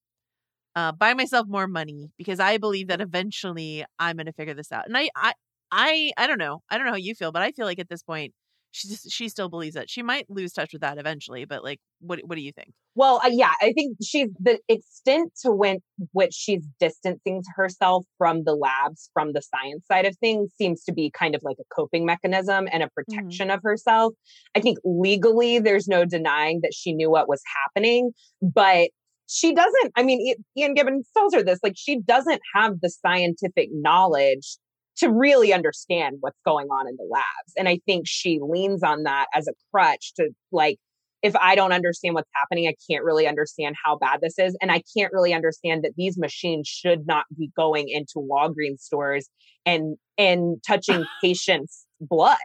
uh, 0.76 0.92
buying 0.92 1.16
myself 1.16 1.46
more 1.48 1.66
money 1.66 2.10
because 2.16 2.40
I 2.40 2.58
believe 2.58 2.88
that 2.88 3.00
eventually 3.00 3.84
I'm 3.98 4.16
gonna 4.16 4.32
figure 4.32 4.54
this 4.54 4.72
out. 4.72 4.86
And 4.86 4.96
I, 4.96 5.08
I, 5.16 5.32
I, 5.72 6.12
I 6.16 6.26
don't 6.26 6.38
know. 6.38 6.62
I 6.70 6.78
don't 6.78 6.86
know 6.86 6.92
how 6.92 6.98
you 6.98 7.14
feel, 7.14 7.32
but 7.32 7.42
I 7.42 7.52
feel 7.52 7.66
like 7.66 7.80
at 7.80 7.88
this 7.88 8.02
point, 8.02 8.34
she 8.76 8.88
just, 8.88 9.10
she 9.10 9.28
still 9.30 9.48
believes 9.48 9.74
it. 9.74 9.88
She 9.88 10.02
might 10.02 10.28
lose 10.28 10.52
touch 10.52 10.72
with 10.72 10.82
that 10.82 10.98
eventually, 10.98 11.46
but 11.46 11.64
like, 11.64 11.80
what 12.00 12.20
what 12.26 12.36
do 12.36 12.42
you 12.42 12.52
think? 12.52 12.72
Well, 12.94 13.20
uh, 13.24 13.30
yeah, 13.32 13.52
I 13.60 13.72
think 13.72 13.96
she's 14.02 14.28
the 14.38 14.58
extent 14.68 15.32
to 15.42 15.50
when 15.50 15.78
which 16.12 16.34
she's 16.34 16.62
distancing 16.78 17.42
herself 17.56 18.04
from 18.18 18.44
the 18.44 18.52
labs, 18.54 19.08
from 19.14 19.32
the 19.32 19.40
science 19.40 19.86
side 19.90 20.04
of 20.04 20.14
things, 20.18 20.52
seems 20.58 20.84
to 20.84 20.92
be 20.92 21.10
kind 21.10 21.34
of 21.34 21.40
like 21.42 21.56
a 21.58 21.74
coping 21.74 22.04
mechanism 22.04 22.68
and 22.70 22.82
a 22.82 22.86
mm-hmm. 22.86 22.94
protection 22.94 23.48
mm-hmm. 23.48 23.56
of 23.56 23.62
herself. 23.62 24.12
I 24.54 24.60
think 24.60 24.78
legally, 24.84 25.58
there's 25.58 25.88
no 25.88 26.04
denying 26.04 26.60
that 26.62 26.74
she 26.74 26.92
knew 26.92 27.10
what 27.10 27.28
was 27.28 27.40
happening, 27.64 28.10
but 28.42 28.90
she 29.26 29.54
doesn't. 29.54 29.92
I 29.96 30.02
mean, 30.02 30.34
Ian 30.56 30.74
Gibbons 30.74 31.08
tells 31.16 31.34
her 31.34 31.42
this, 31.42 31.60
like 31.62 31.74
she 31.76 31.98
doesn't 32.00 32.42
have 32.54 32.74
the 32.82 32.90
scientific 32.90 33.70
knowledge 33.72 34.58
to 34.98 35.10
really 35.10 35.52
understand 35.52 36.16
what's 36.20 36.38
going 36.44 36.68
on 36.68 36.88
in 36.88 36.96
the 36.96 37.06
labs. 37.10 37.52
And 37.56 37.68
I 37.68 37.80
think 37.86 38.06
she 38.06 38.40
leans 38.42 38.82
on 38.82 39.02
that 39.04 39.26
as 39.34 39.46
a 39.46 39.52
crutch 39.70 40.14
to 40.16 40.30
like, 40.52 40.78
if 41.22 41.34
I 41.36 41.54
don't 41.54 41.72
understand 41.72 42.14
what's 42.14 42.30
happening, 42.34 42.68
I 42.68 42.74
can't 42.90 43.04
really 43.04 43.26
understand 43.26 43.76
how 43.82 43.96
bad 43.98 44.20
this 44.20 44.38
is. 44.38 44.56
And 44.60 44.70
I 44.70 44.82
can't 44.96 45.12
really 45.12 45.34
understand 45.34 45.84
that 45.84 45.92
these 45.96 46.18
machines 46.18 46.68
should 46.68 47.06
not 47.06 47.24
be 47.36 47.50
going 47.56 47.88
into 47.88 48.14
Walgreens 48.16 48.80
stores 48.80 49.28
and 49.64 49.96
and 50.18 50.62
touching 50.66 51.04
patients' 51.22 51.86
blood. 52.00 52.36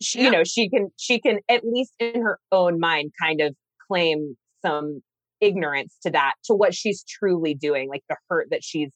She, 0.00 0.18
yeah. 0.18 0.24
You 0.24 0.30
know, 0.30 0.44
she 0.44 0.68
can 0.68 0.90
she 0.96 1.20
can 1.20 1.40
at 1.48 1.62
least 1.64 1.92
in 1.98 2.22
her 2.22 2.38
own 2.50 2.80
mind 2.80 3.12
kind 3.20 3.40
of 3.40 3.54
claim 3.88 4.36
some 4.64 5.02
ignorance 5.40 5.96
to 6.04 6.10
that, 6.10 6.34
to 6.44 6.54
what 6.54 6.74
she's 6.74 7.04
truly 7.04 7.54
doing, 7.54 7.88
like 7.88 8.04
the 8.08 8.16
hurt 8.30 8.48
that 8.50 8.62
she's 8.62 8.90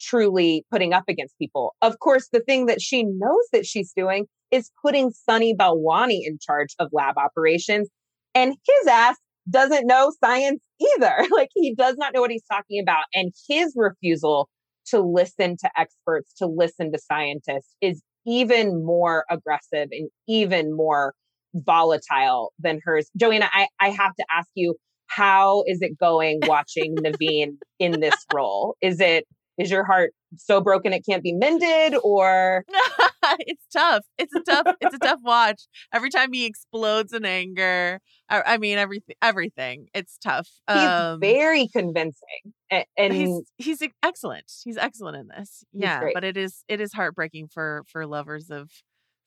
truly 0.00 0.64
putting 0.70 0.92
up 0.92 1.04
against 1.08 1.38
people. 1.38 1.74
Of 1.82 1.98
course, 1.98 2.28
the 2.32 2.40
thing 2.40 2.66
that 2.66 2.80
she 2.80 3.04
knows 3.04 3.44
that 3.52 3.66
she's 3.66 3.92
doing 3.96 4.26
is 4.50 4.70
putting 4.82 5.10
Sunny 5.10 5.54
Balwani 5.54 6.20
in 6.24 6.38
charge 6.40 6.74
of 6.78 6.88
lab 6.92 7.16
operations. 7.18 7.88
And 8.34 8.50
his 8.50 8.86
ass 8.88 9.16
doesn't 9.48 9.86
know 9.86 10.12
science 10.22 10.62
either. 10.96 11.24
Like 11.30 11.50
he 11.54 11.74
does 11.74 11.96
not 11.96 12.14
know 12.14 12.20
what 12.20 12.30
he's 12.30 12.44
talking 12.50 12.80
about. 12.80 13.04
And 13.14 13.32
his 13.48 13.74
refusal 13.76 14.48
to 14.86 15.00
listen 15.00 15.56
to 15.58 15.70
experts, 15.76 16.32
to 16.38 16.46
listen 16.46 16.92
to 16.92 16.98
scientists 16.98 17.74
is 17.80 18.02
even 18.26 18.84
more 18.84 19.24
aggressive 19.30 19.88
and 19.90 20.08
even 20.28 20.74
more 20.74 21.14
volatile 21.54 22.52
than 22.58 22.80
hers. 22.84 23.10
Joanna, 23.16 23.48
I, 23.52 23.68
I 23.80 23.90
have 23.90 24.14
to 24.16 24.24
ask 24.30 24.48
you, 24.54 24.76
how 25.06 25.64
is 25.66 25.80
it 25.82 25.98
going 25.98 26.40
watching 26.44 26.96
Naveen 27.04 27.56
in 27.78 28.00
this 28.00 28.14
role? 28.32 28.76
Is 28.80 29.00
it 29.00 29.26
is 29.58 29.70
your 29.70 29.84
heart 29.84 30.12
so 30.36 30.60
broken 30.60 30.92
it 30.92 31.04
can't 31.08 31.22
be 31.22 31.32
mended 31.32 31.98
or 32.02 32.64
it's 33.40 33.64
tough. 33.72 34.04
It's 34.18 34.34
a 34.34 34.40
tough 34.40 34.74
it's 34.80 34.94
a 34.94 34.98
tough 34.98 35.20
watch. 35.22 35.62
Every 35.92 36.10
time 36.10 36.32
he 36.32 36.46
explodes 36.46 37.12
in 37.12 37.24
anger 37.24 38.00
i, 38.28 38.42
I 38.46 38.58
mean 38.58 38.78
everything 38.78 39.16
everything 39.22 39.88
it's 39.94 40.18
tough. 40.18 40.48
He's 40.68 40.76
um, 40.76 41.20
very 41.20 41.68
convincing 41.68 42.52
and, 42.70 42.84
and 42.96 43.14
he's 43.14 43.42
he's 43.58 43.82
excellent. 44.02 44.50
He's 44.64 44.76
excellent 44.76 45.16
in 45.16 45.28
this. 45.28 45.64
Yeah 45.72 46.00
great. 46.00 46.14
but 46.14 46.24
it 46.24 46.36
is 46.36 46.64
it 46.68 46.80
is 46.80 46.92
heartbreaking 46.92 47.48
for 47.48 47.84
for 47.86 48.06
lovers 48.06 48.50
of 48.50 48.70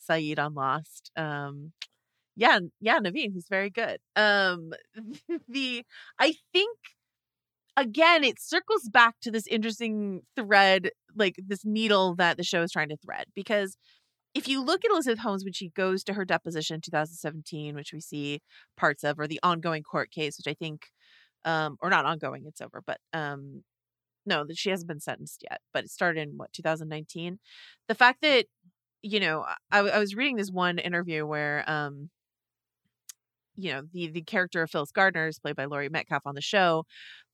Sayid 0.10 0.40
on 0.40 0.54
Lost. 0.54 1.12
Um 1.16 1.72
yeah 2.36 2.60
yeah 2.82 3.00
Naveen 3.00 3.32
he's 3.34 3.48
very 3.50 3.70
good. 3.70 4.00
Um 4.16 4.72
the 5.48 5.84
I 6.20 6.36
think 6.54 6.78
again, 7.78 8.24
it 8.26 8.42
circles 8.42 8.90
back 8.90 9.16
to 9.22 9.32
this 9.32 9.48
interesting 9.48 10.24
thread, 10.36 10.92
like 11.16 11.36
this 11.48 11.66
needle 11.66 12.16
that 12.18 12.38
the 12.38 12.44
show 12.44 12.64
is 12.64 12.72
trying 12.74 12.90
to 12.90 12.98
thread. 12.98 13.26
Because 13.36 13.78
if 14.36 14.48
you 14.48 14.64
look 14.64 14.86
at 14.86 14.92
Elizabeth 14.92 15.20
Holmes 15.20 15.44
when 15.46 15.54
she 15.54 15.70
goes 15.70 16.04
to 16.06 16.14
her 16.14 16.26
deposition 16.26 16.76
in 16.76 16.82
2017, 16.82 17.76
which 17.76 17.94
we 17.94 18.02
see 18.02 18.42
parts 18.78 19.04
of, 19.04 19.20
or 19.20 19.28
the 19.28 19.40
ongoing 19.44 19.84
court 19.84 20.12
case, 20.12 20.38
which 20.38 20.52
I 20.52 20.56
think, 20.56 20.88
um, 21.46 21.78
or 21.82 21.90
not 21.90 22.06
ongoing, 22.06 22.46
it's 22.48 22.62
over, 22.62 22.84
but 22.86 23.00
um, 23.14 23.64
no, 24.26 24.46
that 24.46 24.58
she 24.58 24.70
hasn't 24.72 24.90
been 24.90 25.00
sentenced 25.00 25.44
yet, 25.50 25.62
but 25.74 25.86
it 25.86 25.92
started 25.92 26.30
in 26.30 26.38
what 26.38 26.54
2019. 26.54 27.40
The 27.88 27.96
fact 27.96 28.22
that 28.22 28.46
you 29.04 29.20
know, 29.20 29.46
I, 29.72 29.80
I 29.80 30.00
was 30.00 30.16
reading 30.16 30.38
this 30.38 30.52
one 30.52 30.80
interview 30.80 31.26
where 31.26 31.64
um 31.70 32.10
you 33.58 33.72
know 33.72 33.82
the 33.94 34.10
the 34.12 34.22
character 34.22 34.62
of 34.62 34.72
Phyllis 34.72 34.92
Gardner 34.92 35.28
is 35.28 35.40
played 35.40 35.56
by 35.56 35.66
Laurie 35.66 35.90
Metcalf 35.90 36.24
on 36.26 36.36
the 36.36 36.42
show. 36.42 36.86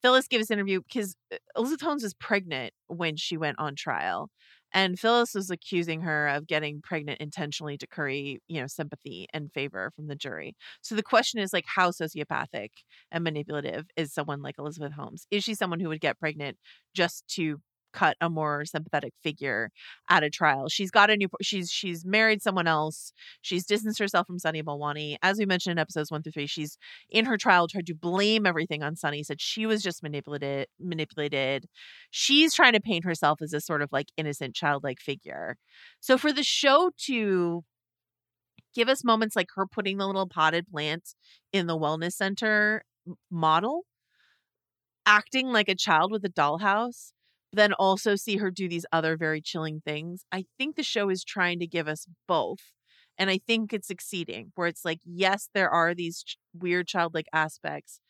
Phyllis 0.02 0.28
gave 0.28 0.40
this 0.40 0.52
interview 0.52 0.82
because 0.82 1.16
uh, 1.34 1.38
Elizabeth 1.58 1.82
Holmes 1.82 2.04
was 2.04 2.14
pregnant 2.14 2.74
when 2.88 3.16
she 3.18 3.38
went 3.38 3.60
on 3.60 3.76
trial, 3.76 4.30
and 4.74 5.00
Phyllis 5.00 5.34
was 5.34 5.50
accusing 5.50 6.02
her 6.02 6.28
of 6.30 6.48
getting 6.48 6.82
pregnant 6.82 7.20
intentionally 7.22 7.78
to 7.78 7.88
curry 7.88 8.42
you 8.48 8.62
know 8.62 8.68
sympathy 8.68 9.28
and 9.34 9.52
favor 9.54 9.92
from 9.96 10.08
the 10.08 10.16
jury. 10.16 10.56
So 10.82 10.96
the 10.96 11.04
question 11.04 11.40
is 11.42 11.54
like, 11.54 11.66
how 11.68 11.92
sociopathic 11.92 12.70
and 13.12 13.24
manipulative 13.24 13.86
is 13.98 14.14
someone 14.14 14.42
like 14.42 14.56
Elizabeth 14.60 14.94
Holmes? 14.94 15.26
Is 15.32 15.44
she 15.44 15.56
someone 15.56 15.80
who 15.80 15.90
would 15.90 16.02
get 16.02 16.20
pregnant 16.20 16.58
just 16.96 17.28
to 17.36 17.60
cut 17.94 18.18
a 18.22 18.30
more 18.30 18.66
sympathetic 18.66 19.14
figure 19.22 19.70
at 20.10 20.24
a 20.24 20.30
trial. 20.30 20.68
She's 20.70 20.92
got 20.92 21.10
a 21.10 21.18
new 21.18 21.30
she's 21.42 21.72
she's 21.72 22.06
married 22.06 22.42
someone 22.42 22.68
else. 22.68 23.14
She's 23.42 23.66
distanced 23.66 24.00
herself 24.00 24.28
from 24.28 24.40
Sunny 24.40 24.64
Balwani. 24.64 25.18
As 25.22 25.38
we 25.38 25.46
mentioned 25.46 25.74
in 25.74 25.80
episodes 25.80 26.12
one 26.12 26.24
through 26.24 26.34
three, 26.34 26.48
she's 26.48 26.78
in 27.10 27.26
her 27.26 27.38
trial 27.38 27.68
tried 27.68 27.88
to 27.88 27.96
blame 27.96 28.46
everything 28.46 28.84
on 28.84 28.96
Sunny, 28.96 29.24
said 29.24 29.40
she 29.40 29.66
was 29.66 29.82
just 29.82 30.04
manipulated 30.04 30.68
manipulated. 30.80 31.68
She's 32.12 32.54
trying 32.54 32.74
to 32.74 32.82
paint 32.82 33.06
herself 33.06 33.42
as 33.42 33.54
a 33.54 33.62
sort 33.62 33.82
of 33.82 33.92
like 33.92 34.08
innocent 34.18 34.56
childlike 34.56 35.00
figure. 35.00 35.58
So 36.00 36.18
for 36.18 36.34
the 36.34 36.44
show 36.44 36.92
to 37.06 37.64
give 38.74 38.90
us 38.90 39.04
moments 39.04 39.36
like 39.36 39.50
her 39.56 39.66
putting 39.68 39.98
the 39.98 40.08
little 40.08 40.28
potted 40.28 40.68
plant 40.68 41.16
in 41.52 41.68
the 41.68 41.78
wellness 41.78 42.14
center 42.14 42.84
model 43.30 43.84
acting 45.06 45.48
like 45.48 45.70
a 45.70 45.76
child 45.76 46.12
with 46.12 46.24
a 46.24 46.30
dollhouse 46.30 47.12
then 47.54 47.74
also 47.74 48.16
see 48.16 48.38
her 48.38 48.52
do 48.52 48.68
these 48.68 48.86
other 48.92 49.16
very 49.16 49.40
chilling 49.40 49.82
things. 49.86 50.26
I 50.32 50.46
think 50.58 50.76
the 50.76 50.84
show 50.84 51.10
is 51.10 51.24
trying 51.24 51.60
to 51.60 51.68
give 51.68 51.88
us 51.88 52.08
both. 52.28 52.72
And 53.18 53.30
I 53.30 53.38
think 53.38 53.72
it's 53.72 53.88
succeeding, 53.88 54.52
where 54.56 54.68
it's 54.68 54.84
like, 54.84 55.00
yes, 55.06 55.48
there 55.54 55.70
are 55.70 55.94
these 55.94 56.24
ch- 56.24 56.38
weird 56.52 56.88
childlike 56.88 57.28
aspects, 57.32 58.02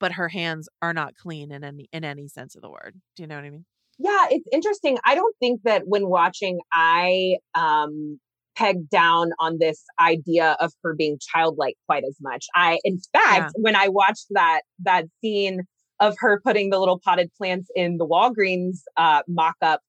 but 0.00 0.12
her 0.12 0.28
hands 0.28 0.68
are 0.82 0.92
not 0.92 1.14
clean 1.14 1.52
in 1.52 1.62
any 1.62 1.88
in 1.92 2.04
any 2.04 2.26
sense 2.26 2.56
of 2.56 2.62
the 2.62 2.70
word. 2.70 3.00
Do 3.14 3.22
you 3.22 3.28
know 3.28 3.36
what 3.36 3.44
I 3.44 3.50
mean? 3.50 3.66
Yeah, 3.98 4.26
it's 4.30 4.48
interesting. 4.52 4.98
I 5.04 5.14
don't 5.14 5.36
think 5.38 5.60
that 5.62 5.82
when 5.86 6.08
watching, 6.08 6.58
I 6.72 7.36
um 7.54 8.18
pegged 8.56 8.90
down 8.90 9.30
on 9.38 9.58
this 9.58 9.84
idea 10.00 10.56
of 10.60 10.72
her 10.82 10.94
being 10.94 11.18
childlike 11.20 11.76
quite 11.86 12.04
as 12.06 12.16
much. 12.20 12.46
I, 12.54 12.78
in 12.84 12.98
fact, 13.12 13.52
yeah. 13.56 13.60
when 13.60 13.76
I 13.76 13.88
watched 13.88 14.26
that 14.30 14.62
that 14.80 15.04
scene 15.20 15.62
of 16.02 16.16
her 16.18 16.40
putting 16.44 16.68
the 16.68 16.80
little 16.80 16.98
potted 16.98 17.30
plants 17.38 17.70
in 17.76 17.96
the 17.96 18.06
Walgreens 18.06 18.80
uh, 18.96 19.22
mock 19.28 19.54
up, 19.62 19.80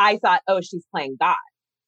I 0.00 0.18
thought, 0.18 0.42
oh, 0.48 0.60
she's 0.60 0.84
playing 0.92 1.16
God. 1.18 1.36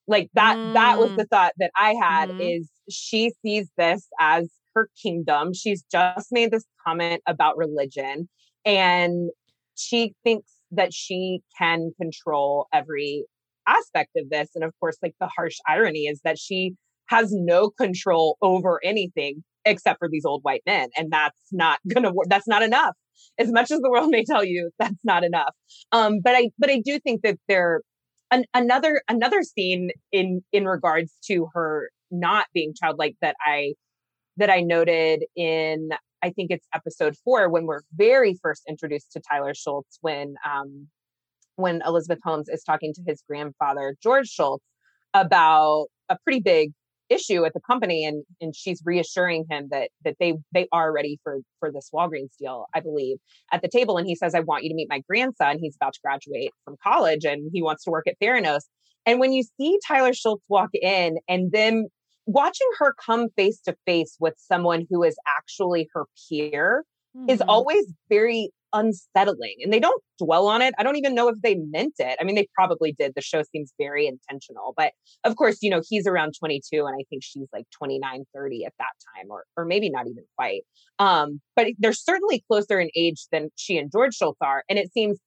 Like 0.07 0.31
that, 0.35 0.57
mm. 0.57 0.73
that 0.75 0.99
was 0.99 1.11
the 1.17 1.25
mm. 1.25 1.31
thought 1.31 1.53
that 1.59 1.73
I 1.77 1.95
had 1.95 2.31
mm. 2.31 2.59
is 2.59 2.71
she 2.89 3.33
sees 3.45 3.69
this 3.77 4.07
as 4.21 4.49
her 4.75 4.89
kingdom. 5.03 5.53
She's 5.53 5.85
just 5.91 6.29
made 6.31 6.53
this 6.53 6.65
comment 6.87 7.23
about 7.27 7.57
religion 7.57 8.29
and 8.65 9.31
she 9.75 10.15
thinks 10.23 10.51
that 10.71 10.95
she 10.95 11.41
can 11.59 11.91
control 12.01 12.69
every 12.73 13.25
aspect 13.67 14.11
of 14.17 14.31
this. 14.31 14.51
And 14.55 14.63
of 14.63 14.73
course, 14.79 14.97
like 15.03 15.15
the 15.21 15.29
harsh 15.29 15.57
irony 15.69 16.07
is 16.07 16.21
that 16.25 16.39
she 16.39 16.75
has 17.09 17.33
no 17.33 17.71
control 17.71 18.37
over 18.43 18.81
anything 18.85 19.43
except 19.65 19.99
for 19.99 20.09
these 20.09 20.25
old 20.25 20.43
white 20.43 20.63
men. 20.67 20.89
And 20.97 21.11
that's 21.11 21.41
not 21.51 21.81
gonna 21.93 22.13
work. 22.13 22.27
That's 22.29 22.49
not 22.49 22.63
enough 22.63 22.95
as 23.39 23.51
much 23.51 23.71
as 23.71 23.81
the 23.81 23.91
world 23.91 24.11
may 24.11 24.25
tell 24.25 24.45
you 24.45 24.71
that's 24.79 25.05
not 25.05 25.25
enough. 25.25 25.55
Um 25.93 26.21
but 26.23 26.35
i 26.35 26.51
but 26.59 26.71
i 26.71 26.81
do 26.85 26.99
think 26.99 27.23
that 27.23 27.39
there 27.49 27.83
an, 28.33 28.45
another 28.55 29.03
another 29.09 29.43
scene 29.43 29.91
in 30.11 30.43
in 30.53 30.67
regards 30.67 31.13
to 31.27 31.49
her 31.55 31.91
not 32.11 32.47
being 32.53 32.75
childlike 32.75 33.15
that 33.21 33.37
i 33.45 33.75
that 34.39 34.51
i 34.51 34.61
noted 34.61 35.25
in 35.37 35.91
i 36.23 36.31
think 36.31 36.51
it's 36.51 36.67
episode 36.75 37.15
four 37.25 37.49
when 37.49 37.67
we're 37.67 37.83
very 37.95 38.39
first 38.43 38.63
introduced 38.69 39.13
to 39.13 39.21
tyler 39.21 39.55
shultz 39.55 39.99
when 40.01 40.35
um 40.51 40.89
when 41.57 41.81
elizabeth 41.87 42.19
holmes 42.25 42.49
is 42.49 42.63
talking 42.65 42.93
to 42.95 43.03
his 43.07 43.23
grandfather 43.29 43.95
george 44.03 44.29
shultz 44.29 44.65
about 45.15 45.87
a 46.09 46.17
pretty 46.25 46.41
big 46.41 46.73
issue 47.13 47.45
at 47.45 47.55
the 47.55 47.61
company 47.61 48.05
and 48.05 48.25
and 48.41 48.55
she's 48.55 48.83
reassuring 48.85 49.45
him 49.51 49.69
that 49.71 49.91
that 50.05 50.17
they 50.19 50.35
they 50.53 50.69
are 50.73 50.93
ready 50.93 51.19
for 51.23 51.41
for 51.61 51.71
this 51.71 51.91
Walgreens 51.93 52.37
deal, 52.39 52.67
I 52.75 52.81
believe, 52.81 53.19
at 53.53 53.63
the 53.63 53.69
table. 53.69 53.99
And 53.99 54.07
he 54.07 54.15
says, 54.15 54.35
I 54.35 54.41
want 54.41 54.65
you 54.65 54.71
to 54.71 54.75
meet 54.75 54.89
my 54.89 55.03
grandson. 55.09 55.59
He's 55.61 55.77
about 55.77 55.95
to 55.95 56.01
graduate 56.03 56.53
from 56.65 56.77
college 56.83 57.25
and 57.25 57.51
he 57.53 57.63
wants 57.63 57.85
to 57.85 57.91
work 57.91 58.07
at 58.07 58.19
Theranos. 58.21 58.63
And 59.07 59.21
when 59.21 59.33
you 59.33 59.45
see 59.59 59.79
Tyler 59.87 60.13
Shultz 60.13 60.45
walk 60.49 60.71
in 60.75 61.19
and 61.29 61.53
then 61.53 61.89
watching 62.27 62.69
her 62.79 62.95
come 63.05 63.29
face 63.37 63.61
to 63.63 63.77
face 63.87 64.17
with 64.21 64.35
someone 64.39 64.87
who 64.89 65.03
is 65.03 65.17
actually 65.27 65.89
her 65.95 66.05
peer 66.29 66.85
mm-hmm. 67.17 67.29
is 67.29 67.41
always 67.43 67.85
very 68.09 68.51
unsettling 68.73 69.57
and 69.63 69.73
they 69.73 69.81
don't 69.81 70.03
dwell 70.19 70.47
on 70.47 70.63
it. 70.63 70.75
I 70.79 70.83
don't 70.83 70.97
even 70.97 71.15
know 71.15 71.29
if 71.29 71.37
they 71.43 71.55
meant 71.55 71.95
it. 71.99 72.17
I 72.21 72.25
mean, 72.25 72.35
they 72.35 72.49
probably 72.55 72.95
did. 72.99 73.13
The 73.15 73.23
show 73.23 73.43
seems 73.43 73.73
very 73.79 74.07
intentional, 74.07 74.75
but 74.77 74.93
of 75.25 75.37
course, 75.37 75.59
you 75.63 75.71
know, 75.71 75.83
he's 75.89 76.07
around 76.07 76.35
22 76.39 76.85
and 76.87 76.95
I 76.95 77.05
think 77.11 77.23
she's 77.23 77.49
like 77.53 77.65
29, 77.77 78.25
30 78.35 78.65
at 78.65 78.73
that 78.79 78.93
time, 79.17 79.31
or, 79.31 79.45
or 79.57 79.65
maybe 79.65 79.91
not 79.91 80.07
even 80.07 80.25
quite. 80.37 80.63
Um, 80.99 81.41
but 81.57 81.69
they're 81.79 81.93
certainly 81.93 82.45
closer 82.49 82.81
in 82.81 82.91
age 82.97 83.27
than 83.33 83.51
she 83.57 83.79
and 83.79 83.91
George 83.91 84.15
Shultz 84.15 84.39
are. 84.41 84.65
And 84.69 84.79
it 84.79 84.93
seems 84.93 85.19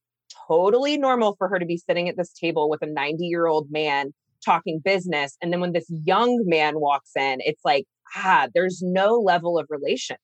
totally 0.47 0.97
normal 0.97 1.35
for 1.37 1.47
her 1.47 1.59
to 1.59 1.65
be 1.65 1.77
sitting 1.77 2.09
at 2.09 2.17
this 2.17 2.33
table 2.33 2.69
with 2.69 2.81
a 2.81 2.87
90 2.87 3.25
year 3.25 3.47
old 3.47 3.67
man 3.71 4.13
talking 4.43 4.79
business. 4.79 5.37
And 5.41 5.51
then 5.51 5.59
when 5.59 5.73
this 5.73 5.87
young 5.89 6.43
man 6.45 6.79
walks 6.79 7.11
in, 7.15 7.37
it's 7.39 7.61
like, 7.65 7.85
ah, 8.15 8.47
there's 8.53 8.81
no 8.81 9.15
level 9.15 9.57
of 9.57 9.65
relation. 9.69 10.17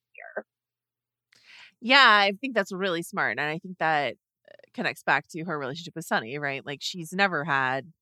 Yeah, 1.82 2.06
I 2.06 2.32
think 2.40 2.54
that's 2.54 2.72
really 2.72 3.02
smart. 3.02 3.38
And 3.38 3.48
I 3.48 3.58
think 3.58 3.78
that 3.78 4.14
uh, 4.48 4.54
connects 4.74 5.04
back 5.04 5.28
to 5.30 5.44
her 5.44 5.58
relationship 5.58 5.94
with 5.96 6.06
Sunny, 6.06 6.38
right? 6.38 6.66
Like 6.66 6.80
she's 6.82 7.12
never 7.12 7.44
had 7.44 7.92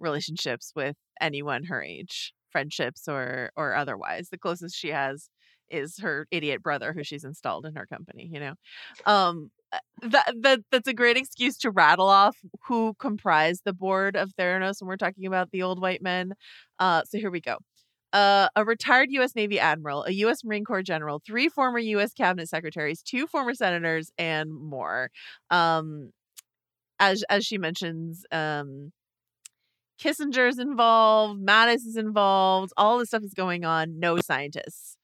relationships 0.00 0.72
with 0.76 0.96
anyone 1.20 1.64
her 1.64 1.82
age, 1.82 2.34
friendships 2.50 3.08
or 3.08 3.50
or 3.56 3.74
otherwise. 3.76 4.28
The 4.30 4.38
closest 4.38 4.76
she 4.76 4.90
has 4.90 5.30
is 5.70 5.98
her 6.00 6.26
idiot 6.32 6.62
brother 6.62 6.92
who 6.94 7.04
she's 7.04 7.24
installed 7.24 7.66
in 7.66 7.76
her 7.76 7.86
company, 7.86 8.28
you 8.32 8.40
know. 8.40 8.54
Um 9.06 9.50
uh, 9.72 9.78
that, 10.02 10.34
that 10.42 10.60
that's 10.72 10.88
a 10.88 10.94
great 10.94 11.16
excuse 11.18 11.58
to 11.58 11.70
rattle 11.72 12.08
off 12.08 12.36
who 12.68 12.94
comprised 13.00 13.62
the 13.64 13.72
board 13.74 14.16
of 14.16 14.32
Theranos 14.36 14.80
when 14.80 14.88
we're 14.88 14.96
talking 14.98 15.26
about 15.26 15.50
the 15.52 15.62
old 15.62 15.80
white 15.80 16.02
men. 16.02 16.34
Uh 16.80 17.02
so 17.06 17.18
here 17.18 17.30
we 17.32 17.40
go 17.40 17.58
uh, 18.12 18.48
a 18.56 18.64
retired 18.64 19.08
U.S. 19.12 19.34
Navy 19.34 19.58
admiral, 19.58 20.04
a 20.04 20.12
U.S. 20.12 20.44
Marine 20.44 20.64
Corps 20.64 20.82
general, 20.82 21.20
three 21.24 21.48
former 21.48 21.78
U.S. 21.78 22.12
cabinet 22.12 22.48
secretaries, 22.48 23.02
two 23.02 23.26
former 23.26 23.54
senators, 23.54 24.10
and 24.18 24.52
more. 24.54 25.10
Um, 25.50 26.12
as 26.98 27.24
as 27.28 27.44
she 27.44 27.58
mentions, 27.58 28.24
um, 28.32 28.92
Kissinger's 30.02 30.58
involved, 30.58 31.40
Mattis 31.40 31.86
is 31.86 31.96
involved, 31.96 32.72
all 32.76 32.98
this 32.98 33.08
stuff 33.08 33.22
is 33.22 33.34
going 33.34 33.64
on. 33.64 33.98
No 33.98 34.18
scientists, 34.18 34.96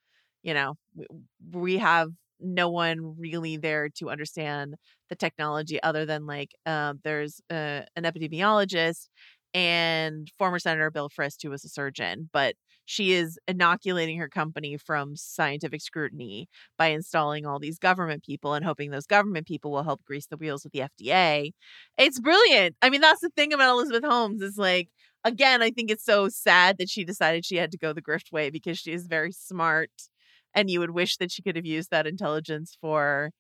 you 0.43 0.55
know, 0.55 0.77
we, 0.95 1.07
we 1.53 1.79
have 1.79 2.11
no 2.41 2.69
one 2.69 3.17
really 3.19 3.57
there 3.57 3.89
to 3.89 4.11
understand 4.11 4.75
the 5.09 5.17
technology 5.17 5.83
other 5.83 6.05
than 6.05 6.27
like 6.27 6.53
uh, 6.67 6.95
there's 7.05 7.41
uh, 7.51 7.83
an 7.97 8.05
epidemiologist 8.05 9.09
and 9.55 10.31
former 10.39 10.59
Senator 10.59 10.91
Bill 10.91 11.11
Frist, 11.11 11.43
who 11.43 11.51
was 11.51 11.65
a 11.65 11.69
surgeon, 11.69 12.29
but 12.33 12.55
she 12.85 13.13
is 13.13 13.39
inoculating 13.49 14.19
her 14.19 14.29
company 14.29 14.77
from 14.77 15.17
scientific 15.17 15.81
scrutiny 15.81 16.49
by 16.79 16.89
installing 16.89 17.47
all 17.47 17.59
these 17.59 17.79
government 17.79 18.25
people 18.25 18.55
and 18.55 18.65
hoping 18.65 18.91
those 18.91 19.07
government 19.07 19.47
people 19.47 19.71
will 19.71 19.85
help 19.85 20.05
grease 20.05 20.27
the 20.27 20.37
wheels 20.37 20.65
with 20.65 20.73
the 20.73 20.83
FDA. 20.83 21.53
It's 21.99 22.21
brilliant. 22.21 22.77
I 22.83 22.91
mean, 22.91 23.01
that's 23.01 23.21
the 23.21 23.31
thing 23.37 23.53
about 23.53 23.71
Elizabeth 23.73 24.05
Holmes 24.05 24.43
is 24.43 24.57
like, 24.59 24.89
again, 25.25 25.63
I 25.63 25.71
think 25.71 25.91
it's 25.91 26.05
so 26.05 26.29
sad 26.29 26.79
that 26.79 26.89
she 26.91 27.05
decided 27.05 27.45
she 27.45 27.57
had 27.57 27.71
to 27.73 27.79
go 27.79 27.93
the 27.93 28.03
grift 28.03 28.33
way 28.33 28.51
because 28.51 28.79
she 28.79 28.93
is 28.93 29.07
very 29.07 29.33
smart 29.33 29.91
and 30.55 30.71
you 30.71 30.81
would 30.81 30.91
wish 30.91 31.17
that 31.19 31.31
she 31.33 31.43
could 31.43 31.57
have 31.57 31.67
used 31.67 31.91
that 31.91 32.07
intelligence 32.07 32.77
for 32.81 33.31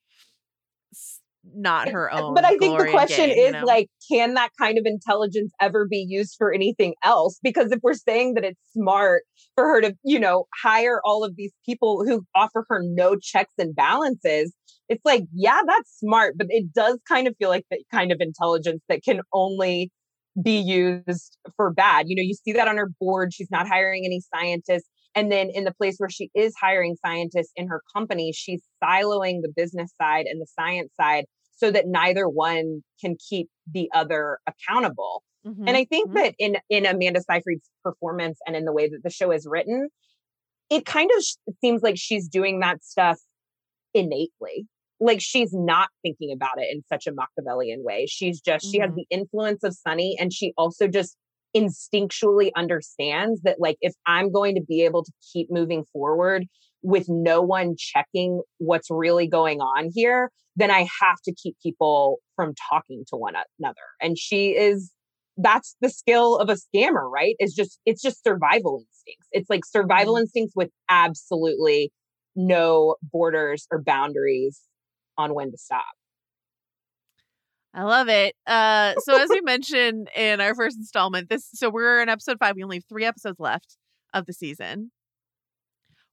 not 1.54 1.88
her 1.88 2.12
own. 2.12 2.34
But 2.34 2.44
I 2.44 2.56
think 2.56 2.78
the 2.78 2.90
question 2.90 3.28
gain, 3.28 3.38
is 3.38 3.46
you 3.46 3.52
know? 3.52 3.64
like, 3.64 3.88
can 4.10 4.34
that 4.34 4.50
kind 4.58 4.78
of 4.78 4.84
intelligence 4.86 5.52
ever 5.60 5.86
be 5.86 6.04
used 6.08 6.36
for 6.38 6.52
anything 6.52 6.94
else? 7.04 7.38
Because 7.42 7.72
if 7.72 7.80
we're 7.82 7.94
saying 7.94 8.34
that 8.34 8.44
it's 8.44 8.60
smart 8.72 9.24
for 9.54 9.64
her 9.64 9.80
to, 9.80 9.94
you 10.04 10.18
know, 10.18 10.46
hire 10.62 11.00
all 11.04 11.24
of 11.24 11.36
these 11.36 11.52
people 11.66 12.04
who 12.06 12.24
offer 12.34 12.64
her 12.68 12.80
no 12.82 13.16
checks 13.16 13.54
and 13.58 13.74
balances, 13.74 14.54
it's 14.88 15.04
like, 15.04 15.24
yeah, 15.32 15.60
that's 15.66 15.98
smart, 15.98 16.34
but 16.36 16.46
it 16.50 16.72
does 16.74 16.98
kind 17.08 17.26
of 17.26 17.34
feel 17.38 17.48
like 17.48 17.64
the 17.70 17.82
kind 17.90 18.12
of 18.12 18.18
intelligence 18.20 18.82
that 18.88 19.02
can 19.02 19.20
only 19.32 19.90
be 20.42 20.58
used 20.58 21.36
for 21.56 21.72
bad. 21.72 22.06
You 22.08 22.16
know, 22.16 22.22
you 22.22 22.34
see 22.34 22.52
that 22.52 22.68
on 22.68 22.76
her 22.76 22.90
board. 23.00 23.34
She's 23.34 23.50
not 23.50 23.68
hiring 23.68 24.04
any 24.04 24.20
scientists. 24.34 24.88
And 25.14 25.30
then 25.30 25.50
in 25.52 25.64
the 25.64 25.74
place 25.74 25.96
where 25.98 26.08
she 26.10 26.30
is 26.34 26.54
hiring 26.60 26.96
scientists 27.04 27.52
in 27.56 27.68
her 27.68 27.82
company, 27.94 28.32
she's 28.32 28.62
siloing 28.82 29.42
the 29.42 29.52
business 29.54 29.92
side 30.00 30.26
and 30.26 30.40
the 30.40 30.46
science 30.58 30.90
side 31.00 31.26
so 31.54 31.70
that 31.70 31.86
neither 31.86 32.28
one 32.28 32.82
can 33.00 33.16
keep 33.28 33.48
the 33.70 33.90
other 33.94 34.38
accountable. 34.46 35.22
Mhm, 35.44 35.64
And 35.66 35.76
I 35.76 35.84
think 35.84 36.10
mhm. 36.10 36.14
that 36.14 36.34
in 36.38 36.56
in 36.70 36.86
Amanda 36.86 37.20
Seyfried's 37.20 37.68
performance 37.84 38.38
and 38.46 38.56
in 38.56 38.64
the 38.64 38.72
way 38.72 38.88
that 38.88 39.00
the 39.04 39.10
show 39.10 39.30
is 39.32 39.46
written, 39.48 39.88
it 40.70 40.86
kind 40.86 41.10
of 41.16 41.22
sh- 41.24 41.34
seems 41.62 41.82
like 41.82 41.96
she's 41.98 42.28
doing 42.28 42.60
that 42.60 42.82
stuff 42.84 43.18
innately. 43.94 44.66
Like 45.00 45.20
she's 45.20 45.52
not 45.52 45.88
thinking 46.02 46.32
about 46.32 46.58
it 46.60 46.68
in 46.72 46.82
such 46.88 47.06
a 47.06 47.12
Machiavellian 47.12 47.82
way. 47.84 48.06
She's 48.08 48.40
just 48.40 48.70
she 48.70 48.78
has 48.78 48.90
Mhm. 48.90 48.94
the 48.94 49.06
influence 49.10 49.64
of 49.64 49.74
Sunny, 49.74 50.16
and 50.18 50.32
she 50.32 50.52
also 50.56 50.88
just 50.88 51.16
instinctually 51.56 52.50
understands 52.56 53.42
that 53.42 53.60
like 53.60 53.76
if 53.80 53.94
I'm 54.06 54.32
going 54.32 54.54
to 54.54 54.62
be 54.62 54.84
able 54.84 55.04
to 55.04 55.12
keep 55.32 55.48
moving 55.50 55.84
forward 55.92 56.46
with 56.82 57.06
no 57.08 57.42
one 57.42 57.74
checking 57.78 58.42
what's 58.58 58.88
really 58.90 59.28
going 59.28 59.60
on 59.60 59.90
here, 59.94 60.30
then 60.56 60.70
I 60.70 60.80
have 61.00 61.20
to 61.24 61.34
keep 61.34 61.56
people 61.62 62.18
from 62.36 62.54
talking 62.70 63.04
to 63.08 63.16
one 63.16 63.34
another. 63.58 63.76
And 64.00 64.18
she 64.18 64.50
is 64.50 64.92
that's 65.38 65.76
the 65.80 65.88
skill 65.88 66.36
of 66.36 66.50
a 66.50 66.56
scammer, 66.56 67.10
right? 67.10 67.34
Is 67.38 67.54
just 67.54 67.78
it's 67.86 68.02
just 68.02 68.22
survival 68.22 68.84
instincts. 68.84 69.28
It's 69.32 69.48
like 69.48 69.64
survival 69.64 70.14
mm-hmm. 70.14 70.22
instincts 70.22 70.54
with 70.54 70.70
absolutely 70.88 71.90
no 72.36 72.96
borders 73.02 73.66
or 73.70 73.82
boundaries 73.82 74.60
on 75.16 75.34
when 75.34 75.50
to 75.50 75.58
stop. 75.58 75.84
I 77.74 77.84
love 77.84 78.08
it. 78.08 78.34
Uh, 78.46 78.94
so 78.98 79.16
as 79.16 79.30
we 79.30 79.40
mentioned 79.40 80.08
in 80.14 80.40
our 80.40 80.54
first 80.54 80.76
installment, 80.76 81.28
this 81.28 81.48
so 81.54 81.70
we're 81.70 82.02
in 82.02 82.08
episode 82.08 82.38
five. 82.38 82.56
We 82.56 82.62
only 82.62 82.76
have 82.76 82.84
three 82.88 83.04
episodes 83.04 83.40
left 83.40 83.76
of 84.12 84.26
the 84.26 84.32
season. 84.32 84.90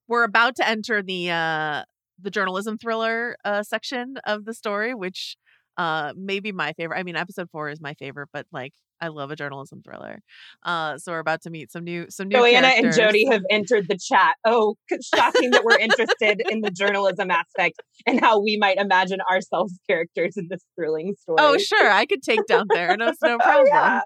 We're 0.07 0.23
about 0.23 0.55
to 0.57 0.67
enter 0.67 1.03
the 1.03 1.31
uh, 1.31 1.83
the 2.21 2.31
journalism 2.31 2.77
thriller 2.77 3.35
uh, 3.45 3.63
section 3.63 4.15
of 4.25 4.45
the 4.45 4.53
story, 4.53 4.93
which 4.95 5.37
uh, 5.77 6.13
may 6.15 6.39
be 6.39 6.51
my 6.51 6.73
favorite. 6.73 6.97
I 6.97 7.03
mean, 7.03 7.15
episode 7.15 7.49
four 7.51 7.69
is 7.69 7.79
my 7.81 7.93
favorite, 7.93 8.29
but 8.33 8.45
like 8.51 8.73
I 9.01 9.07
love 9.07 9.31
a 9.31 9.35
journalism 9.35 9.81
thriller. 9.81 10.21
Uh, 10.63 10.97
so 10.97 11.11
we're 11.11 11.19
about 11.19 11.41
to 11.43 11.49
meet 11.49 11.71
some 11.71 11.83
new 11.83 12.07
some 12.09 12.27
new. 12.27 12.37
Joanna 12.37 12.67
and. 12.67 12.93
Jodi 12.93 13.25
have 13.31 13.43
entered 13.49 13.87
the 13.87 13.97
chat. 13.97 14.35
Oh, 14.45 14.75
shocking 15.15 15.51
that 15.51 15.63
we're 15.63 15.77
interested 15.77 16.41
in 16.49 16.61
the 16.61 16.71
journalism 16.71 17.31
aspect 17.31 17.81
and 18.05 18.19
how 18.19 18.41
we 18.41 18.57
might 18.57 18.77
imagine 18.77 19.19
ourselves 19.29 19.79
characters 19.87 20.35
in 20.37 20.47
this 20.49 20.61
thrilling 20.75 21.15
story. 21.15 21.37
Oh, 21.39 21.57
sure. 21.57 21.89
I 21.89 22.05
could 22.05 22.21
take 22.23 22.45
down 22.47 22.65
there. 22.69 22.97
No, 22.97 23.07
it's 23.09 23.21
no 23.21 23.35
Oh, 23.43 23.63
problem. 23.65 23.67
yeah. 23.67 24.01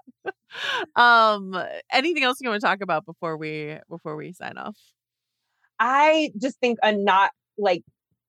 Um, 0.96 1.64
anything 1.92 2.22
else 2.22 2.38
you 2.40 2.48
want 2.48 2.60
to 2.60 2.66
talk 2.66 2.80
about 2.80 3.04
before 3.04 3.36
we 3.36 3.76
before 3.88 4.16
we 4.16 4.32
sign 4.32 4.56
off? 4.58 4.76
I 5.78 6.30
just 6.40 6.58
think 6.60 6.78
a 6.82 6.92
not 6.92 7.30
like 7.58 7.82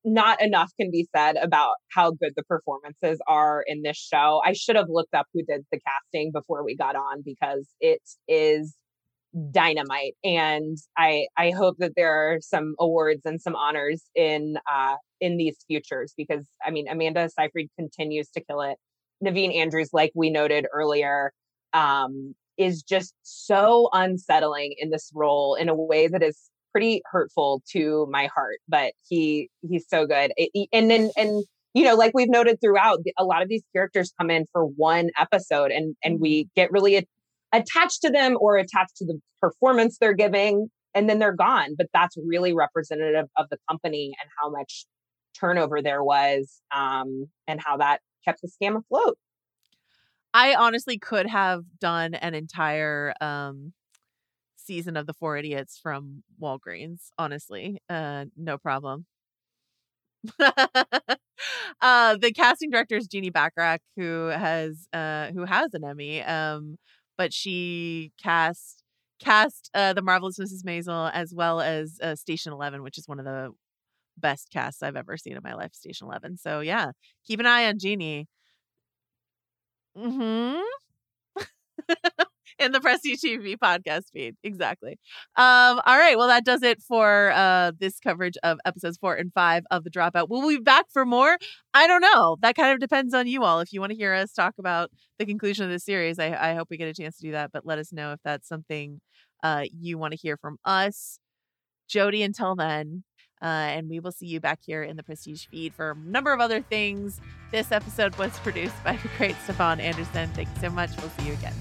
not 0.06 0.42
enough 0.42 0.72
can 0.80 0.92
be 0.92 1.08
said 1.16 1.36
about 1.38 1.74
how 1.92 2.12
good 2.12 2.34
the 2.36 2.44
performances 2.44 3.20
are 3.28 3.64
in 3.66 3.82
this 3.82 3.98
show. 3.98 4.42
I 4.46 4.54
should 4.54 4.76
have 4.76 4.88
looked 4.88 5.16
up 5.16 5.26
who 5.34 5.44
did 5.44 5.66
the 5.72 5.80
casting 5.80 6.32
before 6.32 6.64
we 6.64 6.78
got 6.78 6.96
on 6.96 7.24
because 7.26 7.68
it 7.82 8.02
is 8.28 8.76
dynamite 9.52 10.16
and 10.24 10.78
I 10.98 11.28
I 11.38 11.52
hope 11.52 11.76
that 11.80 11.92
there 11.98 12.14
are 12.14 12.40
some 12.40 12.74
awards 12.80 13.22
and 13.26 13.42
some 13.42 13.56
honors 13.56 14.04
in 14.16 14.56
uh 14.72 14.96
in 15.20 15.36
these 15.36 15.58
futures 15.68 16.14
because 16.16 16.46
I 16.66 16.72
mean 16.72 16.88
Amanda 16.88 17.30
Seyfried 17.30 17.70
continues 17.78 18.30
to 18.30 18.42
kill 18.42 18.62
it. 18.62 18.78
Naveen 19.24 19.54
Andrews 19.54 19.90
like 19.92 20.12
we 20.16 20.30
noted 20.30 20.68
earlier 20.74 21.34
um 21.74 22.34
is 22.58 22.82
just 22.82 23.14
so 23.24 23.90
unsettling 23.92 24.76
in 24.78 24.90
this 24.90 25.12
role 25.14 25.56
in 25.56 25.68
a 25.68 25.76
way 25.76 26.08
that 26.08 26.24
is 26.24 26.50
pretty 26.76 27.02
hurtful 27.10 27.64
to 27.72 28.06
my 28.12 28.28
heart 28.36 28.58
but 28.68 28.92
he 29.08 29.50
he's 29.62 29.86
so 29.88 30.06
good. 30.06 30.34
It- 30.36 30.68
and 30.74 30.92
then 30.92 31.10
and 31.16 31.46
you 31.74 31.86
know 31.86 31.96
like 31.96 32.12
we've 32.14 32.30
noted 32.30 32.60
throughout 32.60 33.00
a 33.18 33.24
lot 33.24 33.42
of 33.42 33.48
these 33.48 33.64
characters 33.74 34.12
come 34.20 34.30
in 34.30 34.44
for 34.52 34.66
one 34.66 35.10
episode 35.18 35.72
and 35.72 35.96
and 36.04 36.20
we 36.20 36.50
get 36.54 36.70
really 36.74 36.98
a- 36.98 37.06
attached 37.54 38.02
to 38.02 38.10
them 38.10 38.36
or 38.42 38.58
attached 38.58 38.98
to 38.98 39.06
the 39.06 39.18
performance 39.40 39.98
they're 40.00 40.14
giving 40.14 40.68
and 40.94 41.10
then 41.10 41.18
they're 41.20 41.32
gone 41.32 41.76
but 41.78 41.88
that's 41.94 42.18
really 42.28 42.54
representative 42.54 43.28
of 43.38 43.46
the 43.50 43.58
company 43.70 44.14
and 44.22 44.30
how 44.42 44.50
much 44.50 44.86
turnover 45.40 45.82
there 45.82 46.04
was 46.04 46.62
um 46.76 47.30
and 47.48 47.62
how 47.64 47.78
that 47.78 48.02
kept 48.26 48.42
the 48.42 48.50
scam 48.50 48.78
afloat. 48.78 49.18
I 50.34 50.56
honestly 50.56 50.98
could 50.98 51.28
have 51.28 51.64
done 51.80 52.16
an 52.16 52.34
entire 52.36 53.14
um 53.22 53.72
season 54.66 54.98
of 54.98 55.08
the 55.08 55.14
Four 55.14 55.38
Idiots 55.38 55.80
from 55.82 56.24
Walgreens. 56.42 57.10
Honestly, 57.18 57.80
uh, 57.90 58.26
no 58.38 58.58
problem. 58.58 59.06
uh, 60.40 62.18
the 62.18 62.32
casting 62.36 62.70
director 62.70 62.96
is 62.96 63.08
Jeanie 63.08 63.30
Bacharach, 63.30 63.82
who 63.96 64.28
has 64.28 64.88
uh 64.94 65.28
who 65.34 65.46
has 65.46 65.74
an 65.74 65.84
Emmy. 65.84 66.22
Um, 66.24 66.78
but 67.18 67.34
she 67.34 68.12
cast 68.22 68.84
cast 69.20 69.70
uh 69.74 69.94
the 69.94 70.02
marvelous 70.02 70.40
Mrs. 70.40 70.64
Maisel 70.64 71.12
as 71.14 71.34
well 71.34 71.62
as 71.62 72.00
uh, 72.02 72.16
Station 72.16 72.54
Eleven, 72.54 72.84
which 72.84 72.98
is 72.98 73.08
one 73.08 73.20
of 73.20 73.26
the 73.26 73.52
best 74.18 74.50
casts 74.52 74.84
I've 74.84 74.96
ever 74.98 75.18
seen 75.18 75.36
in 75.38 75.42
my 75.44 75.54
life. 75.56 75.74
Station 75.74 76.08
Eleven. 76.08 76.38
So 76.38 76.62
yeah, 76.62 76.92
keep 77.28 77.40
an 77.40 77.46
eye 77.48 77.68
on 77.68 77.80
Jeannie. 77.80 78.28
Hmm. 79.96 80.62
In 82.58 82.72
the 82.72 82.80
Prestige 82.80 83.20
TV 83.22 83.58
podcast 83.58 84.12
feed. 84.14 84.36
Exactly. 84.44 84.98
Um, 85.36 85.82
all 85.86 85.98
right. 85.98 86.18
Well, 86.18 86.30
that 86.30 86.46
does 86.46 86.64
it 86.64 86.82
for 86.82 87.32
uh 87.32 87.74
this 87.80 88.00
coverage 88.00 88.36
of 88.44 88.60
episodes 88.66 88.98
four 88.98 89.16
and 89.16 89.34
five 89.34 89.64
of 89.72 89.84
the 89.84 89.90
dropout. 89.90 90.30
Will 90.30 90.46
we 90.46 90.58
be 90.58 90.64
back 90.64 90.86
for 90.92 91.06
more? 91.06 91.38
I 91.74 91.86
don't 91.86 92.02
know. 92.02 92.38
That 92.42 92.56
kind 92.56 92.72
of 92.72 92.80
depends 92.80 93.14
on 93.14 93.28
you 93.28 93.44
all. 93.44 93.60
If 93.60 93.74
you 93.74 93.82
want 93.82 93.92
to 93.92 93.98
hear 93.98 94.14
us 94.14 94.32
talk 94.32 94.54
about 94.58 94.90
the 95.20 95.26
conclusion 95.26 95.66
of 95.66 95.72
the 95.72 95.80
series, 95.80 96.18
I, 96.18 96.52
I 96.52 96.54
hope 96.54 96.70
we 96.70 96.78
get 96.78 96.88
a 96.88 96.94
chance 96.94 97.18
to 97.18 97.24
do 97.28 97.32
that. 97.34 97.52
But 97.52 97.66
let 97.66 97.78
us 97.78 97.92
know 97.92 98.14
if 98.14 98.20
that's 98.24 98.48
something 98.48 99.02
uh 99.44 99.64
you 99.78 99.98
want 99.98 100.14
to 100.14 100.18
hear 100.18 100.38
from 100.38 100.58
us. 100.64 101.20
Jodi, 101.90 102.24
until 102.24 102.56
then. 102.56 103.04
Uh, 103.42 103.46
and 103.46 103.90
we 103.90 104.00
will 104.00 104.14
see 104.14 104.28
you 104.28 104.40
back 104.40 104.60
here 104.66 104.82
in 104.82 104.96
the 104.96 105.04
Prestige 105.04 105.46
feed 105.52 105.74
for 105.74 105.92
a 105.92 105.96
number 105.96 106.32
of 106.32 106.40
other 106.40 106.62
things. 106.62 107.20
This 107.52 107.72
episode 107.72 108.16
was 108.16 108.40
produced 108.40 108.82
by 108.84 108.94
the 108.96 109.10
great 109.18 109.36
Stefan 109.44 109.82
Anderson. 109.82 110.30
Thank 110.30 110.48
you 110.56 110.62
so 110.62 110.70
much. 110.70 110.90
We'll 110.98 111.10
see 111.10 111.28
you 111.28 111.34
again. 111.34 111.54